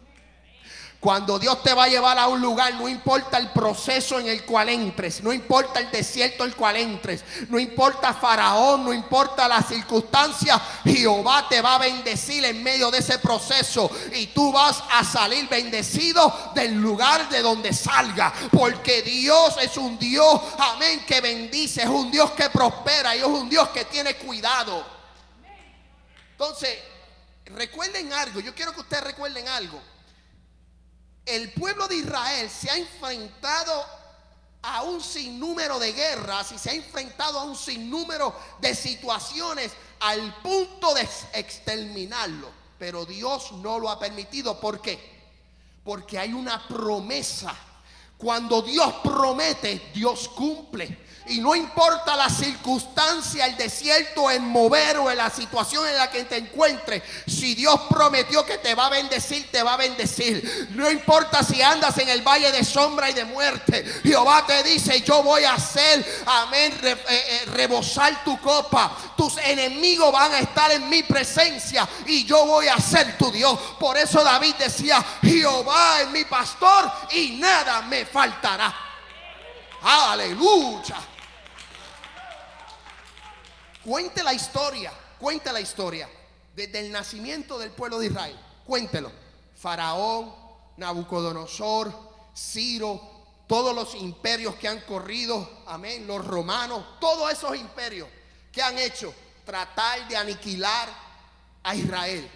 Cuando 1.05 1.39
Dios 1.39 1.63
te 1.63 1.75
va 1.75 1.85
a 1.85 1.89
llevar 1.89 2.19
a 2.19 2.29
un 2.29 2.41
lugar, 2.41 2.73
no 2.77 2.89
importa 2.89 3.37
el 3.37 3.51
proceso 3.51 4.19
en 4.19 4.27
el 4.27 4.43
cual 4.47 4.71
entres, 4.71 5.23
no 5.23 5.35
importa 5.35 5.79
el 5.79 5.91
desierto 5.91 6.45
en 6.45 6.49
el 6.49 6.57
cual 6.57 6.77
entres, 6.77 7.23
no 7.51 7.59
importa 7.59 8.15
Faraón, 8.15 8.87
no 8.87 8.91
importa 8.91 9.47
las 9.47 9.69
circunstancias, 9.69 10.59
Jehová 10.83 11.47
te 11.47 11.61
va 11.61 11.75
a 11.75 11.79
bendecir 11.79 12.43
en 12.47 12.63
medio 12.63 12.91
de 12.91 13.01
ese 13.01 13.19
proceso 13.19 13.91
y 14.15 14.29
tú 14.29 14.51
vas 14.51 14.83
a 14.93 15.05
salir 15.05 15.47
bendecido 15.47 16.53
del 16.55 16.73
lugar 16.73 17.29
de 17.29 17.43
donde 17.43 17.75
salga, 17.75 18.33
porque 18.51 19.03
Dios 19.03 19.57
es 19.61 19.77
un 19.77 19.99
Dios, 19.99 20.41
amén, 20.59 21.05
que 21.07 21.21
bendice, 21.21 21.83
es 21.83 21.89
un 21.91 22.11
Dios 22.11 22.31
que 22.31 22.49
prospera 22.49 23.15
y 23.15 23.19
es 23.19 23.27
un 23.27 23.51
Dios 23.51 23.69
que 23.69 23.85
tiene 23.85 24.17
cuidado. 24.17 24.83
Entonces, 26.31 26.79
recuerden 27.45 28.11
algo, 28.15 28.41
yo 28.41 28.55
quiero 28.55 28.73
que 28.73 28.81
ustedes 28.81 29.05
recuerden 29.05 29.47
algo. 29.49 29.94
El 31.25 31.53
pueblo 31.53 31.89
de 31.89 31.97
Israel 31.97 32.51
se 32.51 32.71
ha 32.71 32.77
enfrentado 32.77 33.85
a 34.63 34.83
un 34.83 35.01
sinnúmero 35.01 35.79
de 35.79 35.93
guerras 35.93 36.53
y 36.53 36.59
se 36.59 36.71
ha 36.71 36.75
enfrentado 36.75 37.39
a 37.39 37.45
un 37.45 37.57
sinnúmero 37.57 38.35
de 38.61 38.75
situaciones 38.75 39.73
al 40.01 40.35
punto 40.43 40.95
de 40.95 41.09
exterminarlo. 41.35 42.51
Pero 42.79 43.05
Dios 43.05 43.53
no 43.53 43.79
lo 43.79 43.91
ha 43.91 43.99
permitido. 43.99 44.59
¿Por 44.59 44.81
qué? 44.81 44.99
Porque 45.85 46.19
hay 46.19 46.33
una 46.33 46.67
promesa. 46.67 47.55
Cuando 48.17 48.63
Dios 48.63 48.95
promete, 49.03 49.91
Dios 49.95 50.29
cumple. 50.29 51.04
Y 51.27 51.41
no 51.41 51.55
importa 51.55 52.17
la 52.17 52.29
circunstancia, 52.29 53.47
el 53.47 53.57
desierto, 53.57 54.31
el 54.31 54.41
mover 54.41 54.99
o 54.99 55.13
la 55.15 55.31
situación 55.31 55.89
en 55.89 55.97
la 55.97 56.11
que 56.11 56.25
te 56.25 56.37
encuentres. 56.37 57.03
Si 57.27 57.55
Dios 57.55 57.81
prometió 57.89 58.45
que 58.45 58.59
te 58.59 58.75
va 58.75 58.87
a 58.87 58.91
bendecir, 58.91 59.51
te 59.51 59.63
va 59.63 59.73
a 59.73 59.79
bendecir. 59.79 60.69
No 60.73 60.91
importa 60.91 61.43
si 61.43 61.63
andas 61.63 61.97
en 61.97 62.11
el 62.11 62.21
valle 62.21 62.53
de 62.53 62.63
sombra 62.63 63.09
y 63.09 63.15
de 63.15 63.25
muerte. 63.25 63.85
Jehová 64.03 64.45
te 64.47 64.63
dice, 64.65 65.01
yo 65.01 65.23
voy 65.23 65.45
a 65.45 65.55
hacer, 65.55 66.05
amén, 66.27 66.79
eh, 66.83 66.97
eh, 67.09 67.43
rebosar 67.55 68.23
tu 68.23 68.39
copa. 68.41 68.95
Tus 69.17 69.39
enemigos 69.39 70.13
van 70.13 70.31
a 70.33 70.41
estar 70.41 70.71
en 70.73 70.91
mi 70.91 71.05
presencia 71.05 71.89
y 72.05 72.27
yo 72.27 72.45
voy 72.45 72.69
a 72.69 72.77
ser 72.77 73.17
tu 73.17 73.33
Dios. 73.33 73.59
Por 73.81 73.97
eso 73.97 74.23
David 74.23 74.57
decía, 74.57 75.03
Jehová 75.23 76.03
es 76.03 76.09
mi 76.09 76.27
pastor 76.27 76.93
y 77.13 77.31
nada 77.31 77.81
me 77.81 78.05
faltará. 78.05 78.75
Aleluya. 79.83 81.14
Cuente 83.85 84.23
la 84.23 84.33
historia, 84.33 84.93
cuente 85.19 85.53
la 85.53 85.61
historia 85.61 86.09
desde 86.57 86.81
el 86.81 86.91
nacimiento 86.91 87.59
del 87.59 87.71
pueblo 87.71 87.99
de 87.99 88.07
Israel. 88.07 88.39
Cuéntelo. 88.65 89.13
Faraón, 89.57 90.35
Nabucodonosor, 90.77 91.93
Ciro, 92.35 93.01
todos 93.47 93.75
los 93.75 93.95
imperios 93.95 94.55
que 94.57 94.69
han 94.69 94.81
corrido, 94.81 95.63
amén, 95.67 96.07
los 96.07 96.25
romanos, 96.25 96.85
todos 97.01 97.31
esos 97.33 97.57
imperios 97.57 98.09
que 98.51 98.63
han 98.63 98.79
hecho 98.79 99.15
tratar 99.45 100.09
de 100.09 100.17
aniquilar 100.17 100.89
a 101.63 101.75
Israel. 101.75 102.29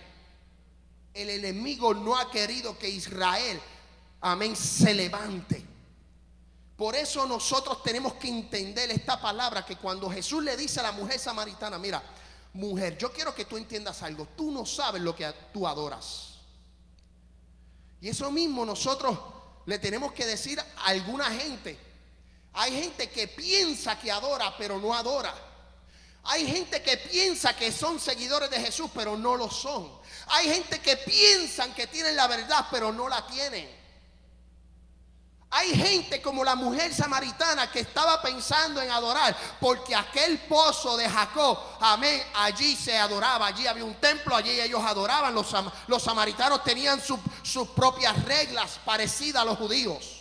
El 1.15 1.31
enemigo 1.31 1.95
no 1.95 2.17
ha 2.17 2.31
querido 2.31 2.79
que 2.79 2.89
Israel, 2.89 3.61
amén, 4.21 4.55
se 4.55 4.95
levante. 4.95 5.68
Por 6.79 6.95
eso 6.95 7.27
nosotros 7.27 7.83
tenemos 7.83 8.15
que 8.15 8.29
entender 8.29 8.89
esta 8.93 9.21
palabra 9.21 9.67
que 9.67 9.75
cuando 9.75 10.09
Jesús 10.09 10.45
le 10.45 10.57
dice 10.57 10.79
a 10.79 10.85
la 10.85 10.93
mujer 10.93 11.19
samaritana, 11.19 11.77
mira, 11.77 12.01
mujer, 12.53 12.97
yo 12.97 13.13
quiero 13.13 13.35
que 13.35 13.47
tú 13.47 13.57
entiendas 13.57 14.01
algo, 14.05 14.29
tú 14.37 14.53
no 14.53 14.65
sabes 14.65 15.03
lo 15.03 15.13
que 15.17 15.29
tú 15.53 15.67
adoras. 15.67 16.35
Y 18.01 18.09
eso 18.09 18.31
mismo 18.31 18.65
nosotros 18.65 19.19
le 19.67 19.81
tenemos 19.81 20.13
que 20.13 20.25
decir 20.25 20.61
a 20.61 20.85
alguna 20.85 21.25
gente. 21.33 21.77
Hay 22.53 22.71
gente 22.81 23.11
que 23.11 23.27
piensa 23.27 23.99
que 23.99 24.13
adora, 24.13 24.57
pero 24.57 24.79
no 24.79 24.95
adora. 24.95 25.35
Hay 26.23 26.47
gente 26.47 26.81
que 26.81 26.97
piensa 26.97 27.57
que 27.57 27.73
son 27.73 27.99
seguidores 27.99 28.51
de 28.51 28.61
Jesús, 28.61 28.89
pero 28.95 29.17
no 29.17 29.35
lo 29.35 29.51
son. 29.51 29.91
Hay 30.29 30.49
gente 30.49 30.79
que 30.79 30.97
piensan 30.97 31.75
que 31.75 31.89
tienen 31.89 32.15
la 32.15 32.29
verdad, 32.29 32.69
pero 32.71 32.93
no 32.93 33.09
la 33.09 33.27
tienen. 33.27 33.78
Hay 35.51 35.75
gente 35.75 36.21
como 36.21 36.45
la 36.45 36.55
mujer 36.55 36.95
samaritana 36.95 37.71
que 37.71 37.81
estaba 37.81 38.21
pensando 38.21 38.83
en 38.83 38.91
adorar, 38.91 39.35
porque 39.59 39.95
aquel 39.95 40.39
pozo 40.41 40.97
de 40.97 41.09
Jacob, 41.09 41.59
amén, 41.81 42.23
allí 42.35 42.77
se 42.77 42.99
adoraba, 42.99 43.47
allí 43.47 43.67
había 43.67 43.85
un 43.85 43.95
templo, 43.95 44.37
allí 44.37 44.61
ellos 44.61 44.83
adoraban, 44.85 45.35
los, 45.35 46.03
samaritanos 46.03 46.63
tenían 46.65 47.01
sus 47.01 47.69
propias 47.69 48.23
reglas 48.25 48.79
parecidas 48.85 49.41
a 49.41 49.47
los 49.47 49.57
judíos. 49.57 50.19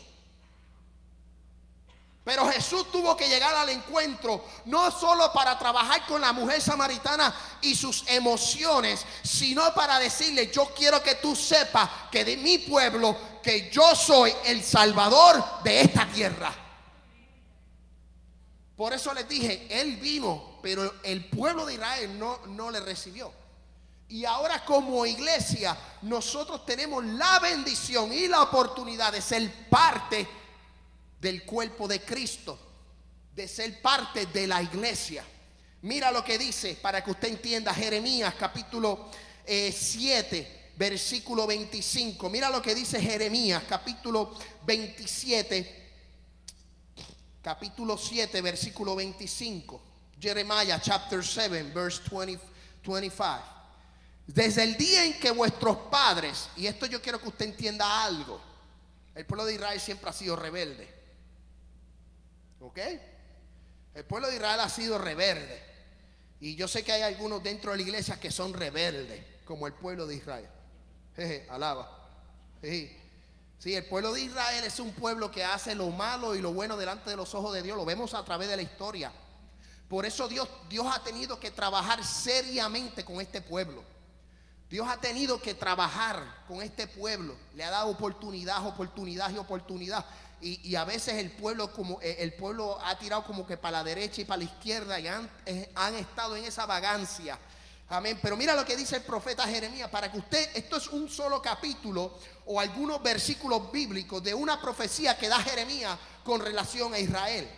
Pero 2.27 2.45
Jesús 2.51 2.91
tuvo 2.91 3.15
que 3.15 3.29
llegar 3.29 3.55
al 3.55 3.69
encuentro 3.69 4.43
no 4.65 4.91
solo 4.91 5.31
para 5.31 5.57
trabajar 5.57 6.05
con 6.05 6.19
la 6.19 6.33
mujer 6.33 6.61
samaritana 6.61 7.33
y 7.61 7.73
sus 7.73 8.03
emociones, 8.05 9.05
sino 9.23 9.73
para 9.73 9.97
decirle, 9.97 10.51
yo 10.51 10.65
quiero 10.75 11.01
que 11.01 11.15
tú 11.15 11.37
sepas 11.37 11.89
que 12.11 12.25
de 12.25 12.35
mi 12.35 12.57
pueblo, 12.57 13.15
que 13.47 13.69
yo 13.71 13.95
soy 13.95 14.33
el 14.43 14.61
salvador 14.61 15.41
de 15.63 15.79
esta 15.79 16.05
tierra. 16.11 16.53
Por 18.75 18.91
eso 18.91 19.13
les 19.13 19.25
dije, 19.29 19.67
Él 19.69 19.95
vino, 19.95 20.59
pero 20.61 20.95
el 21.01 21.29
pueblo 21.29 21.65
de 21.65 21.75
Israel 21.75 22.19
no, 22.19 22.45
no 22.47 22.69
le 22.69 22.81
recibió. 22.81 23.31
Y 24.09 24.25
ahora 24.25 24.65
como 24.65 25.05
iglesia, 25.05 25.77
nosotros 26.01 26.65
tenemos 26.65 27.05
la 27.05 27.39
bendición 27.39 28.11
y 28.11 28.27
la 28.27 28.41
oportunidad 28.41 29.13
de 29.13 29.21
ser 29.21 29.49
parte 29.69 30.27
del 31.21 31.45
cuerpo 31.45 31.87
de 31.87 32.01
Cristo, 32.01 32.59
de 33.33 33.47
ser 33.47 33.81
parte 33.81 34.25
de 34.25 34.45
la 34.45 34.61
iglesia. 34.61 35.23
Mira 35.83 36.11
lo 36.11 36.21
que 36.21 36.37
dice 36.37 36.77
para 36.81 37.01
que 37.01 37.11
usted 37.11 37.29
entienda 37.29 37.73
Jeremías 37.73 38.35
capítulo 38.37 39.09
7, 39.45 40.37
eh, 40.37 40.66
versículo 40.77 41.47
25. 41.47 42.29
Mira 42.29 42.49
lo 42.49 42.61
que 42.61 42.75
dice 42.75 43.01
Jeremías 43.01 43.63
capítulo 43.67 44.33
27, 44.65 45.89
capítulo 47.41 47.97
7, 47.97 48.41
versículo 48.41 48.95
25. 48.95 49.81
Jeremiah 50.19 50.79
chapter 50.79 51.23
7, 51.23 51.63
verse 51.73 52.01
20, 52.09 52.43
25. 52.85 53.43
Desde 54.27 54.63
el 54.63 54.77
día 54.77 55.05
en 55.05 55.19
que 55.19 55.31
vuestros 55.31 55.77
padres, 55.89 56.49
y 56.57 56.67
esto 56.67 56.85
yo 56.85 57.01
quiero 57.01 57.19
que 57.19 57.29
usted 57.29 57.45
entienda 57.45 58.03
algo, 58.03 58.41
el 59.15 59.25
pueblo 59.25 59.45
de 59.45 59.55
Israel 59.55 59.79
siempre 59.79 60.09
ha 60.09 60.13
sido 60.13 60.35
rebelde. 60.35 60.93
¿Ok? 62.59 62.79
El 63.95 64.05
pueblo 64.05 64.27
de 64.27 64.35
Israel 64.35 64.59
ha 64.59 64.69
sido 64.69 64.97
rebelde. 64.97 65.63
Y 66.39 66.55
yo 66.55 66.67
sé 66.67 66.83
que 66.83 66.91
hay 66.91 67.01
algunos 67.01 67.41
dentro 67.41 67.71
de 67.71 67.77
la 67.77 67.83
iglesia 67.83 68.19
que 68.19 68.29
son 68.29 68.53
rebeldes, 68.53 69.23
como 69.45 69.65
el 69.65 69.73
pueblo 69.73 70.05
de 70.05 70.15
Israel. 70.15 70.49
Jeje, 71.17 71.47
alaba. 71.49 71.91
Sí, 72.61 73.75
el 73.75 73.85
pueblo 73.85 74.13
de 74.13 74.21
Israel 74.21 74.63
es 74.63 74.79
un 74.79 74.93
pueblo 74.93 75.31
que 75.31 75.43
hace 75.43 75.73
lo 75.73 75.89
malo 75.89 76.35
y 76.35 76.41
lo 76.41 76.53
bueno 76.53 76.77
delante 76.77 77.09
de 77.09 77.15
los 77.15 77.33
ojos 77.33 77.53
de 77.53 77.63
Dios. 77.63 77.75
Lo 77.75 77.85
vemos 77.85 78.13
a 78.13 78.23
través 78.23 78.47
de 78.47 78.55
la 78.55 78.61
historia. 78.61 79.11
Por 79.89 80.05
eso 80.05 80.27
Dios, 80.27 80.47
Dios 80.69 80.85
ha 80.93 81.03
tenido 81.03 81.39
que 81.39 81.49
trabajar 81.49 82.03
seriamente 82.05 83.03
con 83.03 83.19
este 83.19 83.41
pueblo. 83.41 83.83
Dios 84.69 84.87
ha 84.87 84.97
tenido 84.97 85.41
que 85.41 85.55
trabajar 85.55 86.45
con 86.47 86.61
este 86.61 86.87
pueblo. 86.87 87.35
Le 87.55 87.63
ha 87.63 87.71
dado 87.71 87.89
oportunidad, 87.89 88.65
oportunidad 88.65 89.31
y 89.31 89.37
oportunidad. 89.37 90.05
Y, 90.39 90.75
a 90.75 90.85
veces 90.85 91.15
el 91.15 91.31
pueblo, 91.31 91.73
como, 91.73 91.99
eh, 91.99 92.17
el 92.19 92.33
pueblo 92.33 92.77
ha 92.85 92.99
tirado 92.99 93.23
como 93.23 93.47
que 93.47 93.57
para 93.57 93.79
la 93.79 93.83
derecha 93.83 94.21
y 94.21 94.25
para 94.25 94.37
la 94.37 94.43
izquierda 94.43 94.99
y 94.99 95.07
han, 95.07 95.27
eh, 95.47 95.71
han 95.73 95.95
estado 95.95 96.35
en 96.35 96.45
esa 96.45 96.67
vagancia. 96.67 97.39
Amén. 97.89 98.19
Pero 98.21 98.35
mira 98.35 98.53
lo 98.53 98.65
que 98.65 98.75
dice 98.75 98.97
el 98.97 99.03
profeta 99.03 99.47
Jeremías, 99.47 99.89
para 99.89 100.11
que 100.11 100.17
usted, 100.17 100.49
esto 100.55 100.75
es 100.75 100.87
un 100.87 101.09
solo 101.09 101.41
capítulo 101.41 102.19
o 102.45 102.59
algunos 102.59 103.01
versículos 103.01 103.71
bíblicos 103.71 104.21
de 104.21 104.33
una 104.33 104.61
profecía 104.61 105.17
que 105.17 105.29
da 105.29 105.39
Jeremías 105.39 105.97
con 106.23 106.41
relación 106.41 106.93
a 106.93 106.99
Israel. 106.99 107.49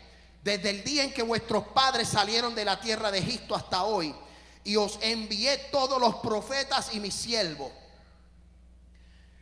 Desde 0.44 0.70
el 0.70 0.84
día 0.84 1.04
en 1.04 1.14
que 1.14 1.24
vuestros 1.24 1.66
padres 1.70 2.10
salieron 2.10 2.54
de 2.54 2.64
la 2.64 2.80
tierra 2.80 3.10
de 3.10 3.20
Egipto 3.20 3.56
hasta 3.56 3.84
hoy, 3.84 4.16
y 4.64 4.76
os 4.76 5.00
envié 5.02 5.58
todos 5.72 6.00
los 6.00 6.16
profetas 6.18 6.94
y 6.94 7.00
mis 7.00 7.16
siervos, 7.16 7.72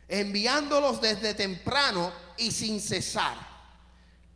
enviándolos 0.08 1.02
desde 1.02 1.34
temprano 1.34 2.10
y 2.38 2.50
sin 2.50 2.80
cesar. 2.80 3.36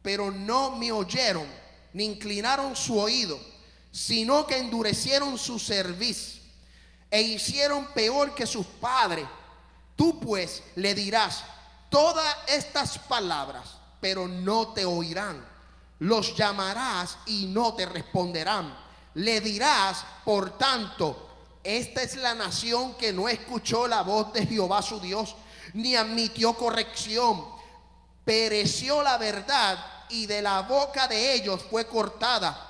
Pero 0.03 0.31
no 0.31 0.77
me 0.77 0.93
oyeron, 0.93 1.47
ni 1.95 2.05
inclinaron 2.05 2.77
su 2.77 2.99
oído, 2.99 3.41
sino 3.91 4.47
que 4.47 4.59
endurecieron 4.59 5.39
su 5.39 5.59
cerviz 5.59 6.42
e 7.13 7.23
hicieron 7.23 7.87
peor 7.95 8.35
que 8.35 8.47
sus 8.47 8.67
padres. 8.67 9.27
Tú 9.95 10.19
pues 10.19 10.65
le 10.75 10.95
dirás 10.95 11.45
todas 11.89 12.37
estas 12.49 12.99
palabras, 12.99 13.77
pero 14.01 14.27
no 14.27 14.73
te 14.73 14.85
oirán. 14.85 15.47
Los 16.01 16.35
llamarás 16.35 17.19
y 17.27 17.47
no 17.47 17.75
te 17.75 17.87
responderán. 17.87 18.77
Le 19.15 19.41
dirás, 19.41 20.05
por 20.25 20.59
tanto, 20.59 21.29
esta 21.63 22.03
es 22.03 22.17
la 22.17 22.35
nación 22.35 22.95
que 22.95 23.13
no 23.13 23.29
escuchó 23.29 23.87
la 23.87 24.03
voz 24.03 24.33
de 24.33 24.47
Jehová 24.47 24.83
su 24.83 24.99
Dios, 24.99 25.37
ni 25.75 25.95
admitió 25.95 26.55
corrección 26.55 27.53
pereció 28.25 29.03
la 29.03 29.19
verdad 29.19 29.79
y 30.09 30.27
de 30.27 30.43
la 30.43 30.63
boca 30.63 31.09
de 31.09 31.35
ellos 31.35 31.63
fue 31.71 31.87
cortada. 31.87 32.69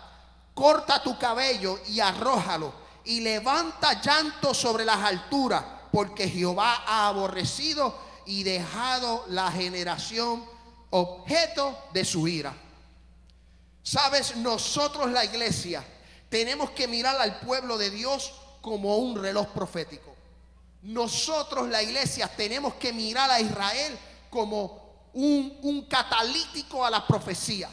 Corta 0.54 1.02
tu 1.02 1.18
cabello 1.18 1.80
y 1.88 2.00
arrójalo 2.00 2.81
y 3.04 3.20
levanta 3.20 4.00
llanto 4.00 4.54
sobre 4.54 4.84
las 4.84 4.98
alturas, 4.98 5.64
porque 5.90 6.28
Jehová 6.28 6.84
ha 6.86 7.08
aborrecido 7.08 7.98
y 8.26 8.42
dejado 8.42 9.24
la 9.28 9.50
generación 9.50 10.44
objeto 10.90 11.78
de 11.92 12.04
su 12.04 12.28
ira. 12.28 12.54
Sabes, 13.82 14.36
nosotros 14.36 15.10
la 15.10 15.24
iglesia 15.24 15.84
tenemos 16.28 16.70
que 16.70 16.88
mirar 16.88 17.20
al 17.20 17.40
pueblo 17.40 17.76
de 17.76 17.90
Dios 17.90 18.32
como 18.60 18.96
un 18.96 19.20
reloj 19.20 19.48
profético. 19.48 20.14
Nosotros, 20.82 21.68
la 21.68 21.82
iglesia, 21.82 22.28
tenemos 22.28 22.74
que 22.74 22.92
mirar 22.92 23.30
a 23.30 23.40
Israel 23.40 23.98
como 24.30 25.10
un, 25.12 25.86
catalítico 25.88 26.84
a 26.84 26.90
la 26.90 27.06
profecía. 27.06 27.68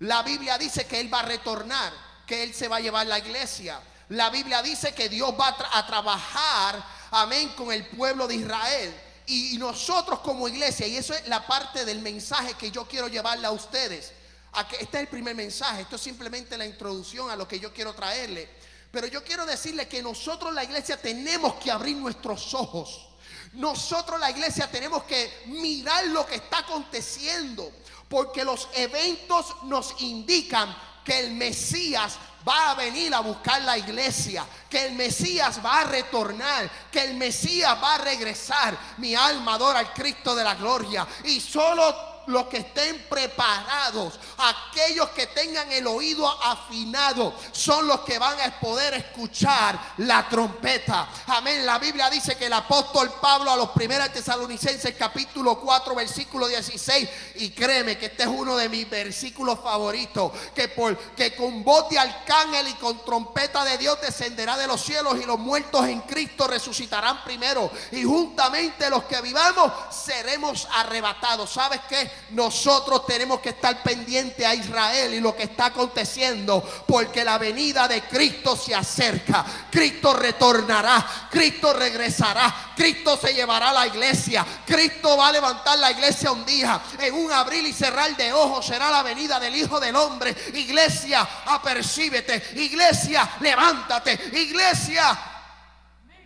La 0.00 0.22
Biblia 0.22 0.56
dice 0.56 0.86
que 0.86 1.00
Él 1.00 1.12
va 1.12 1.20
a 1.20 1.24
retornar, 1.24 1.92
que 2.26 2.42
Él 2.42 2.54
se 2.54 2.68
va 2.68 2.76
a 2.76 2.80
llevar 2.80 3.06
la 3.06 3.18
iglesia. 3.18 3.80
La 4.10 4.30
Biblia 4.30 4.62
dice 4.62 4.94
que 4.94 5.08
Dios 5.08 5.32
va 5.38 5.56
a, 5.72 5.86
trabajar, 5.86 6.84
amén, 7.10 7.50
con 7.56 7.72
el 7.72 7.86
pueblo 7.86 8.26
de 8.26 8.36
Israel. 8.36 8.94
Y, 9.26 9.56
nosotros 9.56 10.20
como 10.20 10.46
iglesia, 10.46 10.86
y 10.86 10.96
eso 10.96 11.14
es 11.14 11.26
la 11.28 11.46
parte 11.46 11.84
del 11.84 12.00
mensaje 12.00 12.54
que 12.54 12.70
yo 12.70 12.86
quiero 12.86 13.08
llevarle 13.08 13.46
a 13.46 13.50
ustedes. 13.50 14.12
A 14.52 14.68
que 14.68 14.76
este 14.76 14.98
es 14.98 15.02
el 15.02 15.08
primer 15.08 15.34
mensaje, 15.34 15.82
esto 15.82 15.96
es 15.96 16.02
simplemente 16.02 16.56
la 16.56 16.66
introducción 16.66 17.30
a 17.30 17.36
lo 17.36 17.48
que 17.48 17.58
yo 17.58 17.72
quiero 17.72 17.94
traerle. 17.94 18.48
Pero 18.92 19.06
yo 19.08 19.24
quiero 19.24 19.44
decirle 19.46 19.88
que 19.88 20.02
nosotros 20.02 20.52
la 20.52 20.62
iglesia 20.62 20.96
tenemos 20.96 21.54
que 21.54 21.70
abrir 21.70 21.96
nuestros 21.96 22.54
ojos. 22.54 23.08
Nosotros 23.54 24.20
la 24.20 24.30
iglesia 24.30 24.70
tenemos 24.70 25.04
que 25.04 25.44
mirar 25.46 26.06
lo 26.08 26.26
que 26.26 26.36
está 26.36 26.58
aconteciendo. 26.58 27.72
Porque 28.08 28.44
los 28.44 28.68
eventos 28.74 29.64
nos 29.64 30.00
indican 30.02 30.76
que 31.04 31.18
el 31.18 31.32
Mesías 31.32 32.18
va 32.46 32.70
a 32.70 32.74
venir 32.74 33.14
a 33.14 33.20
buscar 33.20 33.62
la 33.62 33.78
iglesia, 33.78 34.44
que 34.68 34.86
el 34.86 34.94
Mesías 34.94 35.64
va 35.64 35.80
a 35.80 35.84
retornar, 35.84 36.70
que 36.90 37.04
el 37.04 37.14
Mesías 37.14 37.76
va 37.82 37.94
a 37.94 37.98
regresar. 37.98 38.76
Mi 38.98 39.14
alma 39.14 39.54
adora 39.54 39.78
al 39.78 39.92
Cristo 39.92 40.34
de 40.34 40.44
la 40.44 40.54
gloria 40.54 41.06
y 41.24 41.40
solo 41.40 42.13
los 42.26 42.46
que 42.46 42.58
estén 42.58 43.06
preparados, 43.08 44.18
aquellos 44.38 45.10
que 45.10 45.26
tengan 45.28 45.70
el 45.72 45.86
oído 45.86 46.28
afinado, 46.42 47.34
son 47.52 47.86
los 47.86 48.00
que 48.00 48.18
van 48.18 48.40
a 48.40 48.60
poder 48.60 48.94
escuchar 48.94 49.78
la 49.98 50.28
trompeta. 50.28 51.08
Amén. 51.26 51.64
La 51.64 51.78
Biblia 51.78 52.10
dice 52.10 52.36
que 52.36 52.46
el 52.46 52.52
apóstol 52.52 53.12
Pablo 53.20 53.50
a 53.50 53.56
los 53.56 53.70
primeros 53.70 54.12
tesalonicenses 54.12 54.94
capítulo 54.96 55.60
4 55.60 55.94
versículo 55.94 56.46
16 56.48 57.08
y 57.36 57.50
créeme 57.50 57.98
que 57.98 58.06
este 58.06 58.24
es 58.24 58.28
uno 58.28 58.56
de 58.56 58.68
mis 58.68 58.88
versículos 58.88 59.58
favoritos, 59.60 60.32
que 60.54 60.68
por 60.68 60.96
que 61.14 61.34
con 61.34 61.62
voz 61.64 61.88
de 61.88 61.98
arcángel 61.98 62.68
y 62.68 62.74
con 62.74 63.04
trompeta 63.04 63.64
de 63.64 63.78
Dios 63.78 64.00
descenderá 64.00 64.56
de 64.56 64.66
los 64.66 64.80
cielos 64.80 65.16
y 65.20 65.24
los 65.24 65.38
muertos 65.38 65.86
en 65.86 66.00
Cristo 66.02 66.46
resucitarán 66.46 67.24
primero 67.24 67.70
y 67.92 68.04
juntamente 68.04 68.90
los 68.90 69.04
que 69.04 69.20
vivamos 69.20 69.72
seremos 69.90 70.68
arrebatados. 70.72 71.50
¿Sabes 71.50 71.80
qué? 71.88 72.10
Nosotros 72.30 73.06
tenemos 73.06 73.40
que 73.40 73.50
estar 73.50 73.82
pendientes 73.82 74.44
a 74.44 74.54
Israel 74.54 75.14
y 75.14 75.20
lo 75.20 75.36
que 75.36 75.44
está 75.44 75.66
aconteciendo, 75.66 76.62
porque 76.86 77.24
la 77.24 77.38
venida 77.38 77.86
de 77.86 78.02
Cristo 78.02 78.56
se 78.56 78.74
acerca. 78.74 79.44
Cristo 79.70 80.14
retornará, 80.14 81.28
Cristo 81.30 81.72
regresará, 81.72 82.72
Cristo 82.76 83.16
se 83.16 83.34
llevará 83.34 83.70
a 83.70 83.72
la 83.72 83.86
iglesia, 83.86 84.44
Cristo 84.66 85.16
va 85.16 85.28
a 85.28 85.32
levantar 85.32 85.78
la 85.78 85.90
iglesia 85.90 86.32
un 86.32 86.44
día. 86.44 86.80
En 86.98 87.14
un 87.14 87.30
abril 87.30 87.66
y 87.66 87.72
cerrar 87.72 88.16
de 88.16 88.32
ojos 88.32 88.66
será 88.66 88.90
la 88.90 89.02
venida 89.02 89.38
del 89.38 89.54
Hijo 89.54 89.78
del 89.78 89.94
Hombre. 89.96 90.34
Iglesia, 90.54 91.26
apercíbete. 91.46 92.42
Iglesia, 92.56 93.36
levántate. 93.40 94.18
Iglesia, 94.32 95.18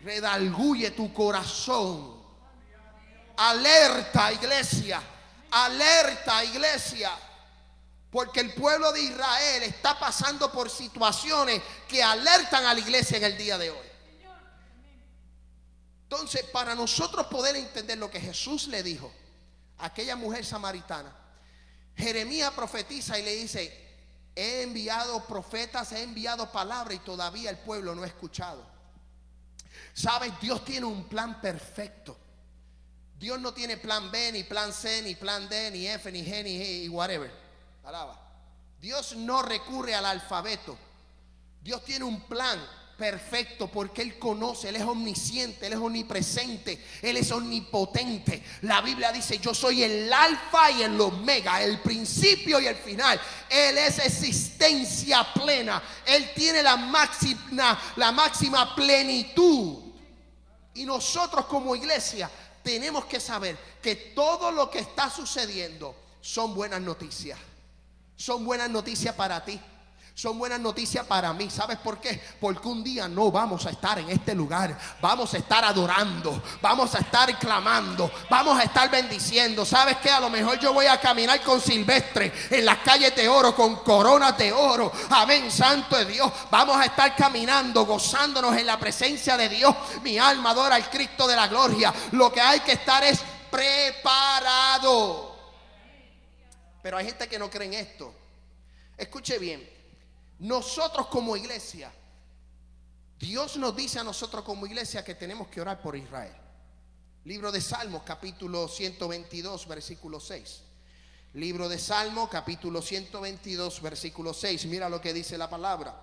redalguye 0.02 0.92
tu 0.92 1.12
corazón. 1.12 2.16
Alerta, 3.36 4.32
iglesia. 4.32 5.00
Alerta, 5.50 6.44
iglesia. 6.44 7.10
Porque 8.10 8.40
el 8.40 8.54
pueblo 8.54 8.90
de 8.92 9.02
Israel 9.02 9.62
está 9.64 9.98
pasando 9.98 10.50
por 10.50 10.70
situaciones 10.70 11.62
que 11.86 12.02
alertan 12.02 12.64
a 12.64 12.74
la 12.74 12.80
iglesia 12.80 13.18
en 13.18 13.24
el 13.24 13.36
día 13.36 13.58
de 13.58 13.70
hoy. 13.70 13.88
Entonces, 16.04 16.42
para 16.44 16.74
nosotros 16.74 17.26
poder 17.26 17.54
entender 17.56 17.98
lo 17.98 18.10
que 18.10 18.18
Jesús 18.18 18.66
le 18.68 18.82
dijo 18.82 19.12
a 19.76 19.86
aquella 19.86 20.16
mujer 20.16 20.44
samaritana, 20.44 21.14
Jeremías 21.94 22.52
profetiza 22.52 23.18
y 23.18 23.24
le 23.24 23.34
dice, 23.34 23.88
he 24.34 24.62
enviado 24.62 25.22
profetas, 25.26 25.92
he 25.92 26.02
enviado 26.02 26.50
palabras 26.50 26.96
y 26.96 27.00
todavía 27.00 27.50
el 27.50 27.58
pueblo 27.58 27.94
no 27.94 28.04
ha 28.04 28.06
escuchado. 28.06 28.64
Sabes, 29.92 30.32
Dios 30.40 30.64
tiene 30.64 30.86
un 30.86 31.08
plan 31.08 31.40
perfecto. 31.40 32.16
Dios 33.18 33.40
no 33.40 33.52
tiene 33.52 33.76
plan 33.76 34.10
B, 34.10 34.30
ni 34.32 34.44
plan 34.44 34.72
C, 34.72 35.02
ni 35.02 35.16
plan 35.16 35.48
D, 35.48 35.70
ni 35.72 35.88
F, 35.88 36.10
ni 36.12 36.22
G, 36.24 36.44
ni 36.44 36.58
G, 36.58 36.84
y 36.84 36.88
whatever. 36.88 37.30
Alaba. 37.84 38.16
Dios 38.80 39.16
no 39.16 39.42
recurre 39.42 39.94
al 39.94 40.06
alfabeto. 40.06 40.78
Dios 41.60 41.84
tiene 41.84 42.04
un 42.04 42.20
plan 42.22 42.58
perfecto 42.96 43.68
porque 43.68 44.02
Él 44.02 44.18
conoce, 44.20 44.68
Él 44.68 44.76
es 44.76 44.82
omnisciente, 44.82 45.66
Él 45.66 45.72
es 45.72 45.78
omnipresente, 45.80 46.84
Él 47.02 47.16
es 47.16 47.32
omnipotente. 47.32 48.42
La 48.62 48.80
Biblia 48.82 49.10
dice, 49.10 49.38
yo 49.38 49.52
soy 49.52 49.82
el 49.82 50.12
alfa 50.12 50.70
y 50.70 50.82
el 50.82 51.00
omega, 51.00 51.60
el 51.60 51.80
principio 51.80 52.60
y 52.60 52.66
el 52.66 52.76
final. 52.76 53.20
Él 53.50 53.78
es 53.78 53.98
existencia 53.98 55.26
plena. 55.34 55.82
Él 56.06 56.30
tiene 56.36 56.62
la 56.62 56.76
máxima, 56.76 57.80
la 57.96 58.12
máxima 58.12 58.76
plenitud. 58.76 59.78
Y 60.74 60.84
nosotros 60.84 61.46
como 61.46 61.74
iglesia 61.74 62.30
tenemos 62.68 63.06
que 63.06 63.18
saber 63.18 63.56
que 63.80 63.96
todo 63.96 64.50
lo 64.50 64.70
que 64.70 64.80
está 64.80 65.08
sucediendo 65.08 65.96
son 66.20 66.54
buenas 66.54 66.82
noticias. 66.82 67.38
Son 68.14 68.44
buenas 68.44 68.68
noticias 68.68 69.14
para 69.14 69.42
ti. 69.42 69.58
Son 70.18 70.36
buenas 70.36 70.58
noticias 70.58 71.06
para 71.06 71.32
mí. 71.32 71.48
¿Sabes 71.48 71.78
por 71.78 72.00
qué? 72.00 72.20
Porque 72.40 72.66
un 72.66 72.82
día 72.82 73.06
no 73.06 73.30
vamos 73.30 73.64
a 73.66 73.70
estar 73.70 74.00
en 74.00 74.10
este 74.10 74.34
lugar. 74.34 74.76
Vamos 75.00 75.32
a 75.32 75.38
estar 75.38 75.64
adorando. 75.64 76.42
Vamos 76.60 76.92
a 76.96 76.98
estar 76.98 77.38
clamando. 77.38 78.10
Vamos 78.28 78.58
a 78.58 78.64
estar 78.64 78.90
bendiciendo. 78.90 79.64
¿Sabes 79.64 79.98
qué? 79.98 80.10
A 80.10 80.18
lo 80.18 80.28
mejor 80.28 80.58
yo 80.58 80.72
voy 80.72 80.86
a 80.86 81.00
caminar 81.00 81.40
con 81.42 81.60
silvestre 81.60 82.32
en 82.50 82.64
las 82.64 82.78
calles 82.78 83.14
de 83.14 83.28
oro, 83.28 83.54
con 83.54 83.76
coronas 83.84 84.36
de 84.36 84.52
oro. 84.52 84.90
Amén, 85.10 85.52
santo 85.52 85.96
de 85.96 86.06
Dios. 86.06 86.32
Vamos 86.50 86.76
a 86.78 86.86
estar 86.86 87.14
caminando, 87.14 87.86
gozándonos 87.86 88.56
en 88.56 88.66
la 88.66 88.76
presencia 88.76 89.36
de 89.36 89.48
Dios. 89.48 89.72
Mi 90.02 90.18
alma 90.18 90.50
adora 90.50 90.74
al 90.74 90.90
Cristo 90.90 91.28
de 91.28 91.36
la 91.36 91.46
gloria. 91.46 91.94
Lo 92.10 92.32
que 92.32 92.40
hay 92.40 92.58
que 92.58 92.72
estar 92.72 93.04
es 93.04 93.20
preparado. 93.52 95.36
Pero 96.82 96.96
hay 96.96 97.06
gente 97.06 97.28
que 97.28 97.38
no 97.38 97.48
cree 97.48 97.68
en 97.68 97.74
esto. 97.74 98.12
Escuche 98.96 99.38
bien. 99.38 99.77
Nosotros 100.38 101.08
como 101.08 101.36
iglesia, 101.36 101.92
Dios 103.18 103.56
nos 103.56 103.74
dice 103.74 103.98
a 103.98 104.04
nosotros 104.04 104.44
como 104.44 104.66
iglesia 104.66 105.04
que 105.04 105.14
tenemos 105.14 105.48
que 105.48 105.60
orar 105.60 105.82
por 105.82 105.96
Israel. 105.96 106.34
Libro 107.24 107.50
de 107.50 107.60
Salmos, 107.60 108.02
capítulo 108.04 108.68
122, 108.68 109.66
versículo 109.66 110.20
6. 110.20 110.62
Libro 111.34 111.68
de 111.68 111.78
Salmos, 111.78 112.28
capítulo 112.28 112.80
122, 112.80 113.82
versículo 113.82 114.32
6. 114.32 114.66
Mira 114.66 114.88
lo 114.88 115.00
que 115.00 115.12
dice 115.12 115.36
la 115.36 115.50
palabra. 115.50 115.94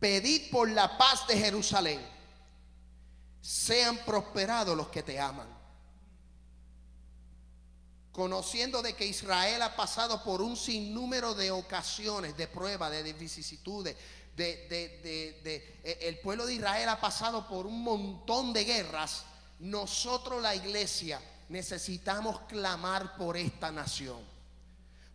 Pedid 0.00 0.50
por 0.50 0.68
la 0.68 0.98
paz 0.98 1.26
de 1.28 1.38
Jerusalén. 1.38 2.00
Sean 3.40 3.98
prosperados 3.98 4.76
los 4.76 4.88
que 4.88 5.02
te 5.02 5.20
aman 5.20 5.63
conociendo 8.14 8.80
de 8.80 8.94
que 8.94 9.04
Israel 9.04 9.60
ha 9.62 9.74
pasado 9.74 10.22
por 10.22 10.40
un 10.40 10.56
sinnúmero 10.56 11.34
de 11.34 11.50
ocasiones, 11.50 12.36
de 12.36 12.46
pruebas, 12.46 12.92
de 12.92 13.12
vicisitudes, 13.12 13.96
de, 14.36 15.80
e, 15.82 15.98
el 16.00 16.20
pueblo 16.20 16.46
de 16.46 16.54
Israel 16.54 16.90
ha 16.90 17.00
pasado 17.00 17.48
por 17.48 17.66
un 17.66 17.82
montón 17.82 18.52
de 18.52 18.64
guerras, 18.64 19.24
nosotros 19.58 20.40
la 20.40 20.54
iglesia 20.54 21.20
necesitamos 21.48 22.42
clamar 22.42 23.16
por 23.16 23.36
esta 23.36 23.72
nación. 23.72 24.20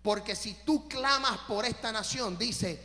Porque 0.01 0.35
si 0.35 0.55
tú 0.65 0.89
clamas 0.89 1.39
por 1.47 1.63
esta 1.65 1.93
nación, 1.93 2.37
dice 2.37 2.83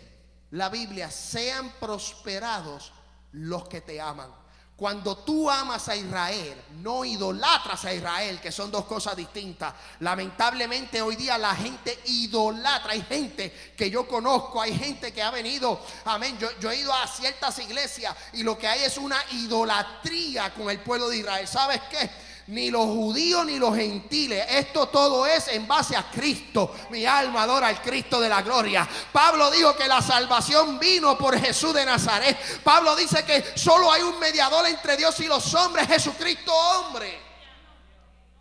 la 0.53 0.69
Biblia, 0.69 1.11
sean 1.11 1.73
prosperados 1.81 2.93
los 3.33 3.69
que 3.69 3.81
te 3.81 4.01
aman. 4.01 4.44
Cuando 4.85 5.17
tú 5.17 5.51
amas 5.51 5.89
a 5.89 5.97
Israel, 5.97 6.63
no 6.83 7.07
idolatras 7.07 7.87
a 7.87 7.95
Israel, 7.95 8.39
que 8.39 8.53
son 8.53 8.71
dos 8.71 8.85
cosas 8.85 9.17
distintas. 9.17 9.73
Lamentablemente 10.01 11.01
hoy 11.01 11.17
día 11.17 11.39
la 11.39 11.57
gente 11.57 11.99
idolatra. 12.05 12.93
Hay 12.93 13.01
gente 13.01 13.73
que 13.75 13.89
yo 13.89 14.07
conozco, 14.07 14.61
hay 14.61 14.77
gente 14.77 15.11
que 15.11 15.23
ha 15.23 15.31
venido, 15.31 15.81
amén. 16.05 16.37
Yo, 16.61 16.71
he 16.71 16.77
ido 16.77 16.93
a 16.93 17.07
ciertas 17.07 17.59
iglesias 17.61 18.15
y 18.35 18.43
lo 18.43 18.59
que 18.59 18.69
hay 18.69 18.83
es 18.83 18.99
una 18.99 19.17
idolatría 19.31 20.53
con 20.53 20.69
el 20.69 20.79
pueblo 20.81 21.09
de 21.09 21.17
Israel. 21.17 21.49
¿Sabes 21.49 21.81
qué? 21.91 22.11
Ni 22.49 22.71
los 22.71 22.85
judíos 22.85 23.47
ni 23.47 23.59
los 23.59 23.75
gentiles. 23.75 24.45
Esto 24.49 24.89
todo 24.89 25.27
es 25.27 25.49
en 25.49 25.67
base 25.67 25.97
a 25.97 26.11
Cristo. 26.11 26.75
Mi 26.91 27.07
alma 27.07 27.43
adora 27.43 27.69
al 27.69 27.81
Cristo 27.81 28.21
de 28.21 28.29
la 28.29 28.43
gloria. 28.43 28.89
Pablo 29.13 29.51
dijo 29.51 29.75
que 29.77 29.89
la 29.89 30.03
salvación 30.03 30.79
vino 30.79 31.17
por 31.17 31.39
Jesús 31.39 31.73
de 31.75 31.85
Nazaret. 31.85 32.37
Pablo 32.63 32.95
dice 32.97 33.25
que 33.25 33.45
solo 33.57 33.91
hay 33.91 34.03
un 34.03 34.19
mediador 34.19 34.67
entre 34.67 34.97
Dios 34.97 35.19
y 35.21 35.27
los 35.27 35.55
hombres, 35.55 35.87
Jesucristo 35.87 36.53
hombre. 36.53 37.23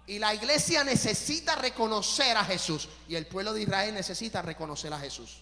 Y 0.05 0.19
la 0.19 0.33
iglesia 0.33 0.83
necesita 0.83 1.55
reconocer 1.55 2.35
a 2.35 2.43
Jesús. 2.43 2.89
Y 3.07 3.15
el 3.15 3.25
pueblo 3.25 3.53
de 3.53 3.61
Israel 3.61 3.93
necesita 3.93 4.41
reconocer 4.41 4.91
a 4.91 4.99
Jesús. 4.99 5.39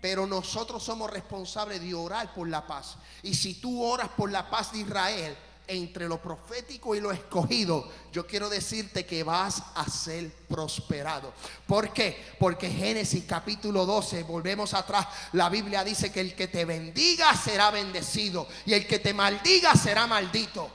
Pero 0.00 0.26
nosotros 0.26 0.82
somos 0.82 1.10
responsables 1.10 1.80
de 1.80 1.94
orar 1.94 2.32
por 2.32 2.48
la 2.48 2.66
paz. 2.66 2.96
Y 3.22 3.34
si 3.34 3.54
tú 3.54 3.82
oras 3.82 4.08
por 4.16 4.30
la 4.30 4.48
paz 4.48 4.72
de 4.72 4.80
Israel, 4.80 5.36
entre 5.66 6.08
lo 6.08 6.20
profético 6.20 6.94
y 6.94 7.00
lo 7.00 7.10
escogido, 7.10 7.90
yo 8.12 8.26
quiero 8.26 8.48
decirte 8.48 9.06
que 9.06 9.22
vas 9.22 9.62
a 9.74 9.88
ser 9.88 10.30
prosperado. 10.48 11.32
¿Por 11.66 11.92
qué? 11.92 12.34
Porque 12.38 12.70
Génesis 12.70 13.24
capítulo 13.24 13.86
12, 13.86 14.22
volvemos 14.24 14.74
atrás, 14.74 15.06
la 15.32 15.48
Biblia 15.48 15.84
dice 15.84 16.12
que 16.12 16.20
el 16.20 16.34
que 16.34 16.48
te 16.48 16.64
bendiga 16.64 17.34
será 17.36 17.70
bendecido 17.70 18.46
y 18.66 18.74
el 18.74 18.86
que 18.86 18.98
te 18.98 19.14
maldiga 19.14 19.74
será 19.74 20.06
maldito. 20.06 20.70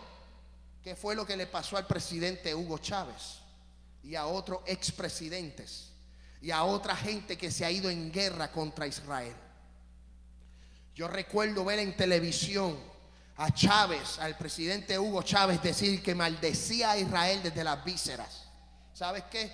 ¿Qué 0.83 0.95
fue 0.95 1.15
lo 1.15 1.25
que 1.25 1.37
le 1.37 1.47
pasó 1.47 1.77
al 1.77 1.85
presidente 1.85 2.55
Hugo 2.55 2.77
Chávez 2.79 3.39
y 4.03 4.15
a 4.15 4.25
otros 4.25 4.61
expresidentes 4.65 5.89
y 6.41 6.51
a 6.51 6.63
otra 6.63 6.95
gente 6.95 7.37
que 7.37 7.51
se 7.51 7.65
ha 7.65 7.71
ido 7.71 7.89
en 7.89 8.11
guerra 8.11 8.51
contra 8.51 8.87
Israel? 8.87 9.35
Yo 10.95 11.07
recuerdo 11.07 11.63
ver 11.63 11.79
en 11.79 11.95
televisión 11.95 12.77
a 13.39 13.53
Chávez, 13.53 14.19
al 14.19 14.37
presidente 14.37 14.99
Hugo 14.99 15.23
Chávez, 15.23 15.63
decir 15.63 16.03
que 16.03 16.13
maldecía 16.13 16.91
a 16.91 16.97
Israel 16.97 17.41
desde 17.41 17.63
las 17.63 17.81
vísceras. 17.85 18.49
¿Sabes 18.93 19.23
qué? 19.31 19.49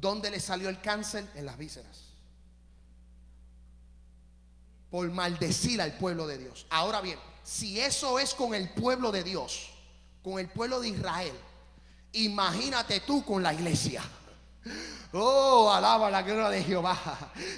¿Dónde 0.00 0.30
le 0.30 0.40
salió 0.40 0.70
el 0.70 0.80
cáncer? 0.80 1.28
En 1.34 1.44
las 1.44 1.58
vísceras. 1.58 2.00
Por 4.90 5.10
maldecir 5.10 5.82
al 5.82 5.98
pueblo 5.98 6.26
de 6.26 6.38
Dios. 6.38 6.66
Ahora 6.70 7.02
bien, 7.02 7.18
si 7.44 7.78
eso 7.78 8.18
es 8.18 8.32
con 8.32 8.54
el 8.54 8.70
pueblo 8.70 9.12
de 9.12 9.22
Dios, 9.22 9.68
con 10.24 10.38
el 10.38 10.48
pueblo 10.48 10.80
de 10.80 10.88
Israel, 10.88 11.34
imagínate 12.12 13.00
tú 13.00 13.22
con 13.22 13.42
la 13.42 13.52
iglesia. 13.52 14.02
Oh, 15.12 15.72
alaba 15.72 16.10
la 16.10 16.22
gloria 16.22 16.50
de 16.50 16.62
Jehová. 16.62 16.96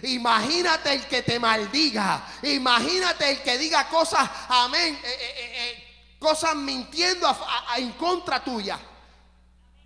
Imagínate 0.05 0.95
el 0.95 1.07
que 1.07 1.23
te 1.23 1.39
maldiga. 1.39 2.25
Imagínate 2.43 3.31
el 3.31 3.43
que 3.43 3.59
diga 3.59 3.89
cosas, 3.89 4.29
amén, 4.49 4.99
eh, 5.05 5.19
eh, 5.21 5.53
eh, 5.55 6.17
cosas 6.19 6.55
mintiendo 6.55 7.29
en 7.77 7.93
contra 7.93 8.43
tuya. 8.43 8.79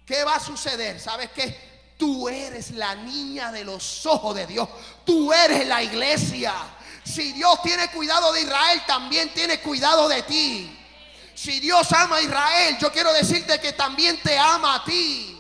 ¿Qué 0.07 0.23
va 0.23 0.37
a 0.37 0.41
suceder? 0.41 1.01
¿Sabes 1.01 1.31
qué? 1.31 1.95
Tú 1.99 2.29
eres 2.29 2.71
la 2.73 2.95
niña 2.95 3.51
de 3.51 3.65
los 3.65 4.07
ojos 4.07 4.37
de 4.37 4.47
Dios. 4.47 4.69
Tú 5.05 5.33
eres 5.33 5.67
la 5.67 5.83
iglesia. 5.83 6.55
Si 7.05 7.33
Dios 7.33 7.61
tiene 7.63 7.89
cuidado 7.91 8.33
de 8.33 8.43
Israel, 8.43 8.83
también 8.87 9.33
tiene 9.35 9.61
cuidado 9.61 10.09
de 10.09 10.23
ti. 10.23 10.79
Si 11.35 11.59
Dios 11.59 11.91
ama 11.93 12.17
a 12.17 12.23
Israel, 12.23 12.77
yo 12.81 12.93
quiero 12.93 13.13
decirte 13.13 13.59
que 13.61 13.73
también 13.73 14.21
te 14.23 14.39
ama 14.39 14.77
a 14.77 14.85
ti. 14.85 15.36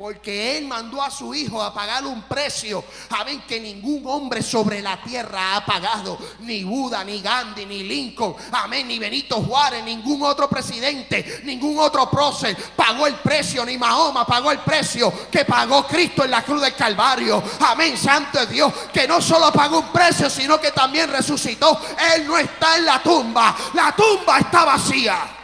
Porque 0.00 0.56
Él 0.56 0.66
mandó 0.66 1.02
a 1.02 1.10
su 1.10 1.34
Hijo 1.34 1.62
a 1.62 1.74
pagar 1.74 2.06
un 2.06 2.22
precio, 2.22 2.82
ver 3.26 3.40
que 3.40 3.60
ningún 3.60 4.02
hombre 4.06 4.42
sobre 4.42 4.80
la 4.80 4.98
tierra 5.02 5.56
ha 5.56 5.66
pagado. 5.66 6.18
Ni 6.38 6.64
Buda, 6.64 7.04
ni 7.04 7.20
Gandhi, 7.20 7.66
ni 7.66 7.82
Lincoln, 7.82 8.34
amén, 8.50 8.88
ni 8.88 8.98
Benito 8.98 9.42
Juárez, 9.42 9.84
ningún 9.84 10.22
otro 10.22 10.48
presidente, 10.48 11.42
ningún 11.44 11.78
otro 11.78 12.10
prócer 12.10 12.56
pagó 12.74 13.06
el 13.06 13.16
precio, 13.16 13.62
ni 13.66 13.76
Mahoma 13.76 14.26
pagó 14.26 14.50
el 14.50 14.60
precio 14.60 15.12
que 15.30 15.44
pagó 15.44 15.86
Cristo 15.86 16.24
en 16.24 16.30
la 16.30 16.42
cruz 16.42 16.62
del 16.62 16.74
Calvario. 16.74 17.42
Amén, 17.60 17.98
santo 17.98 18.40
es 18.40 18.48
Dios, 18.48 18.72
que 18.94 19.06
no 19.06 19.20
solo 19.20 19.52
pagó 19.52 19.80
un 19.80 19.92
precio, 19.92 20.30
sino 20.30 20.58
que 20.58 20.72
también 20.72 21.10
resucitó. 21.10 21.78
Él 22.14 22.26
no 22.26 22.38
está 22.38 22.78
en 22.78 22.86
la 22.86 23.02
tumba, 23.02 23.54
la 23.74 23.94
tumba 23.94 24.38
está 24.38 24.64
vacía. 24.64 25.39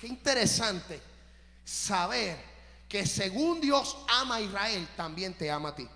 Qué 0.00 0.06
interesante 0.06 1.00
saber 1.64 2.36
que 2.88 3.06
según 3.06 3.60
Dios 3.60 3.98
ama 4.08 4.36
a 4.36 4.40
Israel, 4.40 4.88
también 4.96 5.34
te 5.34 5.50
ama 5.50 5.68
a 5.68 5.74
ti. 5.74 5.86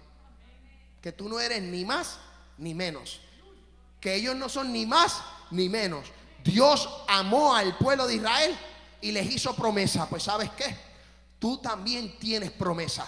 Que 1.00 1.10
tú 1.12 1.28
no 1.28 1.40
eres 1.40 1.62
ni 1.62 1.84
más 1.84 2.18
ni 2.58 2.74
menos. 2.74 3.20
Que 4.00 4.14
ellos 4.14 4.36
no 4.36 4.48
son 4.48 4.72
ni 4.72 4.84
más 4.84 5.22
ni 5.50 5.68
menos. 5.68 6.06
Dios 6.44 6.88
amó 7.08 7.54
al 7.54 7.76
pueblo 7.78 8.06
de 8.06 8.16
Israel 8.16 8.56
y 9.00 9.10
les 9.12 9.30
hizo 9.30 9.56
promesa. 9.56 10.06
Pues 10.08 10.22
sabes 10.22 10.50
qué? 10.50 10.76
Tú 11.38 11.58
también 11.58 12.18
tienes 12.18 12.50
promesa. 12.50 13.06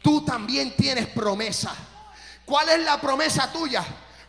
Tú 0.00 0.24
también 0.24 0.76
tienes 0.76 1.08
promesa. 1.08 1.74
¿Cuál 2.44 2.68
es 2.68 2.80
la 2.84 3.00
promesa 3.00 3.52
tuya? 3.52 3.84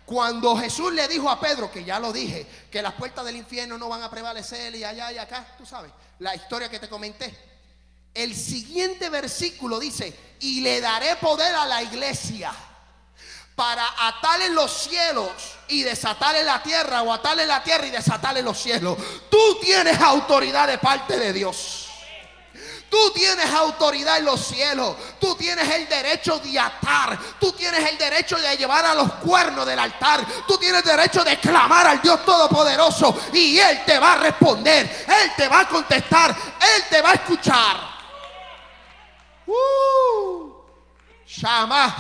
Cuando 0.06 0.58
Jesús 0.58 0.92
le 0.94 1.08
dijo 1.08 1.30
a 1.30 1.40
Pedro, 1.40 1.72
que 1.72 1.84
ya 1.84 2.00
lo 2.00 2.12
dije, 2.12 2.46
que 2.70 2.82
las 2.82 2.94
puertas 2.94 3.24
del 3.26 3.38
infierno 3.38 3.78
no 3.78 3.88
van 3.88 4.04
a 4.04 4.10
prevalecer 4.10 4.76
y 4.76 4.84
allá 4.84 5.12
y 5.12 5.18
acá, 5.18 5.56
tú 5.58 5.66
sabes, 5.66 5.92
la 6.20 6.36
historia 6.36 6.70
que 6.70 6.80
te 6.80 6.90
comenté. 6.90 7.36
El 8.14 8.36
siguiente 8.36 9.10
versículo 9.10 9.80
dice, 9.80 10.36
y 10.42 10.62
le 10.62 10.82
daré 10.82 11.16
poder 11.16 11.56
a 11.56 11.66
la 11.66 11.82
iglesia 11.82 12.54
para 13.56 13.86
atar 14.08 14.42
en 14.42 14.56
los 14.56 14.72
cielos 14.72 15.32
y 15.68 15.84
desatar 15.84 16.36
en 16.36 16.46
la 16.46 16.62
tierra, 16.62 17.02
o 17.04 17.14
atar 17.14 17.40
en 17.40 17.48
la 17.48 17.64
tierra 17.64 17.88
y 17.88 17.92
desatar 17.92 18.38
en 18.38 18.46
los 18.46 18.60
cielos. 18.60 18.98
Tú 19.30 19.60
tienes 19.62 20.00
autoridad 20.00 20.68
de 20.68 20.78
parte 20.78 21.18
de 21.18 21.34
Dios. 21.34 21.83
Tú 22.94 23.10
tienes 23.10 23.52
autoridad 23.52 24.20
en 24.20 24.26
los 24.26 24.40
cielos. 24.40 24.96
Tú 25.20 25.34
tienes 25.34 25.68
el 25.68 25.90
derecho 25.90 26.38
de 26.38 26.60
atar. 26.60 27.18
Tú 27.40 27.52
tienes 27.54 27.90
el 27.90 27.98
derecho 27.98 28.36
de 28.38 28.56
llevar 28.56 28.86
a 28.86 28.94
los 28.94 29.14
cuernos 29.14 29.66
del 29.66 29.80
altar. 29.80 30.24
Tú 30.48 30.60
tienes 30.60 30.84
derecho 30.84 31.24
de 31.24 31.40
clamar 31.40 31.88
al 31.88 32.04
Dios 32.04 32.24
Todopoderoso. 32.24 33.20
Y 33.34 33.58
Él 33.58 33.82
te 33.84 33.98
va 33.98 34.14
a 34.14 34.18
responder. 34.18 35.06
Él 35.08 35.32
te 35.36 35.48
va 35.48 35.62
a 35.62 35.68
contestar. 35.68 36.30
Él 36.30 36.84
te 36.88 37.02
va 37.02 37.10
a 37.10 37.14
escuchar. 37.14 37.78
Uh. 39.48 40.54
Shama, 41.26 41.96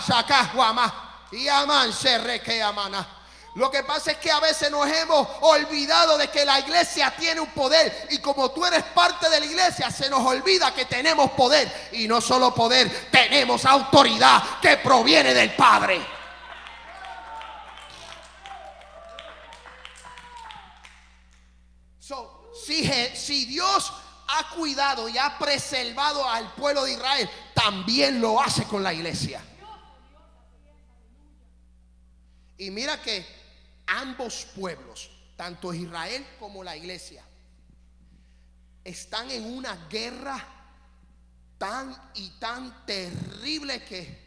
Y 1.32 1.47
aman 1.47 1.91
se 1.91 2.39
que 2.45 2.62
amana. 2.62 3.22
Lo 3.55 3.69
que 3.69 3.83
pasa 3.83 4.11
es 4.11 4.17
que 4.17 4.31
a 4.31 4.39
veces 4.39 4.71
nos 4.71 4.87
hemos 4.87 5.27
olvidado 5.41 6.17
de 6.17 6.27
que 6.29 6.43
la 6.43 6.59
iglesia 6.59 7.13
tiene 7.15 7.39
un 7.39 7.51
poder 7.51 8.07
y 8.09 8.17
como 8.17 8.49
tú 8.49 8.65
eres 8.65 8.83
parte 8.95 9.29
de 9.29 9.39
la 9.39 9.45
iglesia 9.45 9.91
se 9.91 10.09
nos 10.09 10.25
olvida 10.25 10.73
que 10.73 10.85
tenemos 10.85 11.31
poder 11.31 11.89
y 11.91 12.07
no 12.07 12.19
solo 12.19 12.53
poder, 12.53 13.09
tenemos 13.11 13.63
autoridad 13.65 14.59
que 14.59 14.77
proviene 14.77 15.33
del 15.35 15.55
Padre. 15.55 16.03
si, 22.53 22.85
si 23.15 23.45
Dios 23.45 23.91
ha 24.27 24.49
cuidado 24.55 25.09
y 25.09 25.17
ha 25.17 25.37
preservado 25.37 26.27
al 26.27 26.53
pueblo 26.53 26.85
de 26.85 26.93
Israel, 26.93 27.29
también 27.53 28.21
lo 28.21 28.41
hace 28.41 28.63
con 28.63 28.81
la 28.81 28.93
iglesia. 28.93 29.43
Y 32.57 32.71
mira 32.71 33.01
que 33.01 33.42
ambos 33.93 34.45
pueblos, 34.56 35.10
tanto 35.36 35.73
Israel 35.73 36.25
como 36.39 36.63
la 36.63 36.75
iglesia, 36.75 37.23
están 38.84 39.29
en 39.32 39.45
una 39.45 39.88
guerra 39.88 40.43
tan 41.58 41.95
y 42.15 42.29
tan 42.39 42.86
terrible 42.86 43.84
que 43.84 44.23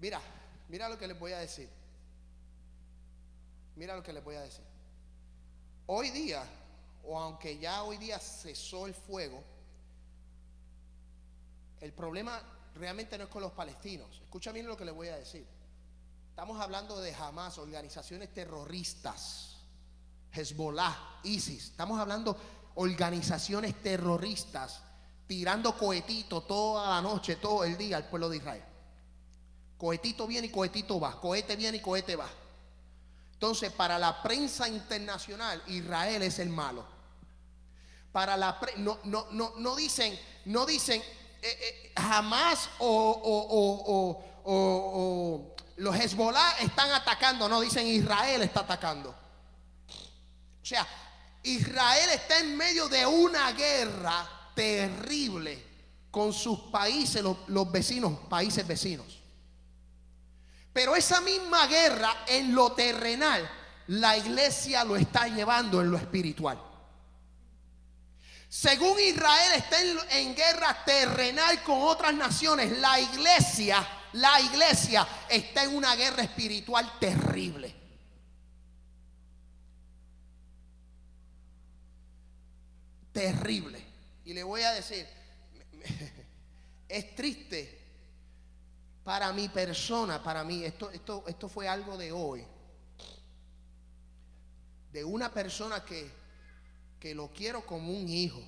Mira, 0.00 0.20
mira 0.68 0.88
lo 0.88 0.96
que 0.96 1.08
les 1.08 1.18
voy 1.18 1.32
a 1.32 1.38
decir. 1.38 1.68
Mira 3.74 3.96
lo 3.96 4.02
que 4.04 4.12
les 4.12 4.22
voy 4.22 4.36
a 4.36 4.42
decir. 4.42 4.64
Hoy 5.86 6.10
día 6.10 6.44
o 7.08 7.18
aunque 7.18 7.58
ya 7.58 7.82
hoy 7.84 7.96
día 7.96 8.18
cesó 8.18 8.86
el 8.86 8.92
fuego, 8.92 9.42
el 11.80 11.92
problema 11.92 12.40
realmente 12.74 13.16
no 13.16 13.24
es 13.24 13.30
con 13.30 13.42
los 13.42 13.52
palestinos. 13.52 14.20
Escucha 14.20 14.52
bien 14.52 14.66
lo 14.66 14.76
que 14.76 14.84
les 14.84 14.94
voy 14.94 15.08
a 15.08 15.16
decir. 15.16 15.46
Estamos 16.28 16.60
hablando 16.60 17.00
de 17.00 17.14
Hamas, 17.14 17.56
organizaciones 17.56 18.32
terroristas, 18.34 19.56
Hezbollah, 20.32 21.20
ISIS. 21.22 21.70
Estamos 21.70 21.98
hablando 21.98 22.36
organizaciones 22.74 23.82
terroristas 23.82 24.82
tirando 25.26 25.76
cohetito 25.76 26.42
toda 26.42 26.90
la 26.90 27.00
noche, 27.00 27.36
todo 27.36 27.64
el 27.64 27.78
día 27.78 27.96
al 27.96 28.08
pueblo 28.08 28.28
de 28.28 28.36
Israel. 28.36 28.64
Cohetito 29.78 30.26
viene 30.26 30.48
y 30.48 30.50
cohetito 30.50 31.00
va. 31.00 31.18
Cohete 31.18 31.56
viene 31.56 31.78
y 31.78 31.80
cohete 31.80 32.16
va. 32.16 32.28
Entonces, 33.32 33.72
para 33.72 33.98
la 33.98 34.22
prensa 34.22 34.68
internacional, 34.68 35.62
Israel 35.68 36.22
es 36.22 36.38
el 36.38 36.50
malo 36.50 36.97
para 38.18 38.36
la 38.36 38.58
no, 38.78 38.98
no, 39.04 39.28
no, 39.30 39.52
no 39.58 39.76
dicen, 39.76 40.18
no 40.46 40.66
dicen 40.66 41.00
eh, 41.00 41.46
eh, 41.60 41.92
jamás 41.96 42.68
o, 42.80 44.20
o, 44.44 45.54
los 45.76 45.94
Hezbollah 45.94 46.58
están 46.58 46.90
atacando, 46.90 47.48
no 47.48 47.60
dicen 47.60 47.86
Israel 47.86 48.42
está 48.42 48.60
atacando. 48.62 49.10
O 49.10 50.66
sea, 50.66 50.84
Israel 51.44 52.10
está 52.12 52.40
en 52.40 52.56
medio 52.56 52.88
de 52.88 53.06
una 53.06 53.52
guerra 53.52 54.28
terrible 54.52 55.64
con 56.10 56.32
sus 56.32 56.58
países, 56.72 57.22
los, 57.22 57.36
los 57.46 57.70
vecinos, 57.70 58.18
países 58.28 58.66
vecinos. 58.66 59.20
Pero 60.72 60.96
esa 60.96 61.20
misma 61.20 61.68
guerra 61.68 62.24
en 62.26 62.52
lo 62.52 62.72
terrenal 62.72 63.48
la 63.86 64.16
iglesia 64.16 64.82
lo 64.82 64.96
está 64.96 65.28
llevando 65.28 65.80
en 65.80 65.92
lo 65.92 65.96
espiritual. 65.96 66.67
Según 68.48 68.98
Israel 68.98 69.52
está 69.56 69.76
en, 70.18 70.34
guerra 70.34 70.82
terrenal 70.84 71.62
con 71.62 71.82
otras 71.82 72.14
naciones, 72.14 72.78
la 72.78 72.98
iglesia, 72.98 73.86
la 74.14 74.40
iglesia 74.40 75.06
está 75.28 75.64
en 75.64 75.76
una 75.76 75.94
guerra 75.94 76.22
espiritual 76.22 76.98
terrible. 76.98 77.74
Terrible. 83.12 83.84
Y 84.24 84.32
le 84.32 84.42
voy 84.42 84.62
a 84.62 84.72
decir, 84.72 85.06
es 86.88 87.14
triste 87.14 87.78
para 89.04 89.30
mi 89.34 89.50
persona, 89.50 90.22
para 90.22 90.42
mí, 90.42 90.64
esto, 90.64 90.90
esto, 90.90 91.24
esto 91.26 91.48
fue 91.50 91.68
algo 91.68 91.98
de 91.98 92.12
hoy, 92.12 92.46
de 94.90 95.04
una 95.04 95.30
persona 95.30 95.84
que, 95.84 96.17
que 97.00 97.14
lo 97.14 97.30
quiero 97.32 97.64
como 97.64 97.92
un 97.92 98.08
hijo. 98.08 98.42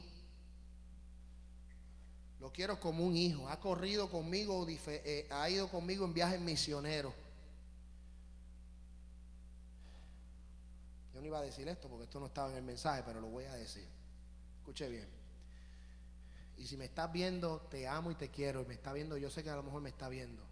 Lo 2.40 2.52
quiero 2.52 2.80
como 2.80 3.04
un 3.04 3.16
hijo. 3.16 3.48
Ha 3.48 3.60
corrido 3.60 4.10
conmigo, 4.10 4.66
eh, 4.68 5.28
ha 5.30 5.48
ido 5.50 5.68
conmigo 5.68 6.04
en 6.04 6.14
viajes 6.14 6.40
misioneros. 6.40 7.12
Yo 11.14 11.20
no 11.20 11.26
iba 11.26 11.38
a 11.38 11.42
decir 11.42 11.68
esto 11.68 11.88
porque 11.88 12.04
esto 12.04 12.18
no 12.18 12.26
estaba 12.26 12.50
en 12.50 12.56
el 12.56 12.62
mensaje, 12.62 13.02
pero 13.04 13.20
lo 13.20 13.28
voy 13.28 13.44
a 13.44 13.54
decir. 13.54 13.86
Escuche 14.58 14.88
bien. 14.88 15.08
Y 16.56 16.66
si 16.66 16.76
me 16.76 16.86
estás 16.86 17.12
viendo, 17.12 17.60
te 17.70 17.86
amo 17.86 18.10
y 18.10 18.14
te 18.14 18.30
quiero. 18.30 18.62
Y 18.62 18.66
me 18.66 18.74
está 18.74 18.92
viendo, 18.92 19.16
yo 19.16 19.30
sé 19.30 19.42
que 19.42 19.50
a 19.50 19.56
lo 19.56 19.62
mejor 19.62 19.82
me 19.82 19.90
está 19.90 20.08
viendo. 20.08 20.42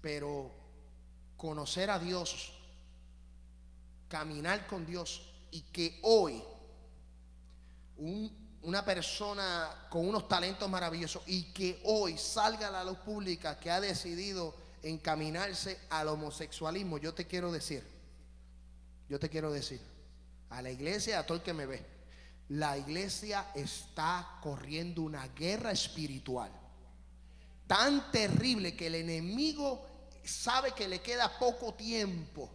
Pero 0.00 0.52
conocer 1.36 1.90
a 1.90 1.98
Dios, 1.98 2.52
caminar 4.08 4.66
con 4.66 4.86
Dios 4.86 5.33
y 5.54 5.62
que 5.62 6.00
hoy 6.02 6.42
una 8.62 8.84
persona 8.84 9.86
con 9.88 10.08
unos 10.08 10.26
talentos 10.26 10.68
maravillosos 10.68 11.22
y 11.26 11.52
que 11.52 11.80
hoy 11.84 12.18
salga 12.18 12.66
a 12.66 12.72
la 12.72 12.82
luz 12.82 12.98
pública 12.98 13.60
que 13.60 13.70
ha 13.70 13.80
decidido 13.80 14.52
encaminarse 14.82 15.78
al 15.90 16.08
homosexualismo, 16.08 16.98
yo 16.98 17.14
te 17.14 17.28
quiero 17.28 17.52
decir, 17.52 17.86
yo 19.08 19.20
te 19.20 19.30
quiero 19.30 19.52
decir, 19.52 19.80
a 20.50 20.60
la 20.60 20.72
iglesia, 20.72 21.20
a 21.20 21.26
todo 21.26 21.38
el 21.38 21.44
que 21.44 21.54
me 21.54 21.66
ve, 21.66 21.86
la 22.48 22.76
iglesia 22.76 23.46
está 23.54 24.40
corriendo 24.42 25.02
una 25.02 25.28
guerra 25.28 25.70
espiritual 25.70 26.50
tan 27.68 28.10
terrible 28.10 28.76
que 28.76 28.88
el 28.88 28.96
enemigo 28.96 29.86
sabe 30.24 30.72
que 30.72 30.88
le 30.88 31.00
queda 31.00 31.38
poco 31.38 31.74
tiempo. 31.74 32.50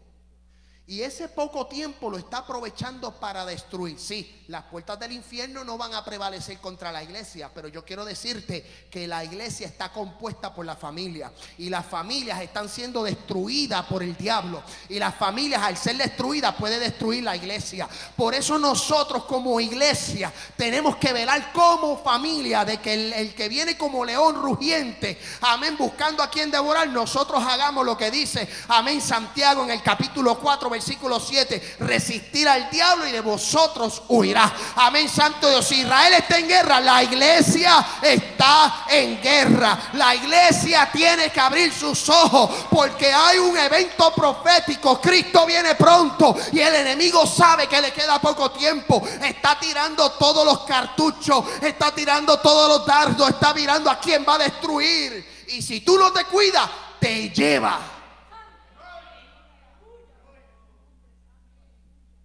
Y 0.89 1.03
ese 1.03 1.29
poco 1.29 1.67
tiempo 1.67 2.09
lo 2.09 2.17
está 2.17 2.39
aprovechando 2.39 3.11
para 3.11 3.45
destruir. 3.45 3.99
Sí, 3.99 4.43
las 4.47 4.63
puertas 4.63 4.97
del 4.97 5.11
infierno 5.11 5.63
no 5.63 5.77
van 5.77 5.93
a 5.93 6.03
prevalecer 6.03 6.57
contra 6.57 6.91
la 6.91 7.03
iglesia, 7.03 7.51
pero 7.53 7.67
yo 7.67 7.85
quiero 7.85 8.03
decirte 8.03 8.87
que 8.89 9.07
la 9.07 9.23
iglesia 9.23 9.67
está 9.67 9.93
compuesta 9.93 10.51
por 10.51 10.65
la 10.65 10.75
familia 10.75 11.31
y 11.59 11.69
las 11.69 11.85
familias 11.85 12.41
están 12.41 12.67
siendo 12.67 13.03
destruidas 13.03 13.85
por 13.85 14.01
el 14.01 14.17
diablo 14.17 14.63
y 14.89 14.97
las 14.97 15.13
familias 15.13 15.61
al 15.61 15.77
ser 15.77 15.95
destruidas 15.95 16.55
puede 16.55 16.79
destruir 16.79 17.23
la 17.23 17.35
iglesia. 17.35 17.87
Por 18.15 18.33
eso 18.33 18.57
nosotros 18.57 19.25
como 19.25 19.59
iglesia 19.59 20.33
tenemos 20.57 20.95
que 20.95 21.13
velar 21.13 21.53
como 21.53 21.99
familia 21.99 22.65
de 22.65 22.77
que 22.77 22.95
el, 22.95 23.13
el 23.13 23.35
que 23.35 23.47
viene 23.47 23.77
como 23.77 24.03
león 24.03 24.41
rugiente, 24.41 25.19
amén, 25.41 25.77
buscando 25.77 26.23
a 26.23 26.31
quien 26.31 26.49
devorar, 26.49 26.87
nosotros 26.89 27.43
hagamos 27.43 27.85
lo 27.85 27.95
que 27.95 28.09
dice, 28.09 28.49
amén, 28.69 28.99
Santiago 28.99 29.63
en 29.63 29.69
el 29.69 29.83
capítulo 29.83 30.39
4, 30.39 30.78
versículo 30.79 31.19
7, 31.19 31.75
resistir 31.79 32.47
al 32.47 32.69
diablo 32.69 33.05
y 33.05 33.11
de 33.11 33.19
vosotros 33.19 34.01
huirá. 34.07 34.51
Amén, 34.77 35.09
Santo 35.09 35.49
Dios. 35.49 35.67
Si 35.67 35.81
Israel 35.81 36.13
está 36.13 36.39
en 36.39 36.47
guerra, 36.47 36.79
la 36.79 37.03
iglesia 37.03 37.85
está 38.01 38.85
en 38.89 39.21
guerra. 39.21 39.77
La 39.93 40.15
iglesia 40.15 40.89
tiene 40.89 41.31
que 41.31 41.39
abrir 41.39 41.73
sus 41.73 42.07
ojos 42.07 42.49
porque 42.69 43.11
hay 43.13 43.39
un 43.39 43.57
evento 43.57 44.13
profético. 44.15 45.01
Cristo 45.01 45.45
viene 45.45 45.75
pronto 45.75 46.33
y 46.53 46.61
el 46.61 46.73
enemigo 46.75 47.27
sabe 47.27 47.67
que 47.67 47.81
le 47.81 47.91
queda 47.91 48.21
poco 48.21 48.51
tiempo. 48.51 49.05
Está 49.21 49.59
tirando 49.59 50.11
todos 50.11 50.45
los 50.45 50.59
cartuchos, 50.61 51.43
está 51.61 51.93
tirando 51.93 52.39
todos 52.39 52.69
los 52.69 52.87
dardos, 52.87 53.27
está 53.27 53.53
mirando 53.53 53.91
a 53.91 53.99
quién 53.99 54.25
va 54.27 54.35
a 54.35 54.37
destruir. 54.37 55.45
Y 55.49 55.61
si 55.61 55.81
tú 55.81 55.99
no 55.99 56.13
te 56.13 56.23
cuidas, 56.23 56.69
te 57.01 57.29
lleva. 57.31 57.98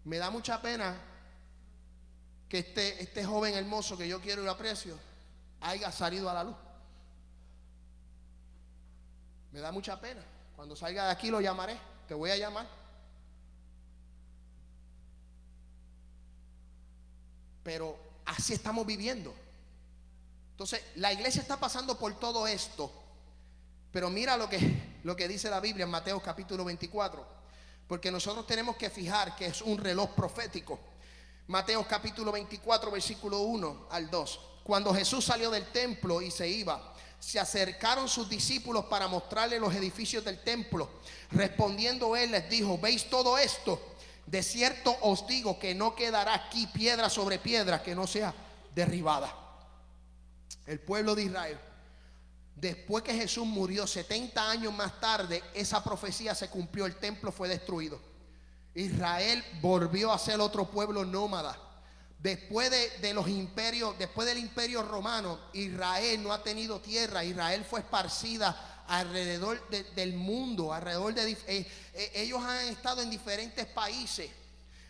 Me 0.05 0.19
da 0.19 0.31
mucha 0.31 0.61
pena 0.61 0.97
que 2.49 2.59
este, 2.59 3.03
este 3.03 3.25
joven 3.25 3.55
hermoso 3.55 3.97
que 3.97 4.07
yo 4.07 4.21
quiero 4.21 4.45
y 4.45 4.49
aprecio 4.49 4.99
haya 5.61 5.91
salido 5.91 6.29
a 6.29 6.35
la 6.35 6.45
luz. 6.45 6.57
Me 9.53 9.61
da 9.61 9.73
mucha 9.73 10.01
pena. 10.01 10.23
Cuando 10.57 10.77
salga 10.77 11.07
de 11.07 11.13
aquí 11.13 11.31
lo 11.31 11.41
llamaré. 11.41 11.79
Te 12.07 12.15
voy 12.15 12.31
a 12.31 12.37
llamar. 12.37 12.67
Pero 17.63 17.97
así 18.27 18.53
estamos 18.53 18.87
viviendo. 18.87 19.35
Entonces, 20.51 20.83
la 20.97 21.13
iglesia 21.13 21.41
está 21.41 21.59
pasando 21.59 21.99
por 21.99 22.19
todo 22.19 22.47
esto. 22.47 22.93
Pero 23.91 24.11
mira 24.11 24.37
lo 24.37 24.49
que, 24.49 25.01
lo 25.03 25.17
que 25.17 25.29
dice 25.29 25.49
la 25.49 25.61
Biblia 25.61 25.85
en 25.85 25.91
Mateo 25.91 26.21
capítulo 26.21 26.65
24. 26.65 27.44
Porque 27.87 28.11
nosotros 28.11 28.47
tenemos 28.47 28.77
que 28.77 28.91
fijar 28.91 29.37
que 29.37 29.47
es 29.47 29.61
un 29.63 29.79
reloj 29.79 30.11
profético. 30.15 30.81
Mateo 31.47 31.87
capítulo 31.87 32.33
24, 32.33 32.91
versículo 32.91 33.41
1 33.41 33.89
al 33.91 34.11
2. 34.11 34.41
Cuando 34.65 34.95
Jesús 34.95 35.27
salió 35.27 35.51
del 35.51 35.67
templo 35.71 36.23
y 36.23 36.31
se 36.31 36.49
iba, 36.49 36.95
se 37.21 37.39
acercaron 37.39 38.09
sus 38.09 38.29
discípulos 38.29 38.87
para 38.87 39.09
mostrarle 39.09 39.59
los 39.59 39.75
edificios 39.75 40.25
del 40.25 40.43
templo. 40.43 40.89
Respondiendo 41.31 42.17
él 42.17 42.31
les 42.31 42.49
dijo, 42.49 42.79
¿veis 42.79 43.09
todo 43.11 43.37
esto? 43.37 43.81
De 44.27 44.43
cierto 44.43 44.97
os 45.03 45.27
digo 45.27 45.59
que 45.59 45.75
no 45.75 45.95
quedará 45.95 46.35
aquí 46.35 46.67
piedra 46.69 47.11
sobre 47.11 47.39
piedra 47.39 47.83
que 47.83 47.95
no 47.95 48.07
sea 48.07 48.35
derribada. 48.75 49.35
El 50.67 50.81
pueblo 50.81 51.15
de 51.15 51.25
Israel 51.25 51.59
Después 52.57 53.03
que 53.03 53.15
Jesús 53.15 53.47
murió 53.47 53.87
70 53.87 54.51
años 54.51 54.73
más 54.73 55.01
tarde, 55.01 55.43
esa 55.55 55.83
profecía 55.83 56.35
se 56.35 56.49
cumplió, 56.49 56.87
el 56.87 56.97
templo 56.97 57.33
fue 57.33 57.49
destruido. 57.49 58.01
Israel 58.75 59.45
volvió 59.61 60.13
a 60.13 60.19
ser 60.19 60.41
otro 60.41 60.71
pueblo 60.71 61.05
nómada. 61.05 61.59
Después 62.19 62.71
de, 63.01 63.13
los 63.13 63.29
imperios, 63.29 63.99
después 63.99 64.27
del 64.27 64.39
imperio 64.39 64.83
romano, 64.83 65.39
Israel 65.53 66.23
no 66.23 66.33
ha 66.33 66.43
tenido 66.43 66.81
tierra. 66.81 67.23
Israel 67.23 67.65
fue 67.69 67.81
esparcida 67.81 68.85
alrededor 68.89 69.69
del 69.95 70.15
mundo, 70.15 70.73
alrededor 70.73 71.13
de... 71.13 71.33
Eh, 71.33 71.67
eh, 71.93 72.13
ellos 72.15 72.43
han 72.43 72.69
estado 72.69 73.03
en 73.03 73.11
diferentes 73.11 73.67
países. 73.67 74.31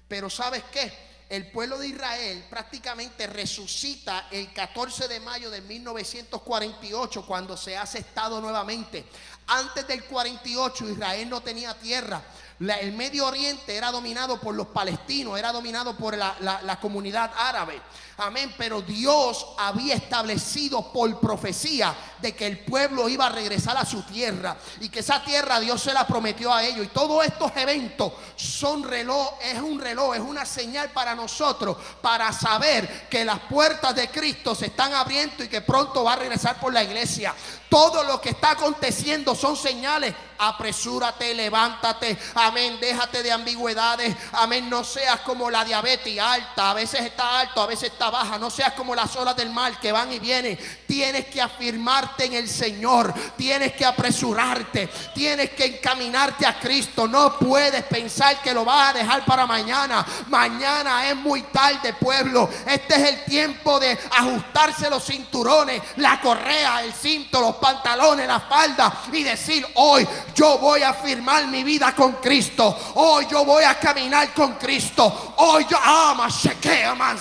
Pero 0.06 0.30
¿sabes 0.30 0.62
qué? 0.72 0.92
El 1.28 1.50
pueblo 1.50 1.78
de 1.78 1.88
Israel 1.88 2.44
prácticamente 2.50 3.26
resucita 3.26 4.28
el 4.30 4.52
14 4.52 5.08
de 5.08 5.20
mayo 5.20 5.50
de 5.50 5.60
1948 5.62 7.24
cuando 7.26 7.56
se 7.56 7.76
hace 7.76 7.98
Estado 7.98 8.40
nuevamente. 8.40 9.04
Antes 9.46 9.86
del 9.86 10.04
48 10.04 10.90
Israel 10.90 11.28
no 11.28 11.40
tenía 11.40 11.74
tierra. 11.74 12.22
el 12.60 12.92
Medio 12.92 13.26
Oriente 13.26 13.76
era 13.76 13.90
dominado 13.90 14.40
por 14.40 14.54
los 14.54 14.68
palestinos, 14.68 15.38
era 15.38 15.52
dominado 15.52 15.96
por 15.96 16.16
la 16.16 16.78
comunidad 16.80 17.32
árabe. 17.36 17.80
Amén. 18.18 18.54
Pero 18.56 18.80
Dios 18.80 19.46
había 19.58 19.94
establecido 19.94 20.92
por 20.92 21.18
profecía 21.18 21.94
de 22.20 22.34
que 22.34 22.46
el 22.46 22.60
pueblo 22.60 23.08
iba 23.08 23.26
a 23.26 23.30
regresar 23.30 23.76
a 23.76 23.84
su 23.84 24.02
tierra 24.02 24.56
y 24.80 24.88
que 24.88 25.00
esa 25.00 25.22
tierra 25.22 25.60
Dios 25.60 25.82
se 25.82 25.92
la 25.92 26.06
prometió 26.06 26.52
a 26.52 26.62
ellos. 26.62 26.86
Y 26.86 26.88
todos 26.88 27.24
estos 27.24 27.52
eventos 27.56 28.12
son 28.36 28.84
reloj, 28.84 29.34
es 29.42 29.60
un 29.60 29.80
reloj, 29.80 30.14
es 30.14 30.20
una 30.20 30.46
señal 30.46 30.90
para 30.90 31.14
nosotros 31.14 31.76
para 32.00 32.32
saber 32.32 33.08
que 33.08 33.24
las 33.24 33.40
puertas 33.40 33.94
de 33.94 34.08
Cristo 34.08 34.54
se 34.54 34.66
están 34.66 34.94
abriendo 34.94 35.44
y 35.44 35.48
que 35.48 35.60
pronto 35.60 36.04
va 36.04 36.12
a 36.12 36.16
regresar 36.16 36.60
por 36.60 36.72
la 36.72 36.84
iglesia. 36.84 37.34
Todo 37.68 38.04
lo 38.04 38.20
que 38.20 38.30
está 38.30 38.52
aconteciendo 38.52 39.34
son 39.34 39.56
señales. 39.56 40.14
Apresúrate, 40.38 41.34
levántate. 41.34 42.16
Amén. 42.36 42.78
Déjate 42.80 43.22
de 43.22 43.32
ambigüedades. 43.32 44.14
Amén. 44.32 44.70
No 44.70 44.84
seas 44.84 45.20
como 45.20 45.50
la 45.50 45.64
diabetes 45.64 46.18
alta. 46.18 46.70
A 46.70 46.74
veces 46.74 47.00
está 47.00 47.40
alto, 47.40 47.60
a 47.60 47.66
veces 47.66 47.90
está 47.90 48.03
baja. 48.10 48.38
No 48.38 48.50
seas 48.50 48.72
como 48.72 48.94
las 48.94 49.14
olas 49.16 49.36
del 49.36 49.50
mar 49.50 49.78
que 49.80 49.92
van 49.92 50.12
y 50.12 50.18
vienen. 50.18 50.58
Tienes 50.86 51.26
que 51.26 51.40
afirmarte 51.40 52.24
en 52.26 52.34
el 52.34 52.48
Señor. 52.48 53.12
Tienes 53.36 53.72
que 53.72 53.84
apresurarte. 53.84 54.88
Tienes 55.14 55.50
que 55.50 55.76
encaminarte 55.76 56.46
a 56.46 56.58
Cristo. 56.58 57.06
No 57.06 57.38
puedes 57.38 57.82
pensar 57.84 58.40
que 58.40 58.54
lo 58.54 58.64
vas 58.64 58.90
a 58.90 58.98
dejar 58.98 59.24
para 59.24 59.46
mañana. 59.46 60.04
Mañana 60.28 61.08
es 61.08 61.16
muy 61.16 61.42
tarde, 61.42 61.94
pueblo. 61.94 62.48
Este 62.66 62.94
es 62.94 63.08
el 63.10 63.24
tiempo 63.24 63.80
de 63.80 63.98
ajustarse 64.10 64.88
los 64.90 65.04
cinturones, 65.04 65.82
la 65.96 66.20
correa, 66.20 66.82
el 66.82 66.92
cinto, 66.92 67.40
los 67.40 67.56
pantalones, 67.56 68.26
la 68.26 68.40
falda 68.40 69.02
y 69.12 69.22
decir 69.22 69.66
hoy 69.74 70.06
yo 70.34 70.58
voy 70.58 70.82
a 70.82 70.94
firmar 70.94 71.46
mi 71.46 71.62
vida 71.62 71.94
con 71.94 72.14
Cristo. 72.14 72.76
Hoy 72.94 73.26
yo 73.30 73.44
voy 73.44 73.64
a 73.64 73.78
caminar 73.78 74.32
con 74.32 74.54
Cristo. 74.54 75.34
Hoy 75.38 75.66
yo 75.68 75.78
ama, 75.78 76.28
chequea, 76.28 76.94
man, 76.94 77.18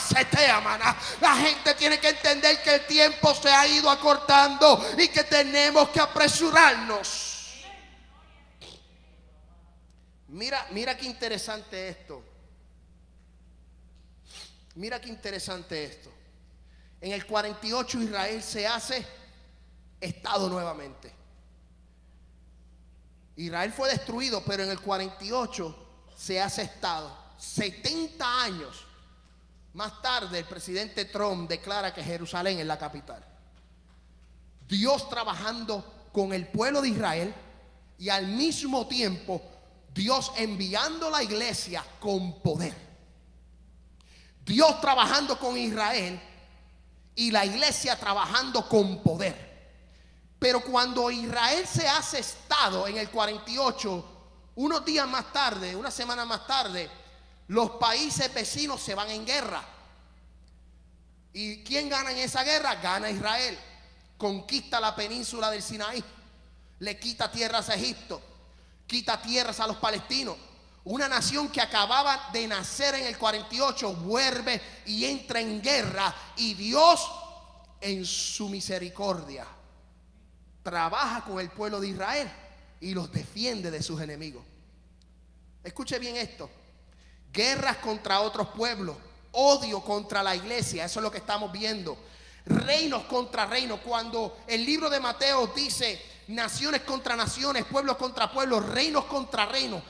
La 1.21 1.35
gente 1.35 1.73
tiene 1.75 1.99
que 1.99 2.09
entender 2.09 2.61
que 2.61 2.75
el 2.75 2.85
tiempo 2.85 3.33
se 3.33 3.49
ha 3.49 3.67
ido 3.67 3.89
acortando 3.89 4.83
y 4.97 5.07
que 5.07 5.23
tenemos 5.23 5.89
que 5.89 5.99
apresurarnos. 5.99 7.63
Mira, 10.27 10.67
mira 10.71 10.97
qué 10.97 11.05
interesante 11.05 11.89
esto. 11.89 12.23
Mira 14.75 14.99
qué 14.99 15.09
interesante 15.09 15.83
esto. 15.83 16.11
En 16.99 17.11
el 17.11 17.25
48 17.25 18.01
Israel 18.01 18.41
se 18.41 18.65
hace 18.65 19.05
Estado 19.99 20.49
nuevamente. 20.49 21.13
Israel 23.35 23.71
fue 23.71 23.89
destruido, 23.89 24.43
pero 24.43 24.63
en 24.63 24.71
el 24.71 24.79
48 24.79 26.09
se 26.15 26.41
hace 26.41 26.63
Estado. 26.63 27.15
70 27.37 28.41
años 28.43 28.85
más 29.73 30.01
tarde 30.01 30.39
el 30.39 30.45
presidente 30.45 31.05
Trump 31.05 31.49
declara 31.49 31.93
que 31.93 32.03
Jerusalén 32.03 32.59
es 32.59 32.65
la 32.65 32.77
capital. 32.77 33.23
Dios 34.67 35.09
trabajando 35.09 36.09
con 36.11 36.33
el 36.33 36.47
pueblo 36.47 36.81
de 36.81 36.89
Israel 36.89 37.33
y 37.97 38.09
al 38.09 38.27
mismo 38.27 38.87
tiempo 38.87 39.41
Dios 39.93 40.31
enviando 40.37 41.09
la 41.09 41.23
iglesia 41.23 41.83
con 41.99 42.39
poder. 42.41 42.73
Dios 44.45 44.79
trabajando 44.81 45.39
con 45.39 45.57
Israel 45.57 46.21
y 47.15 47.31
la 47.31 47.45
iglesia 47.45 47.97
trabajando 47.97 48.67
con 48.67 49.01
poder. 49.01 49.53
Pero 50.39 50.61
cuando 50.61 51.09
Israel 51.09 51.65
se 51.65 51.87
hace 51.87 52.19
Estado 52.19 52.87
en 52.87 52.97
el 52.97 53.09
48, 53.09 54.05
unos 54.55 54.85
días 54.85 55.07
más 55.07 55.31
tarde, 55.31 55.75
una 55.75 55.89
semana 55.89 56.25
más 56.25 56.45
tarde, 56.45 56.89
los 57.47 57.71
países 57.71 58.33
vecinos 58.33 58.81
se 58.81 58.95
van 58.95 59.09
en 59.09 59.25
guerra. 59.25 59.63
¿Y 61.33 61.63
quién 61.63 61.89
gana 61.89 62.11
en 62.11 62.19
esa 62.19 62.43
guerra? 62.43 62.75
Gana 62.75 63.09
Israel. 63.09 63.57
Conquista 64.17 64.79
la 64.79 64.95
península 64.95 65.49
del 65.49 65.61
Sinaí. 65.61 66.03
Le 66.79 66.99
quita 66.99 67.31
tierras 67.31 67.69
a 67.69 67.75
Egipto. 67.75 68.21
Quita 68.87 69.21
tierras 69.21 69.59
a 69.59 69.67
los 69.67 69.77
palestinos. 69.77 70.37
Una 70.85 71.07
nación 71.07 71.49
que 71.49 71.61
acababa 71.61 72.29
de 72.33 72.47
nacer 72.47 72.95
en 72.95 73.05
el 73.05 73.17
48 73.17 73.93
vuelve 73.95 74.61
y 74.85 75.05
entra 75.05 75.39
en 75.39 75.61
guerra 75.61 76.13
y 76.35 76.53
Dios 76.53 77.09
en 77.79 78.05
su 78.05 78.49
misericordia 78.49 79.47
trabaja 80.63 81.25
con 81.25 81.39
el 81.39 81.49
pueblo 81.49 81.79
de 81.79 81.89
Israel 81.89 82.31
y 82.79 82.93
los 82.93 83.11
defiende 83.11 83.69
de 83.69 83.83
sus 83.83 84.01
enemigos. 84.01 84.43
Escuche 85.63 85.99
bien 85.99 86.15
esto. 86.15 86.49
Guerras 87.33 87.77
contra 87.77 88.21
otros 88.21 88.49
pueblos, 88.49 88.95
odio 89.31 89.81
contra 89.81 90.21
la 90.21 90.35
iglesia, 90.35 90.85
eso 90.85 90.99
es 90.99 91.03
lo 91.03 91.11
que 91.11 91.17
estamos 91.17 91.51
viendo. 91.51 91.97
Reinos 92.45 93.05
contra 93.05 93.47
reinos. 93.47 93.79
Cuando 93.79 94.37
el 94.47 94.63
libro 94.63 94.89
de 94.89 94.99
Mateo 94.99 95.47
dice 95.47 95.99
naciones 96.27 96.81
contra 96.81 97.15
naciones, 97.15 97.65
pueblos 97.65 97.97
contra 97.97 98.31
pueblos, 98.31 98.65
reinos 98.69 99.05
contra 99.05 99.47
reinos. 99.47 99.81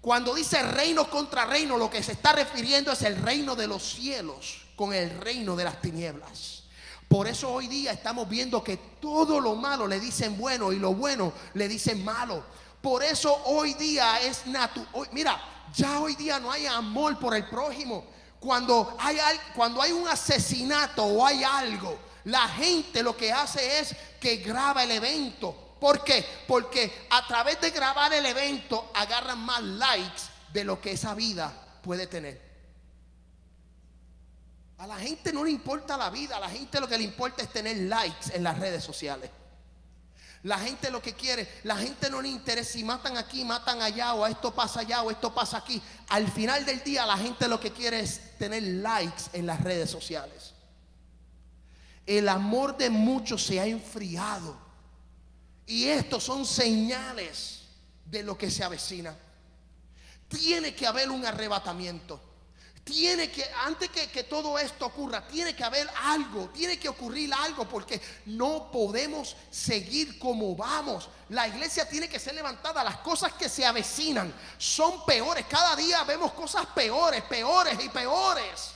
Cuando 0.00 0.34
dice 0.34 0.62
reino 0.62 1.10
contra 1.10 1.44
reino, 1.46 1.76
lo 1.76 1.90
que 1.90 2.02
se 2.02 2.12
está 2.12 2.32
refiriendo 2.32 2.92
es 2.92 3.02
el 3.02 3.20
reino 3.20 3.56
de 3.56 3.66
los 3.66 3.82
cielos 3.82 4.66
con 4.76 4.94
el 4.94 5.10
reino 5.18 5.56
de 5.56 5.64
las 5.64 5.80
tinieblas. 5.82 6.62
Por 7.08 7.26
eso 7.28 7.52
hoy 7.52 7.66
día 7.66 7.92
estamos 7.92 8.28
viendo 8.28 8.62
que 8.64 8.76
todo 9.00 9.40
lo 9.40 9.54
malo 9.54 9.86
le 9.86 10.00
dicen 10.00 10.38
bueno 10.38 10.72
y 10.72 10.78
lo 10.78 10.94
bueno 10.94 11.32
le 11.54 11.68
dicen 11.68 12.04
malo. 12.04 12.42
Por 12.80 13.02
eso 13.02 13.36
hoy 13.46 13.74
día 13.74 14.20
es 14.20 14.46
natural. 14.46 15.08
Mira, 15.12 15.55
ya 15.74 16.00
hoy 16.00 16.14
día 16.14 16.38
no 16.38 16.50
hay 16.50 16.66
amor 16.66 17.18
por 17.18 17.34
el 17.34 17.46
prójimo. 17.48 18.04
Cuando 18.40 18.96
hay, 18.98 19.18
cuando 19.54 19.82
hay 19.82 19.92
un 19.92 20.06
asesinato 20.06 21.04
o 21.04 21.24
hay 21.24 21.42
algo, 21.42 21.98
la 22.24 22.48
gente 22.48 23.02
lo 23.02 23.16
que 23.16 23.32
hace 23.32 23.80
es 23.80 23.94
que 24.20 24.36
graba 24.36 24.84
el 24.84 24.90
evento 24.90 25.66
¿Por 25.80 26.02
qué? 26.02 26.24
Porque 26.46 27.06
a 27.10 27.26
través 27.26 27.60
de 27.60 27.70
grabar 27.70 28.12
el 28.12 28.24
evento 28.24 28.90
agarran 28.94 29.38
más 29.40 29.62
likes 29.62 30.22
de 30.52 30.64
lo 30.64 30.80
que 30.80 30.92
esa 30.92 31.14
vida 31.14 31.52
puede 31.82 32.06
tener. 32.06 32.40
A 34.78 34.86
la 34.86 34.96
gente 34.96 35.32
no 35.32 35.44
le 35.44 35.50
importa 35.50 35.96
la 35.96 36.10
vida, 36.10 36.36
a 36.36 36.40
la 36.40 36.48
gente 36.48 36.80
lo 36.80 36.88
que 36.88 36.98
le 36.98 37.04
importa 37.04 37.42
es 37.42 37.50
tener 37.50 37.76
likes 37.76 38.34
en 38.34 38.42
las 38.42 38.58
redes 38.58 38.84
sociales. 38.84 39.30
La 40.42 40.58
gente 40.58 40.90
lo 40.90 41.02
que 41.02 41.14
quiere, 41.14 41.48
la 41.64 41.76
gente 41.76 42.08
no 42.10 42.20
le 42.20 42.28
interesa 42.28 42.72
si 42.72 42.84
matan 42.84 43.16
aquí, 43.16 43.44
matan 43.44 43.82
allá, 43.82 44.14
o 44.14 44.26
esto 44.26 44.54
pasa 44.54 44.80
allá, 44.80 45.02
o 45.02 45.10
esto 45.10 45.34
pasa 45.34 45.58
aquí. 45.58 45.80
Al 46.08 46.30
final 46.30 46.64
del 46.64 46.82
día, 46.84 47.04
la 47.06 47.16
gente 47.16 47.48
lo 47.48 47.58
que 47.58 47.72
quiere 47.72 48.00
es 48.00 48.36
tener 48.38 48.62
likes 48.62 49.24
en 49.32 49.46
las 49.46 49.60
redes 49.62 49.90
sociales. 49.90 50.54
El 52.06 52.28
amor 52.28 52.76
de 52.76 52.90
muchos 52.90 53.42
se 53.42 53.58
ha 53.58 53.66
enfriado. 53.66 54.56
Y 55.66 55.84
estos 55.86 56.22
son 56.22 56.46
señales 56.46 57.62
de 58.04 58.22
lo 58.22 58.38
que 58.38 58.50
se 58.50 58.62
avecina. 58.62 59.16
Tiene 60.28 60.74
que 60.74 60.86
haber 60.86 61.10
un 61.10 61.26
arrebatamiento. 61.26 62.20
Tiene 62.86 63.32
que, 63.32 63.44
antes 63.64 63.90
que, 63.90 64.08
que, 64.08 64.22
todo 64.22 64.56
esto 64.56 64.86
ocurra, 64.86 65.26
tiene 65.26 65.56
que 65.56 65.64
haber 65.64 65.90
algo, 66.04 66.50
tiene 66.50 66.78
que 66.78 66.88
ocurrir 66.88 67.34
algo, 67.34 67.68
porque 67.68 68.00
no 68.26 68.70
podemos 68.70 69.34
seguir 69.50 70.20
como 70.20 70.54
vamos. 70.54 71.08
La 71.30 71.48
iglesia 71.48 71.88
tiene 71.88 72.08
que 72.08 72.20
ser 72.20 72.36
levantada. 72.36 72.84
Las 72.84 72.98
cosas 72.98 73.32
que 73.32 73.48
se 73.48 73.66
avecinan 73.66 74.32
son 74.56 75.04
peores. 75.04 75.46
Cada 75.50 75.74
día 75.74 76.04
vemos 76.04 76.30
cosas 76.30 76.64
peores, 76.66 77.24
peores 77.24 77.76
y 77.84 77.88
peores. 77.88 78.70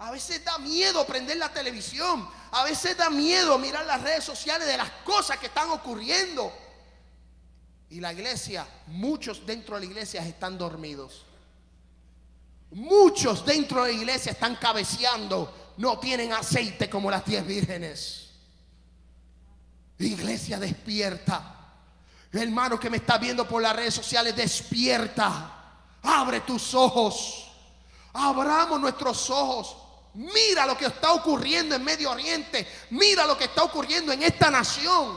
A 0.00 0.10
veces 0.10 0.44
da 0.44 0.58
miedo 0.58 1.06
prender 1.06 1.38
la 1.38 1.50
televisión. 1.50 2.28
A 2.50 2.64
veces 2.64 2.98
da 2.98 3.08
miedo 3.08 3.58
mirar 3.58 3.86
las 3.86 4.02
redes 4.02 4.24
sociales 4.24 4.68
de 4.68 4.76
las 4.76 4.90
cosas 5.06 5.38
que 5.38 5.46
están 5.46 5.70
ocurriendo. 5.70 6.52
Y 7.88 8.00
la 8.00 8.12
iglesia, 8.12 8.68
muchos 8.88 9.46
dentro 9.46 9.76
de 9.76 9.86
la 9.86 9.86
iglesia 9.86 10.20
están 10.26 10.58
dormidos. 10.58 11.24
Muchos 12.74 13.46
dentro 13.46 13.84
de 13.84 13.92
la 13.92 13.98
iglesia 13.98 14.32
están 14.32 14.56
cabeceando. 14.56 15.72
No 15.76 15.98
tienen 15.98 16.32
aceite 16.32 16.90
como 16.90 17.10
las 17.10 17.24
diez 17.24 17.46
vírgenes. 17.46 18.30
Iglesia 19.98 20.58
despierta. 20.58 21.54
Hermano 22.32 22.78
que 22.78 22.90
me 22.90 22.96
está 22.96 23.16
viendo 23.16 23.46
por 23.46 23.62
las 23.62 23.76
redes 23.76 23.94
sociales, 23.94 24.34
despierta. 24.34 25.52
Abre 26.02 26.40
tus 26.40 26.74
ojos. 26.74 27.48
Abramos 28.12 28.80
nuestros 28.80 29.30
ojos. 29.30 29.76
Mira 30.14 30.66
lo 30.66 30.76
que 30.76 30.86
está 30.86 31.12
ocurriendo 31.12 31.76
en 31.76 31.84
Medio 31.84 32.10
Oriente. 32.10 32.66
Mira 32.90 33.24
lo 33.24 33.38
que 33.38 33.44
está 33.44 33.62
ocurriendo 33.62 34.12
en 34.12 34.24
esta 34.24 34.50
nación. 34.50 35.16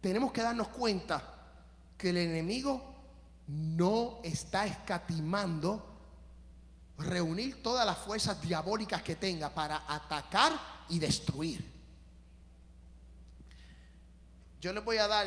Tenemos 0.00 0.30
que 0.30 0.42
darnos 0.42 0.68
cuenta 0.68 1.34
que 1.98 2.10
el 2.10 2.18
enemigo 2.18 2.93
no 3.46 4.20
está 4.22 4.66
escatimando 4.66 5.94
reunir 6.98 7.62
todas 7.62 7.84
las 7.84 7.98
fuerzas 7.98 8.40
diabólicas 8.40 9.02
que 9.02 9.16
tenga 9.16 9.50
para 9.50 9.84
atacar 9.88 10.52
y 10.88 10.98
destruir. 10.98 11.72
Yo 14.60 14.72
les 14.72 14.84
voy 14.84 14.96
a 14.96 15.08
dar 15.08 15.26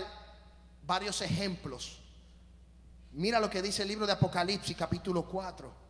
varios 0.83 1.21
ejemplos. 1.21 1.99
Mira 3.11 3.39
lo 3.39 3.49
que 3.49 3.61
dice 3.61 3.83
el 3.83 3.89
libro 3.89 4.07
de 4.07 4.13
Apocalipsis 4.13 4.75
capítulo 4.75 5.27
4. 5.27 5.87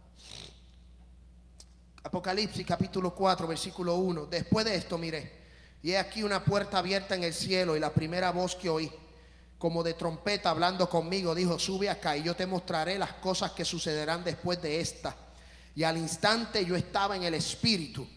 Apocalipsis 2.03 2.65
capítulo 2.65 3.13
4, 3.13 3.47
versículo 3.47 3.95
1. 3.95 4.25
Después 4.25 4.65
de 4.65 4.75
esto, 4.75 4.97
mire, 4.97 5.38
y 5.84 5.91
he 5.91 5.97
aquí 5.97 6.23
una 6.23 6.43
puerta 6.43 6.80
abierta 6.80 7.15
en 7.15 7.23
el 7.23 7.34
cielo 7.34 7.75
y 7.75 7.80
la 7.80 7.93
primera 7.93 8.32
voz 8.32 8.55
que 8.55 8.69
oí, 8.69 8.91
como 9.58 9.84
de 9.84 9.93
trompeta 9.93 10.49
hablando 10.49 10.89
conmigo, 10.89 11.34
dijo, 11.34 11.58
sube 11.58 11.89
acá 11.89 12.16
y 12.16 12.24
yo 12.24 12.36
te 12.36 12.45
mostraré 12.45 12.99
las 12.99 13.14
cosas 13.14 13.51
que 13.51 13.66
sucederán 13.66 14.24
después 14.24 14.62
de 14.62 14.80
esta. 14.80 15.16
Y 15.76 15.84
al 15.84 15.97
instante 15.97 16.66
yo 16.66 16.76
estaba 16.76 17.16
en 17.16 17.24
el 17.24 17.34
espíritu. 17.34 18.08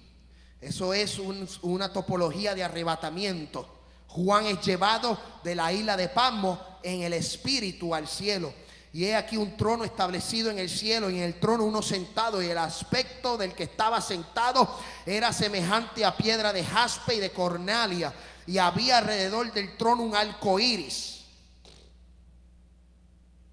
Eso 0.61 0.93
es 0.93 1.19
una 1.63 1.93
topología 1.93 2.55
de 2.55 2.65
arrebatamiento. 2.65 3.81
Juan 4.09 4.47
es 4.47 4.61
llevado 4.61 5.19
de 5.43 5.55
la 5.55 5.73
isla 5.73 5.97
de 5.97 6.09
Pasmo 6.09 6.61
en 6.83 7.03
el 7.03 7.13
espíritu 7.13 7.95
al 7.95 8.07
cielo. 8.09 8.53
Y 8.93 9.05
he 9.05 9.15
aquí 9.15 9.37
un 9.37 9.57
trono 9.57 9.85
establecido 9.85 10.51
en 10.51 10.59
el 10.59 10.69
cielo 10.69 11.11
y 11.11 11.19
en 11.19 11.23
el 11.23 11.39
trono 11.39 11.65
uno 11.65 11.81
sentado 11.81 12.43
y 12.43 12.47
el 12.47 12.59
aspecto 12.59 13.39
del 13.39 13.55
que 13.55 13.63
estaba 13.63 14.01
sentado 14.01 14.69
era 15.07 15.33
semejante 15.33 16.05
a 16.05 16.17
piedra 16.17 16.53
de 16.53 16.65
jaspe 16.65 17.15
y 17.15 17.21
de 17.21 17.31
cornalia 17.31 18.13
y 18.51 18.59
había 18.59 18.99
alrededor 18.99 19.53
del 19.53 19.77
trono 19.77 20.03
un 20.03 20.17
arco 20.17 20.59
iris, 20.59 21.20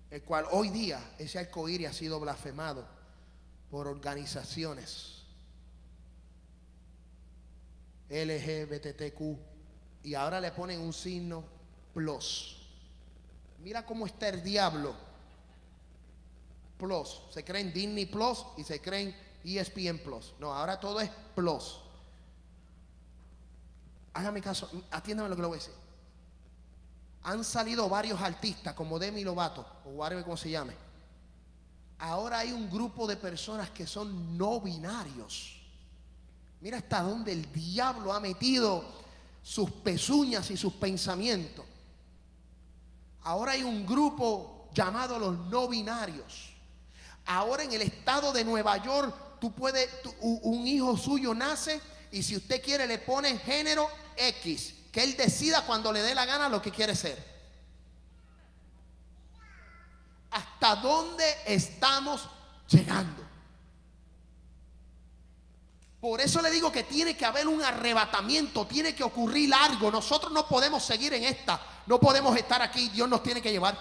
el 0.10 0.24
cual 0.24 0.46
hoy 0.52 0.70
día 0.70 1.16
ese 1.18 1.40
arco 1.40 1.68
iris 1.68 1.90
ha 1.90 1.94
sido 1.94 2.20
blasfemado 2.20 2.86
por 3.70 3.88
organizaciones 3.88 5.18
LGBTQ 8.10 9.22
y 10.04 10.14
ahora 10.14 10.40
le 10.40 10.52
ponen 10.52 10.80
un 10.80 10.94
signo 10.94 11.44
Plus. 11.94 12.56
Mira 13.64 13.86
cómo 13.86 14.06
está 14.06 14.30
el 14.30 14.44
diablo. 14.44 14.96
Plus. 16.78 17.24
Se 17.32 17.44
creen 17.44 17.74
Disney 17.74 18.06
Plus 18.06 18.46
y 18.56 18.64
se 18.64 18.80
creen 18.80 19.16
ESPN 19.44 19.98
Plus. 19.98 20.36
No, 20.40 20.54
ahora 20.54 20.80
todo 20.80 21.02
es 21.02 21.10
Plus. 21.36 21.82
Hágame 24.14 24.42
caso, 24.42 24.70
atiéndame 24.92 25.30
lo 25.30 25.36
que 25.36 25.42
le 25.42 25.48
voy 25.48 25.58
a 25.58 25.60
decir. 25.60 25.74
Han 27.28 27.44
salido 27.44 27.90
varios 27.90 28.22
artistas 28.22 28.74
como 28.74 28.98
Demi 28.98 29.22
Lovato 29.22 29.66
o 29.84 29.90
whatever 29.90 30.24
como 30.24 30.38
se 30.38 30.50
llame. 30.50 30.74
Ahora 32.00 32.40
hay 32.40 32.54
un 32.54 32.72
grupo 32.72 33.06
de 33.06 33.18
personas 33.18 33.70
que 33.72 33.86
son 33.86 34.38
no 34.38 34.62
binarios. 34.62 35.60
Mira 36.62 36.78
hasta 36.78 37.02
dónde 37.02 37.34
el 37.34 37.52
diablo 37.52 38.14
ha 38.14 38.22
metido 38.22 38.82
sus 39.44 39.70
pezuñas 39.70 40.50
y 40.52 40.56
sus 40.56 40.72
pensamientos. 40.76 41.66
Ahora 43.24 43.52
hay 43.52 43.64
un 43.64 43.86
grupo 43.86 44.70
llamado 44.74 45.20
los 45.20 45.38
no 45.50 45.68
binarios. 45.68 46.54
Ahora 47.26 47.64
en 47.64 47.74
el 47.74 47.82
estado 47.82 48.32
de 48.32 48.46
Nueva 48.46 48.78
York, 48.78 49.14
tú 49.42 49.52
puedes, 49.52 49.90
un 50.22 50.66
hijo 50.66 50.96
suyo 50.96 51.34
nace 51.34 51.82
y 52.10 52.24
si 52.24 52.38
usted 52.38 52.64
quiere 52.64 52.88
le 52.88 53.00
pone 53.00 53.38
género 53.38 53.90
X, 54.16 54.77
que 54.92 55.04
él 55.04 55.16
decida 55.18 55.66
cuando 55.66 55.92
le 55.92 56.02
dé 56.02 56.16
la 56.16 56.26
gana 56.26 56.50
lo 56.50 56.62
que 56.62 56.72
quiere 56.72 56.96
ser. 56.96 57.38
¿Hasta 60.32 60.76
dónde 60.76 61.24
estamos 61.46 62.28
llegando? 62.70 63.28
Por 66.00 66.22
eso 66.22 66.42
le 66.42 66.52
digo 66.52 66.72
que 66.72 66.84
tiene 66.84 67.18
que 67.18 67.26
haber 67.26 67.48
un 67.48 67.62
arrebatamiento, 67.64 68.68
tiene 68.68 68.94
que 68.94 69.04
ocurrir 69.04 69.54
algo. 69.54 69.90
Nosotros 69.90 70.32
no 70.32 70.48
podemos 70.48 70.84
seguir 70.84 71.14
en 71.14 71.24
esta, 71.24 71.60
no 71.88 72.00
podemos 72.00 72.38
estar 72.38 72.62
aquí, 72.62 72.90
Dios 72.90 73.10
nos 73.10 73.24
tiene 73.24 73.42
que 73.42 73.52
llevar. 73.52 73.78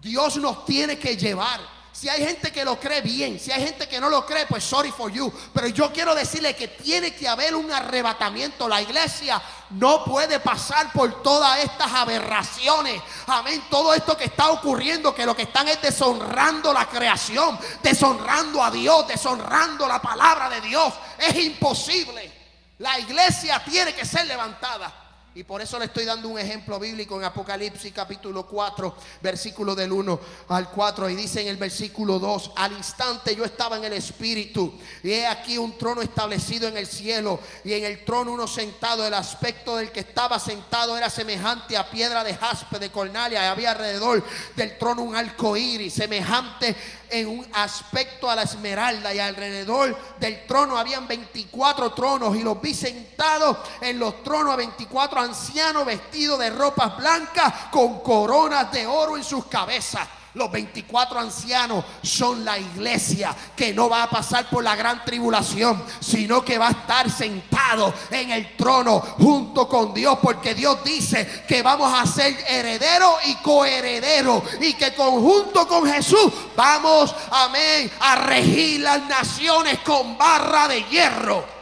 Dios 0.00 0.36
nos 0.36 0.64
tiene 0.64 0.98
que 0.98 1.16
llevar. 1.16 1.77
Si 1.98 2.08
hay 2.08 2.24
gente 2.24 2.52
que 2.52 2.64
lo 2.64 2.78
cree 2.78 3.00
bien, 3.00 3.40
si 3.40 3.50
hay 3.50 3.60
gente 3.60 3.88
que 3.88 3.98
no 3.98 4.08
lo 4.08 4.24
cree, 4.24 4.46
pues 4.46 4.62
sorry 4.62 4.92
for 4.92 5.10
you. 5.10 5.32
Pero 5.52 5.66
yo 5.66 5.92
quiero 5.92 6.14
decirle 6.14 6.54
que 6.54 6.68
tiene 6.68 7.12
que 7.12 7.26
haber 7.26 7.56
un 7.56 7.72
arrebatamiento. 7.72 8.68
La 8.68 8.80
iglesia 8.80 9.42
no 9.70 10.04
puede 10.04 10.38
pasar 10.38 10.92
por 10.92 11.24
todas 11.24 11.58
estas 11.58 11.92
aberraciones. 11.92 13.02
Amén. 13.26 13.64
Todo 13.68 13.92
esto 13.94 14.16
que 14.16 14.26
está 14.26 14.50
ocurriendo, 14.50 15.12
que 15.12 15.26
lo 15.26 15.34
que 15.34 15.42
están 15.42 15.66
es 15.66 15.82
deshonrando 15.82 16.72
la 16.72 16.88
creación, 16.88 17.58
deshonrando 17.82 18.62
a 18.62 18.70
Dios, 18.70 19.08
deshonrando 19.08 19.88
la 19.88 20.00
palabra 20.00 20.48
de 20.50 20.60
Dios. 20.60 20.94
Es 21.18 21.34
imposible. 21.34 22.30
La 22.78 22.96
iglesia 23.00 23.60
tiene 23.64 23.92
que 23.92 24.04
ser 24.04 24.24
levantada. 24.24 25.07
Y 25.38 25.44
por 25.44 25.62
eso 25.62 25.78
le 25.78 25.84
estoy 25.84 26.04
dando 26.04 26.28
un 26.28 26.36
ejemplo 26.36 26.80
bíblico 26.80 27.16
en 27.16 27.22
Apocalipsis 27.22 27.92
capítulo 27.92 28.44
4, 28.48 28.92
versículo 29.22 29.76
del 29.76 29.92
1 29.92 30.20
al 30.48 30.68
4. 30.68 31.08
Y 31.10 31.14
dice 31.14 31.40
en 31.42 31.46
el 31.46 31.56
versículo 31.56 32.18
2, 32.18 32.54
al 32.56 32.72
instante 32.72 33.36
yo 33.36 33.44
estaba 33.44 33.76
en 33.76 33.84
el 33.84 33.92
Espíritu. 33.92 34.74
Y 35.00 35.12
he 35.12 35.28
aquí 35.28 35.56
un 35.56 35.78
trono 35.78 36.02
establecido 36.02 36.66
en 36.66 36.76
el 36.76 36.88
cielo. 36.88 37.38
Y 37.62 37.72
en 37.72 37.84
el 37.84 38.04
trono 38.04 38.32
uno 38.32 38.48
sentado. 38.48 39.06
El 39.06 39.14
aspecto 39.14 39.76
del 39.76 39.92
que 39.92 40.00
estaba 40.00 40.40
sentado 40.40 40.98
era 40.98 41.08
semejante 41.08 41.76
a 41.76 41.88
piedra 41.88 42.24
de 42.24 42.34
jaspe, 42.34 42.80
de 42.80 42.90
cornalia. 42.90 43.44
Y 43.44 43.46
había 43.46 43.70
alrededor 43.70 44.24
del 44.56 44.76
trono 44.76 45.02
un 45.02 45.14
arco 45.14 45.56
iris, 45.56 45.94
semejante 45.94 46.74
en 47.10 47.26
un 47.26 47.46
aspecto 47.54 48.30
a 48.30 48.36
la 48.36 48.42
esmeralda 48.42 49.14
y 49.14 49.18
alrededor 49.18 49.96
del 50.18 50.46
trono 50.46 50.76
habían 50.76 51.06
24 51.08 51.92
tronos 51.92 52.36
y 52.36 52.42
los 52.42 52.60
vi 52.60 52.74
sentados 52.74 53.56
en 53.80 53.98
los 53.98 54.22
tronos 54.22 54.52
a 54.52 54.56
24 54.56 55.20
ancianos 55.28 55.84
vestidos 55.84 56.38
de 56.38 56.50
ropas 56.50 56.96
blancas 56.96 57.52
con 57.70 58.00
coronas 58.00 58.72
de 58.72 58.86
oro 58.86 59.16
en 59.16 59.24
sus 59.24 59.46
cabezas. 59.46 60.08
Los 60.34 60.52
24 60.52 61.18
ancianos 61.18 61.84
son 62.02 62.44
la 62.44 62.58
iglesia 62.58 63.34
que 63.56 63.72
no 63.72 63.88
va 63.88 64.04
a 64.04 64.10
pasar 64.10 64.48
por 64.48 64.62
la 64.62 64.76
gran 64.76 65.04
tribulación, 65.04 65.82
sino 66.00 66.44
que 66.44 66.58
va 66.58 66.68
a 66.68 66.72
estar 66.72 67.10
sentado 67.10 67.92
en 68.10 68.30
el 68.30 68.56
trono 68.56 69.00
junto 69.00 69.66
con 69.66 69.92
Dios, 69.92 70.18
porque 70.22 70.54
Dios 70.54 70.84
dice 70.84 71.44
que 71.48 71.62
vamos 71.62 71.92
a 71.92 72.06
ser 72.06 72.36
herederos 72.46 73.14
y 73.24 73.34
coherederos 73.36 74.42
y 74.60 74.74
que 74.74 74.94
conjunto 74.94 75.66
con 75.66 75.90
Jesús 75.90 76.32
vamos, 76.54 77.14
amén, 77.30 77.90
a 77.98 78.16
regir 78.16 78.82
las 78.82 79.02
naciones 79.08 79.80
con 79.80 80.16
barra 80.16 80.68
de 80.68 80.84
hierro. 80.84 81.57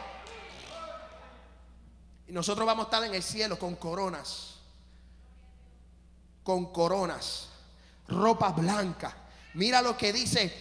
Nosotros 2.37 2.67
vamos 2.67 2.83
a 2.83 2.89
estar 2.89 3.03
en 3.03 3.15
el 3.15 3.23
cielo 3.23 3.57
con 3.57 3.77
coronas, 3.77 4.57
con 6.43 6.71
coronas 6.71 7.47
ropa 8.09 8.51
blanca. 8.51 9.17
Mira 9.55 9.81
lo 9.81 9.97
que 9.97 10.13
dice, 10.13 10.55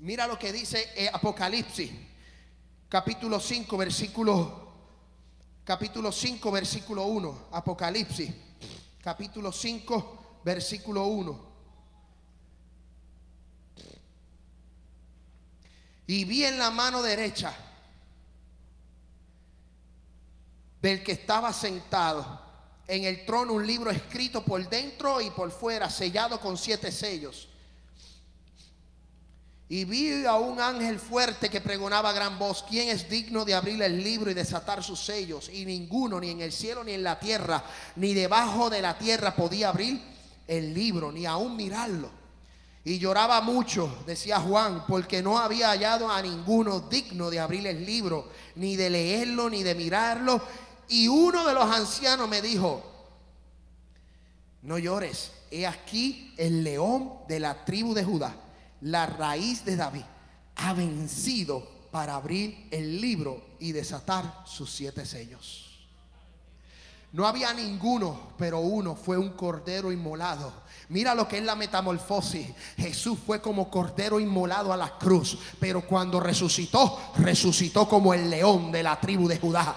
mira 0.00 0.26
lo 0.26 0.38
que 0.38 0.52
dice 0.52 0.90
eh, 0.94 1.08
Apocalipsis, 1.10 1.90
capítulo 2.86 3.40
5, 3.40 3.78
versículo, 3.78 4.72
capítulo 5.64 6.12
5, 6.12 6.50
versículo 6.50 7.06
1. 7.06 7.48
Apocalipsis, 7.52 8.30
capítulo 9.02 9.50
5, 9.50 10.40
versículo 10.44 11.06
1. 11.06 11.50
Y 16.08 16.26
vi 16.26 16.44
en 16.44 16.58
la 16.58 16.70
mano 16.70 17.00
derecha 17.00 17.69
del 20.80 21.02
que 21.02 21.12
estaba 21.12 21.52
sentado 21.52 22.40
en 22.86 23.04
el 23.04 23.24
trono 23.24 23.52
un 23.52 23.66
libro 23.66 23.90
escrito 23.90 24.42
por 24.42 24.68
dentro 24.68 25.20
y 25.20 25.30
por 25.30 25.50
fuera, 25.50 25.88
sellado 25.88 26.40
con 26.40 26.58
siete 26.58 26.90
sellos. 26.90 27.48
Y 29.68 29.84
vi 29.84 30.24
a 30.24 30.34
un 30.34 30.58
ángel 30.60 30.98
fuerte 30.98 31.48
que 31.48 31.60
pregonaba 31.60 32.10
a 32.10 32.12
gran 32.12 32.36
voz, 32.40 32.64
¿quién 32.68 32.88
es 32.88 33.08
digno 33.08 33.44
de 33.44 33.54
abrir 33.54 33.80
el 33.80 34.02
libro 34.02 34.28
y 34.28 34.34
desatar 34.34 34.82
sus 34.82 34.98
sellos? 34.98 35.48
Y 35.48 35.64
ninguno, 35.64 36.18
ni 36.18 36.30
en 36.30 36.40
el 36.40 36.50
cielo, 36.50 36.82
ni 36.82 36.90
en 36.90 37.04
la 37.04 37.20
tierra, 37.20 37.62
ni 37.94 38.12
debajo 38.12 38.68
de 38.68 38.82
la 38.82 38.98
tierra 38.98 39.36
podía 39.36 39.68
abrir 39.68 40.02
el 40.48 40.74
libro, 40.74 41.12
ni 41.12 41.24
aún 41.24 41.56
mirarlo. 41.56 42.10
Y 42.82 42.98
lloraba 42.98 43.40
mucho, 43.42 44.02
decía 44.06 44.40
Juan, 44.40 44.84
porque 44.88 45.22
no 45.22 45.38
había 45.38 45.68
hallado 45.68 46.10
a 46.10 46.20
ninguno 46.20 46.80
digno 46.80 47.30
de 47.30 47.38
abrir 47.38 47.64
el 47.68 47.86
libro, 47.86 48.30
ni 48.56 48.74
de 48.74 48.90
leerlo, 48.90 49.48
ni 49.48 49.62
de 49.62 49.76
mirarlo. 49.76 50.42
Y 50.90 51.06
uno 51.06 51.46
de 51.46 51.54
los 51.54 51.64
ancianos 51.70 52.28
me 52.28 52.42
dijo, 52.42 52.82
no 54.62 54.76
llores, 54.76 55.30
he 55.52 55.64
aquí 55.64 56.34
el 56.36 56.64
león 56.64 57.12
de 57.28 57.38
la 57.38 57.64
tribu 57.64 57.94
de 57.94 58.02
Judá, 58.02 58.34
la 58.80 59.06
raíz 59.06 59.64
de 59.64 59.76
David, 59.76 60.02
ha 60.56 60.74
vencido 60.74 61.66
para 61.92 62.16
abrir 62.16 62.66
el 62.72 63.00
libro 63.00 63.40
y 63.60 63.70
desatar 63.70 64.42
sus 64.44 64.72
siete 64.72 65.06
sellos. 65.06 65.88
No 67.12 67.24
había 67.24 67.54
ninguno, 67.54 68.32
pero 68.36 68.58
uno 68.58 68.96
fue 68.96 69.16
un 69.16 69.30
cordero 69.30 69.92
inmolado 69.92 70.52
Mira 70.90 71.14
lo 71.14 71.28
que 71.28 71.38
es 71.38 71.44
la 71.44 71.54
metamorfosis. 71.54 72.48
Jesús 72.76 73.16
fue 73.24 73.40
como 73.40 73.70
cordero 73.70 74.18
inmolado 74.18 74.72
a 74.72 74.76
la 74.76 74.98
cruz, 74.98 75.38
pero 75.60 75.82
cuando 75.82 76.18
resucitó, 76.18 77.12
resucitó 77.18 77.88
como 77.88 78.12
el 78.12 78.28
león 78.28 78.72
de 78.72 78.82
la 78.82 78.98
tribu 78.98 79.28
de 79.28 79.38
Judá. 79.38 79.72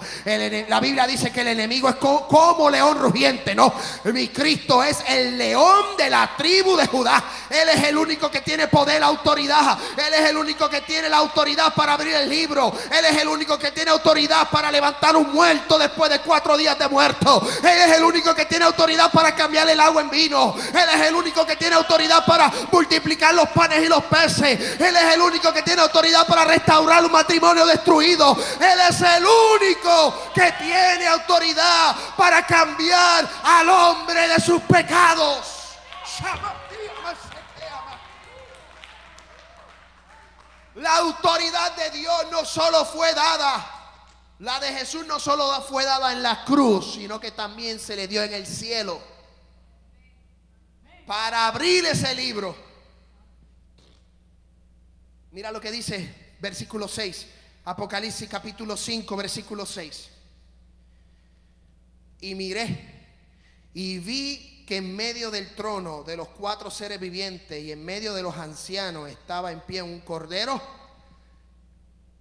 la 0.68 0.80
Biblia 0.80 1.06
dice 1.06 1.30
que 1.30 1.42
el 1.42 1.48
enemigo 1.48 1.88
es 1.88 1.94
como, 1.94 2.68
león 2.68 2.98
rugiente, 2.98 3.54
no. 3.54 3.72
Mi 4.06 4.26
Cristo 4.26 4.82
es 4.82 5.04
el 5.06 5.38
león 5.38 5.96
de 5.96 6.10
la 6.10 6.34
tribu 6.36 6.76
de 6.76 6.88
Judá. 6.88 7.22
Él 7.48 7.68
es 7.68 7.84
el 7.84 7.96
único 7.96 8.28
que 8.28 8.40
tiene 8.40 8.66
poder, 8.66 9.00
autoridad. 9.04 9.78
Él 9.96 10.14
es 10.14 10.30
el 10.30 10.36
único 10.36 10.68
que 10.68 10.80
tiene 10.80 11.08
la 11.08 11.18
autoridad 11.18 11.72
para 11.74 11.92
abrir 11.92 12.16
el 12.16 12.28
libro. 12.28 12.72
Él 12.90 13.04
es 13.04 13.22
el 13.22 13.28
único 13.28 13.56
que 13.56 13.70
tiene 13.70 13.92
autoridad 13.92 14.50
para 14.50 14.72
levantar 14.72 15.14
un 15.14 15.32
muerto 15.32 15.78
después 15.78 16.10
de 16.10 16.18
cuatro 16.18 16.56
días 16.56 16.76
de 16.76 16.88
muerto. 16.88 17.40
Él 17.62 17.88
es 17.88 17.98
el 17.98 18.02
único 18.02 18.34
que 18.34 18.46
tiene 18.46 18.64
autoridad 18.64 19.12
para 19.12 19.32
cambiar 19.36 19.68
el 19.68 19.78
agua 19.78 20.02
en 20.02 20.10
vino. 20.10 20.56
Él 20.74 20.88
es 20.92 21.03
el 21.04 21.14
único 21.14 21.46
que 21.46 21.56
tiene 21.56 21.76
autoridad 21.76 22.24
para 22.24 22.50
multiplicar 22.70 23.34
los 23.34 23.48
panes 23.50 23.84
y 23.84 23.88
los 23.88 24.04
peces. 24.04 24.80
Él 24.80 24.96
es 24.96 25.14
el 25.14 25.20
único 25.20 25.52
que 25.52 25.62
tiene 25.62 25.82
autoridad 25.82 26.26
para 26.26 26.44
restaurar 26.44 27.04
un 27.04 27.12
matrimonio 27.12 27.66
destruido. 27.66 28.36
Él 28.60 28.80
es 28.88 29.00
el 29.00 29.24
único 29.24 30.32
que 30.34 30.52
tiene 30.52 31.06
autoridad 31.06 31.96
para 32.16 32.46
cambiar 32.46 33.28
al 33.42 33.68
hombre 33.68 34.28
de 34.28 34.40
sus 34.40 34.60
pecados. 34.62 35.54
La 40.76 40.96
autoridad 40.96 41.76
de 41.76 41.90
Dios 41.90 42.26
no 42.32 42.44
solo 42.44 42.84
fue 42.84 43.14
dada, 43.14 43.64
la 44.40 44.58
de 44.58 44.72
Jesús 44.72 45.06
no 45.06 45.20
solo 45.20 45.62
fue 45.62 45.84
dada 45.84 46.10
en 46.10 46.20
la 46.20 46.44
cruz, 46.44 46.94
sino 46.94 47.20
que 47.20 47.30
también 47.30 47.78
se 47.78 47.94
le 47.94 48.08
dio 48.08 48.24
en 48.24 48.34
el 48.34 48.44
cielo 48.44 49.13
para 51.06 51.46
abrir 51.46 51.84
ese 51.84 52.14
libro. 52.14 52.56
Mira 55.32 55.50
lo 55.50 55.60
que 55.60 55.70
dice 55.70 56.36
versículo 56.40 56.86
6, 56.86 57.26
Apocalipsis 57.64 58.28
capítulo 58.28 58.76
5, 58.76 59.16
versículo 59.16 59.66
6. 59.66 60.08
Y 62.20 62.34
miré 62.34 62.94
y 63.74 63.98
vi 63.98 64.64
que 64.66 64.76
en 64.76 64.94
medio 64.94 65.30
del 65.30 65.54
trono 65.54 66.04
de 66.04 66.16
los 66.16 66.28
cuatro 66.28 66.70
seres 66.70 66.98
vivientes 66.98 67.62
y 67.62 67.72
en 67.72 67.84
medio 67.84 68.14
de 68.14 68.22
los 68.22 68.36
ancianos 68.36 69.10
estaba 69.10 69.52
en 69.52 69.60
pie 69.60 69.82
un 69.82 70.00
cordero 70.00 70.60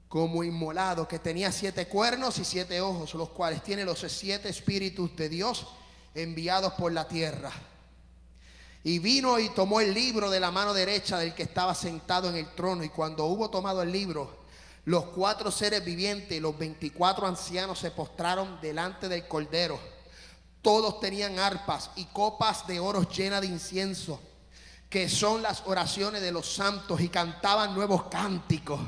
como 0.09 0.43
inmolado 0.43 1.07
que 1.07 1.19
tenía 1.19 1.51
siete 1.51 1.88
cuernos 1.88 2.38
y 2.39 2.45
siete 2.45 2.81
ojos, 2.81 3.13
los 3.13 3.29
cuales 3.29 3.63
tiene 3.63 3.86
los 3.86 3.99
siete 3.99 4.49
espíritus 4.49 5.15
de 5.15 5.29
Dios 5.29 5.67
enviados 6.13 6.73
por 6.73 6.91
la 6.91 7.07
tierra. 7.07 7.51
Y 8.84 8.99
vino 8.99 9.39
y 9.39 9.49
tomó 9.49 9.79
el 9.79 9.93
libro 9.93 10.29
de 10.29 10.39
la 10.39 10.51
mano 10.51 10.73
derecha 10.73 11.17
del 11.17 11.34
que 11.34 11.43
estaba 11.43 11.73
sentado 11.73 12.29
en 12.29 12.36
el 12.36 12.53
trono. 12.53 12.84
Y 12.84 12.89
cuando 12.89 13.25
hubo 13.25 13.49
tomado 13.49 13.81
el 13.81 13.91
libro, 13.91 14.43
los 14.86 15.05
cuatro 15.05 15.51
seres 15.51 15.86
vivientes 15.86 16.38
y 16.38 16.41
los 16.41 16.57
veinticuatro 16.57 17.25
ancianos 17.25 17.79
se 17.79 17.91
postraron 17.91 18.59
delante 18.61 19.07
del 19.07 19.27
cordero. 19.27 19.79
Todos 20.61 20.99
tenían 20.99 21.39
arpas 21.39 21.91
y 21.95 22.05
copas 22.05 22.67
de 22.67 22.79
oro 22.79 23.09
llenas 23.09 23.41
de 23.41 23.47
incienso, 23.47 24.19
que 24.89 25.07
son 25.07 25.41
las 25.41 25.63
oraciones 25.65 26.21
de 26.21 26.31
los 26.31 26.53
santos, 26.53 26.99
y 27.01 27.09
cantaban 27.09 27.73
nuevos 27.73 28.03
cánticos 28.03 28.79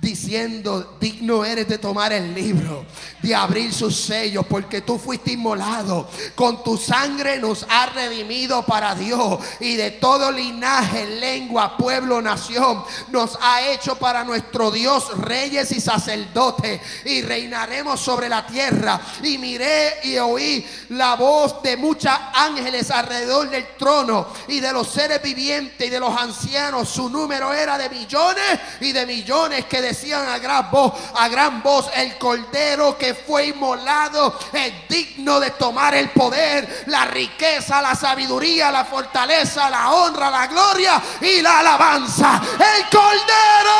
diciendo, 0.00 0.96
digno 1.00 1.44
eres 1.44 1.68
de 1.68 1.78
tomar 1.78 2.12
el 2.12 2.34
libro, 2.34 2.84
de 3.22 3.34
abrir 3.34 3.72
sus 3.72 3.96
sellos, 3.96 4.46
porque 4.46 4.80
tú 4.80 4.98
fuiste 4.98 5.32
inmolado, 5.32 6.08
con 6.34 6.62
tu 6.62 6.76
sangre 6.76 7.38
nos 7.38 7.66
ha 7.68 7.86
redimido 7.86 8.64
para 8.64 8.94
Dios 8.94 9.38
y 9.60 9.76
de 9.76 9.92
todo 9.92 10.30
linaje, 10.30 11.06
lengua, 11.06 11.76
pueblo, 11.76 12.22
nación, 12.22 12.84
nos 13.08 13.38
ha 13.40 13.62
hecho 13.68 13.96
para 13.96 14.24
nuestro 14.24 14.70
Dios 14.70 15.18
reyes 15.18 15.72
y 15.72 15.80
sacerdotes 15.80 16.80
y 17.04 17.22
reinaremos 17.22 18.00
sobre 18.00 18.28
la 18.28 18.46
tierra. 18.46 19.00
Y 19.22 19.38
miré 19.38 19.94
y 20.04 20.16
oí 20.18 20.66
la 20.90 21.16
voz 21.16 21.62
de 21.62 21.76
muchos 21.76 22.12
ángeles 22.34 22.90
alrededor 22.90 23.50
del 23.50 23.66
trono 23.76 24.28
y 24.46 24.60
de 24.60 24.72
los 24.72 24.88
seres 24.88 25.22
vivientes 25.22 25.86
y 25.86 25.90
de 25.90 26.00
los 26.00 26.16
ancianos. 26.16 26.88
Su 26.88 27.08
número 27.08 27.52
era 27.52 27.76
de 27.78 27.88
millones 27.90 28.58
y 28.80 28.92
de 28.92 29.06
millones 29.06 29.64
que 29.66 29.82
decían 29.88 30.28
a 30.28 30.38
gran 30.38 30.70
voz, 30.70 30.92
a 31.14 31.28
gran 31.28 31.62
voz, 31.62 31.90
el 31.94 32.18
cordero 32.18 32.96
que 32.98 33.14
fue 33.14 33.46
inmolado 33.46 34.38
es 34.52 34.88
digno 34.88 35.40
de 35.40 35.52
tomar 35.52 35.94
el 35.94 36.10
poder, 36.10 36.84
la 36.86 37.06
riqueza, 37.06 37.80
la 37.80 37.94
sabiduría, 37.94 38.70
la 38.70 38.84
fortaleza, 38.84 39.70
la 39.70 39.90
honra, 39.90 40.30
la 40.30 40.46
gloria 40.46 41.02
y 41.20 41.40
la 41.40 41.60
alabanza. 41.60 42.40
El 42.52 42.84
cordero, 42.90 43.78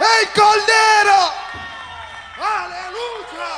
el 0.00 0.28
cordero. 0.30 1.32
Aleluya. 2.40 3.50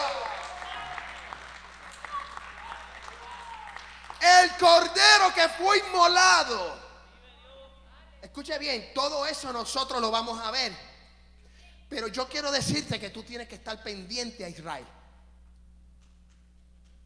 El 4.20 4.50
cordero 4.58 5.34
que 5.34 5.48
fue 5.48 5.78
inmolado. 5.78 6.84
Escuche 8.20 8.58
bien, 8.58 8.92
todo 8.94 9.24
eso 9.26 9.52
nosotros 9.52 10.00
lo 10.00 10.10
vamos 10.10 10.38
a 10.44 10.50
ver. 10.50 10.93
Pero 11.94 12.08
yo 12.08 12.28
quiero 12.28 12.50
decirte 12.50 12.98
que 12.98 13.10
tú 13.10 13.22
tienes 13.22 13.46
que 13.46 13.54
estar 13.54 13.80
pendiente 13.80 14.44
a 14.44 14.48
Israel. 14.48 14.84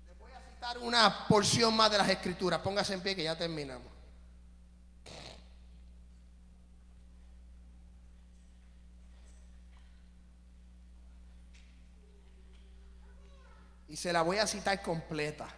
Les 0.07 0.19
voy 0.19 0.33
a 0.33 0.41
citar 0.41 0.79
una 0.79 1.29
porción 1.29 1.77
más 1.77 1.91
de 1.91 1.99
las 1.99 2.09
escrituras. 2.09 2.63
Póngase 2.63 2.95
en 2.95 3.03
pie 3.03 3.15
que 3.15 3.23
ya 3.23 3.37
terminamos. 3.37 3.87
Y 13.89 13.97
se 13.97 14.11
la 14.11 14.23
voy 14.23 14.39
a 14.39 14.47
citar 14.47 14.81
completa. 14.81 15.49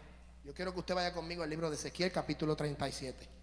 Yo 0.42 0.52
quiero 0.52 0.72
que 0.72 0.80
usted 0.80 0.96
vaya 0.96 1.12
conmigo 1.12 1.44
al 1.44 1.50
libro 1.50 1.70
de 1.70 1.76
Ezequiel 1.76 2.10
capítulo 2.10 2.56
37. 2.56 3.39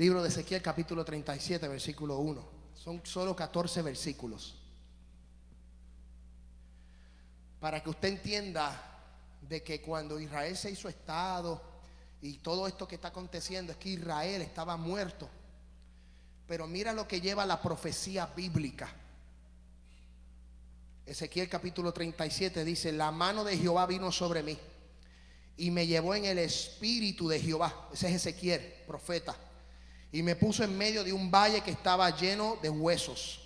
Libro 0.00 0.22
de 0.22 0.30
Ezequiel 0.30 0.62
capítulo 0.62 1.04
37, 1.04 1.68
versículo 1.68 2.16
1. 2.20 2.48
Son 2.74 3.02
solo 3.04 3.36
14 3.36 3.82
versículos. 3.82 4.54
Para 7.60 7.82
que 7.82 7.90
usted 7.90 8.08
entienda 8.08 8.80
de 9.42 9.62
que 9.62 9.82
cuando 9.82 10.18
Israel 10.18 10.56
se 10.56 10.70
hizo 10.70 10.88
estado 10.88 11.60
y 12.22 12.38
todo 12.38 12.66
esto 12.66 12.88
que 12.88 12.94
está 12.94 13.08
aconteciendo 13.08 13.72
es 13.72 13.76
que 13.76 13.90
Israel 13.90 14.40
estaba 14.40 14.78
muerto. 14.78 15.28
Pero 16.48 16.66
mira 16.66 16.94
lo 16.94 17.06
que 17.06 17.20
lleva 17.20 17.44
la 17.44 17.60
profecía 17.60 18.24
bíblica. 18.24 18.88
Ezequiel 21.04 21.50
capítulo 21.50 21.92
37 21.92 22.64
dice, 22.64 22.90
la 22.90 23.10
mano 23.10 23.44
de 23.44 23.58
Jehová 23.58 23.84
vino 23.84 24.10
sobre 24.10 24.42
mí 24.42 24.56
y 25.58 25.70
me 25.70 25.86
llevó 25.86 26.14
en 26.14 26.24
el 26.24 26.38
espíritu 26.38 27.28
de 27.28 27.38
Jehová. 27.38 27.90
Ese 27.92 28.08
es 28.08 28.14
Ezequiel, 28.14 28.62
profeta 28.86 29.36
y 30.12 30.22
me 30.22 30.36
puso 30.36 30.64
en 30.64 30.76
medio 30.76 31.04
de 31.04 31.12
un 31.12 31.30
valle 31.30 31.60
que 31.60 31.70
estaba 31.70 32.10
lleno 32.16 32.58
de 32.62 32.70
huesos. 32.70 33.40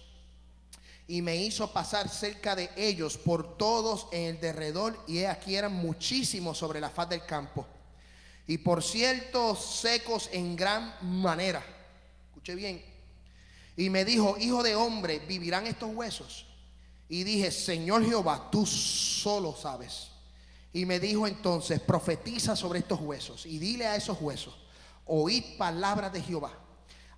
Y 1.07 1.21
me 1.21 1.37
hizo 1.37 1.71
pasar 1.71 2.09
cerca 2.09 2.57
de 2.57 2.71
ellos 2.77 3.19
por 3.19 3.59
todos 3.59 4.07
en 4.11 4.37
el 4.37 4.41
derredor, 4.41 4.99
y 5.07 5.19
he 5.19 5.27
aquí 5.27 5.55
eran 5.55 5.75
muchísimos 5.75 6.57
sobre 6.57 6.81
la 6.81 6.89
faz 6.89 7.11
del 7.11 7.27
campo. 7.27 7.67
Y 8.47 8.59
por 8.59 8.83
cierto, 8.83 9.55
secos 9.55 10.31
en 10.33 10.57
gran 10.57 10.95
manera. 11.03 11.62
Escuche 12.29 12.55
bien. 12.55 12.83
Y 13.77 13.91
me 13.91 14.05
dijo, 14.05 14.37
hijo 14.39 14.62
de 14.62 14.75
hombre, 14.75 15.19
¿vivirán 15.19 15.67
estos 15.67 15.95
huesos? 15.95 16.47
Y 17.09 17.25
dije, 17.25 17.51
Señor 17.51 18.05
Jehová, 18.05 18.49
tú 18.51 18.65
solo 18.65 19.55
sabes. 19.55 20.09
Y 20.73 20.87
me 20.87 20.99
dijo 21.01 21.27
entonces, 21.27 21.81
profetiza 21.81 22.57
sobre 22.57 22.79
estos 22.79 23.01
huesos 23.01 23.45
y 23.45 23.59
dile 23.59 23.87
a 23.87 23.97
esos 23.97 24.21
huesos 24.21 24.64
oíd 25.07 25.57
palabras 25.57 26.13
de 26.13 26.23
Jehová. 26.23 26.53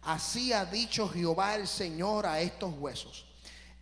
Así 0.02 0.52
ha 0.52 0.64
dicho 0.64 1.08
Jehová 1.08 1.56
el 1.56 1.66
Señor 1.66 2.26
a 2.26 2.40
estos 2.40 2.72
huesos. 2.78 3.26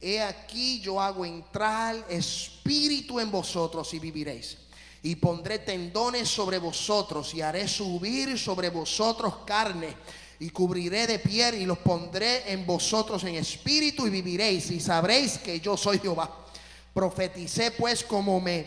He 0.01 0.21
aquí 0.23 0.81
yo 0.81 1.01
hago 1.01 1.25
entrar 1.25 2.05
espíritu 2.09 3.21
en 3.21 3.31
vosotros 3.31 3.93
y 3.95 3.99
viviréis. 3.99 4.59
Y 5.03 5.17
pondré 5.17 5.59
tendones 5.59 6.29
sobre 6.29 6.59
vosotros 6.59 7.35
y 7.35 7.43
haré 7.43 7.69
subir 7.69 8.39
sobre 8.39 8.71
vosotros 8.71 9.37
carne. 9.47 9.95
Y 10.41 10.51
cubriré 10.51 11.07
de 11.07 11.19
piel 11.19 11.55
y 11.55 11.67
los 11.67 11.79
pondré 11.79 12.51
en 12.53 12.67
vosotros 12.67 13.23
en 13.25 13.35
espíritu 13.37 14.07
y 14.07 14.11
viviréis. 14.11 14.71
Y 14.71 14.81
sabréis 14.81 15.39
que 15.39 15.61
yo 15.61 15.77
soy 15.77 15.99
Jehová. 15.99 16.31
Profeticé 16.93 17.71
pues 17.71 18.03
como 18.03 18.41
me 18.41 18.67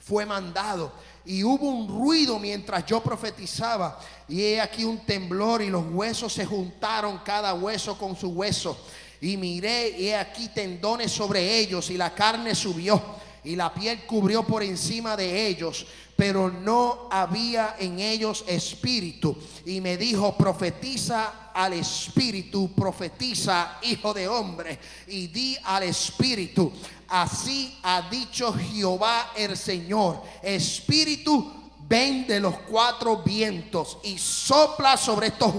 fue 0.00 0.24
mandado 0.24 0.92
y 1.26 1.42
hubo 1.44 1.68
un 1.68 1.88
ruido 1.88 2.38
mientras 2.38 2.86
yo 2.86 3.02
profetizaba. 3.02 3.98
Y 4.28 4.42
he 4.42 4.60
aquí 4.60 4.84
un 4.84 5.04
temblor 5.04 5.62
y 5.62 5.68
los 5.68 5.84
huesos 5.90 6.32
se 6.32 6.46
juntaron 6.46 7.18
cada 7.18 7.54
hueso 7.54 7.98
con 7.98 8.16
su 8.16 8.30
hueso. 8.30 8.78
Y 9.20 9.36
miré 9.36 9.90
y 9.98 10.08
he 10.08 10.16
aquí 10.16 10.48
tendones 10.48 11.10
sobre 11.10 11.58
ellos 11.58 11.90
y 11.90 11.96
la 11.96 12.14
carne 12.14 12.54
subió 12.54 13.02
y 13.46 13.54
la 13.54 13.72
piel 13.72 14.04
cubrió 14.06 14.42
por 14.42 14.62
encima 14.62 15.16
de 15.16 15.46
ellos, 15.46 15.86
pero 16.16 16.50
no 16.50 17.08
había 17.10 17.76
en 17.78 18.00
ellos 18.00 18.44
espíritu. 18.48 19.36
Y 19.64 19.80
me 19.80 19.96
dijo, 19.96 20.36
profetiza 20.36 21.52
al 21.54 21.74
espíritu, 21.74 22.74
profetiza, 22.74 23.78
hijo 23.82 24.12
de 24.12 24.26
hombre, 24.26 24.78
y 25.06 25.28
di 25.28 25.56
al 25.62 25.84
espíritu, 25.84 26.72
así 27.08 27.78
ha 27.84 28.08
dicho 28.10 28.52
Jehová 28.52 29.32
el 29.36 29.56
Señor, 29.56 30.22
espíritu 30.42 31.52
ven 31.88 32.26
de 32.26 32.40
los 32.40 32.54
cuatro 32.68 33.18
vientos 33.18 33.98
y 34.02 34.18
sopla 34.18 34.96
sobre 34.96 35.28
estos 35.28 35.52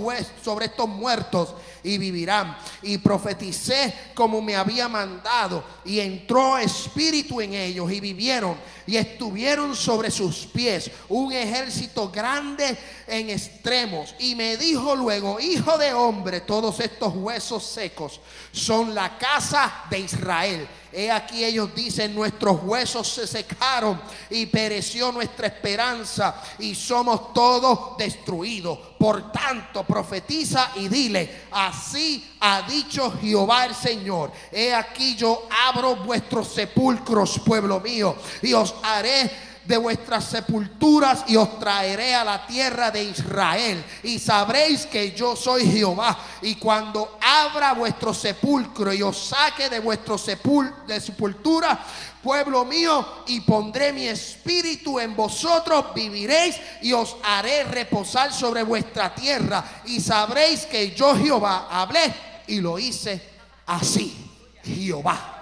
sobre 0.44 0.66
estos 0.66 0.90
muertos 0.90 1.54
y 1.84 1.98
vivirán. 1.98 2.58
Y 2.82 2.98
profeticé 2.98 3.94
como 4.14 4.42
me 4.42 4.56
había 4.56 4.88
mandado 4.88 5.64
y 5.86 6.00
entró 6.00 6.58
espíritu 6.58 7.42
en 7.42 7.54
ellos 7.54 7.92
y 7.92 8.00
vivieron 8.00 8.58
y 8.88 8.96
estuvieron 8.96 9.76
sobre 9.76 10.10
sus 10.10 10.48
pies 10.48 10.90
un 11.10 11.34
ejército 11.34 12.10
grande 12.10 12.78
en 13.06 13.30
extremos. 13.30 14.16
Y 14.18 14.34
me 14.34 14.56
dijo 14.58 14.96
luego, 14.96 15.40
hijo 15.40 15.78
de 15.78 15.94
hombre, 15.94 16.42
todos 16.42 16.80
estos 16.80 17.14
huesos 17.16 17.64
secos 17.66 18.22
son 18.52 18.96
la 18.96 19.18
casa 19.18 19.84
de 19.90 20.00
Israel. 20.00 20.68
He 20.92 21.12
aquí 21.12 21.44
ellos 21.44 21.76
dicen, 21.76 22.16
nuestros 22.16 22.64
huesos 22.64 23.08
se 23.08 23.28
secaron 23.28 24.02
y 24.30 24.46
pereció 24.46 25.12
nuestra 25.12 25.48
esperanza 25.48 26.42
y 26.60 26.74
somos 26.74 27.34
todos 27.34 27.98
destruidos. 27.98 28.80
Por 28.98 29.32
tanto, 29.32 29.84
profetiza 29.84 30.72
y 30.76 30.88
dile, 30.88 31.44
así 31.68 32.26
ha 32.40 32.62
dicho 32.64 33.14
Jehová 33.22 33.66
el 33.66 33.76
Señor. 33.76 34.32
He 34.52 34.74
aquí 34.74 35.16
yo 35.16 35.48
abro 35.68 35.96
vuestros 35.98 36.48
sepulcros, 36.48 37.40
pueblo 37.40 37.80
mío, 37.80 38.16
y 38.42 38.54
os 38.54 38.76
haré 38.84 39.48
de 39.68 39.78
vuestras 39.78 40.24
sepulturas 40.24 41.26
y 41.28 41.36
os 41.36 41.60
traeré 41.60 42.16
a 42.16 42.24
la 42.24 42.48
tierra 42.48 42.90
de 42.90 43.04
Israel. 43.04 43.84
Y 44.04 44.18
sabréis 44.18 44.86
que 44.86 45.12
yo 45.12 45.36
soy 45.36 45.70
Jehová. 45.70 46.18
Y 46.42 46.56
cuando 46.56 47.18
abra 47.22 47.74
vuestro 47.74 48.14
sepulcro 48.14 48.94
y 48.94 49.02
os 49.02 49.18
saque 49.18 49.70
de 49.70 49.80
vuestro 49.80 50.18
sepul 50.18 50.74
de 50.88 51.02
sepultura, 51.02 51.78
pueblo 52.22 52.66
mío, 52.66 53.24
y 53.28 53.42
pondré 53.42 53.94
mi 53.94 54.08
espíritu 54.08 55.00
en 55.00 55.16
vosotros, 55.16 55.94
viviréis 55.94 56.56
y 56.82 56.94
os 56.94 57.18
haré 57.24 57.64
reposar 57.64 58.34
sobre 58.34 58.64
vuestra 58.64 59.14
tierra. 59.14 59.82
Y 59.86 60.00
sabréis 60.00 60.66
que 60.66 60.92
yo 60.92 61.16
Jehová 61.16 61.68
hablé 61.70 62.14
y 62.48 62.60
lo 62.60 62.80
hice 62.80 63.22
así. 63.66 64.28
Jehová. 64.64 65.34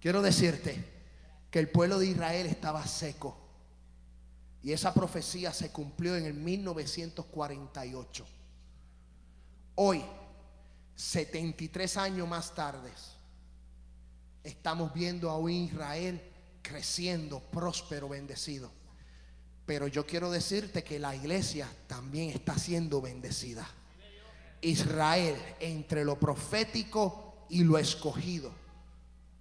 Quiero 0.00 0.20
decirte 0.20 0.92
que 1.50 1.58
el 1.58 1.70
pueblo 1.70 1.98
de 1.98 2.06
Israel 2.08 2.46
estaba 2.46 2.86
seco. 2.86 3.38
Y 4.62 4.72
esa 4.72 4.92
profecía 4.92 5.52
se 5.52 5.70
cumplió 5.70 6.16
en 6.16 6.24
el 6.26 6.34
1948. 6.34 8.26
Hoy, 9.76 10.04
73 10.96 11.96
años 11.96 12.28
más 12.28 12.54
tarde, 12.54 12.90
estamos 14.44 14.94
viendo 14.94 15.30
a 15.30 15.38
un 15.38 15.50
Israel 15.50 16.22
creciendo, 16.62 17.40
próspero, 17.40 18.08
bendecido. 18.08 18.70
Pero 19.66 19.88
yo 19.88 20.06
quiero 20.06 20.30
decirte 20.30 20.84
que 20.84 20.98
la 20.98 21.16
iglesia 21.16 21.68
también 21.88 22.30
está 22.30 22.56
siendo 22.58 23.00
bendecida. 23.00 23.66
Israel 24.60 25.36
entre 25.58 26.04
lo 26.04 26.18
profético 26.18 27.46
y 27.48 27.64
lo 27.64 27.78
escogido 27.78 28.64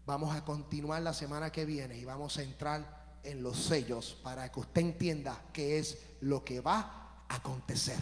Vamos 0.06 0.36
a 0.36 0.44
continuar 0.44 1.02
la 1.02 1.14
semana 1.14 1.52
que 1.52 1.66
viene 1.66 1.98
y 1.98 2.04
vamos 2.04 2.38
a 2.38 2.44
entrar 2.44 3.20
en 3.24 3.42
los 3.42 3.58
sellos 3.58 4.18
para 4.22 4.52
que 4.52 4.60
usted 4.60 4.82
entienda 4.82 5.42
qué 5.54 5.80
es 5.80 5.98
lo 6.20 6.44
que 6.44 6.60
va 6.60 7.24
a 7.30 7.36
acontecer. 7.36 7.98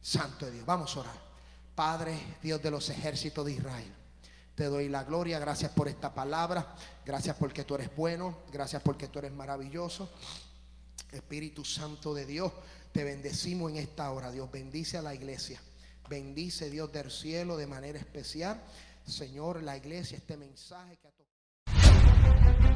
Santo 0.00 0.46
de 0.46 0.52
Dios, 0.52 0.66
vamos 0.66 0.96
a 0.96 1.00
orar. 1.00 1.32
Padre, 1.74 2.18
Dios 2.42 2.62
de 2.62 2.70
los 2.70 2.88
ejércitos 2.88 3.44
de 3.44 3.52
Israel. 3.52 3.92
Te 4.62 4.68
doy 4.68 4.88
la 4.88 5.02
gloria, 5.02 5.40
gracias 5.40 5.72
por 5.72 5.88
esta 5.88 6.14
palabra, 6.14 6.76
gracias 7.04 7.34
porque 7.34 7.64
tú 7.64 7.74
eres 7.74 7.90
bueno, 7.96 8.38
gracias 8.52 8.80
porque 8.80 9.08
tú 9.08 9.18
eres 9.18 9.32
maravilloso. 9.32 10.08
Espíritu 11.10 11.64
Santo 11.64 12.14
de 12.14 12.26
Dios, 12.26 12.52
te 12.92 13.02
bendecimos 13.02 13.72
en 13.72 13.78
esta 13.78 14.12
hora. 14.12 14.30
Dios 14.30 14.48
bendice 14.52 14.98
a 14.98 15.02
la 15.02 15.16
iglesia. 15.16 15.60
Bendice 16.08 16.70
Dios 16.70 16.92
del 16.92 17.10
cielo 17.10 17.56
de 17.56 17.66
manera 17.66 17.98
especial. 17.98 18.62
Señor, 19.04 19.64
la 19.64 19.76
iglesia, 19.76 20.16
este 20.16 20.36
mensaje 20.36 20.96
que 20.96 21.08
ha 21.08 21.10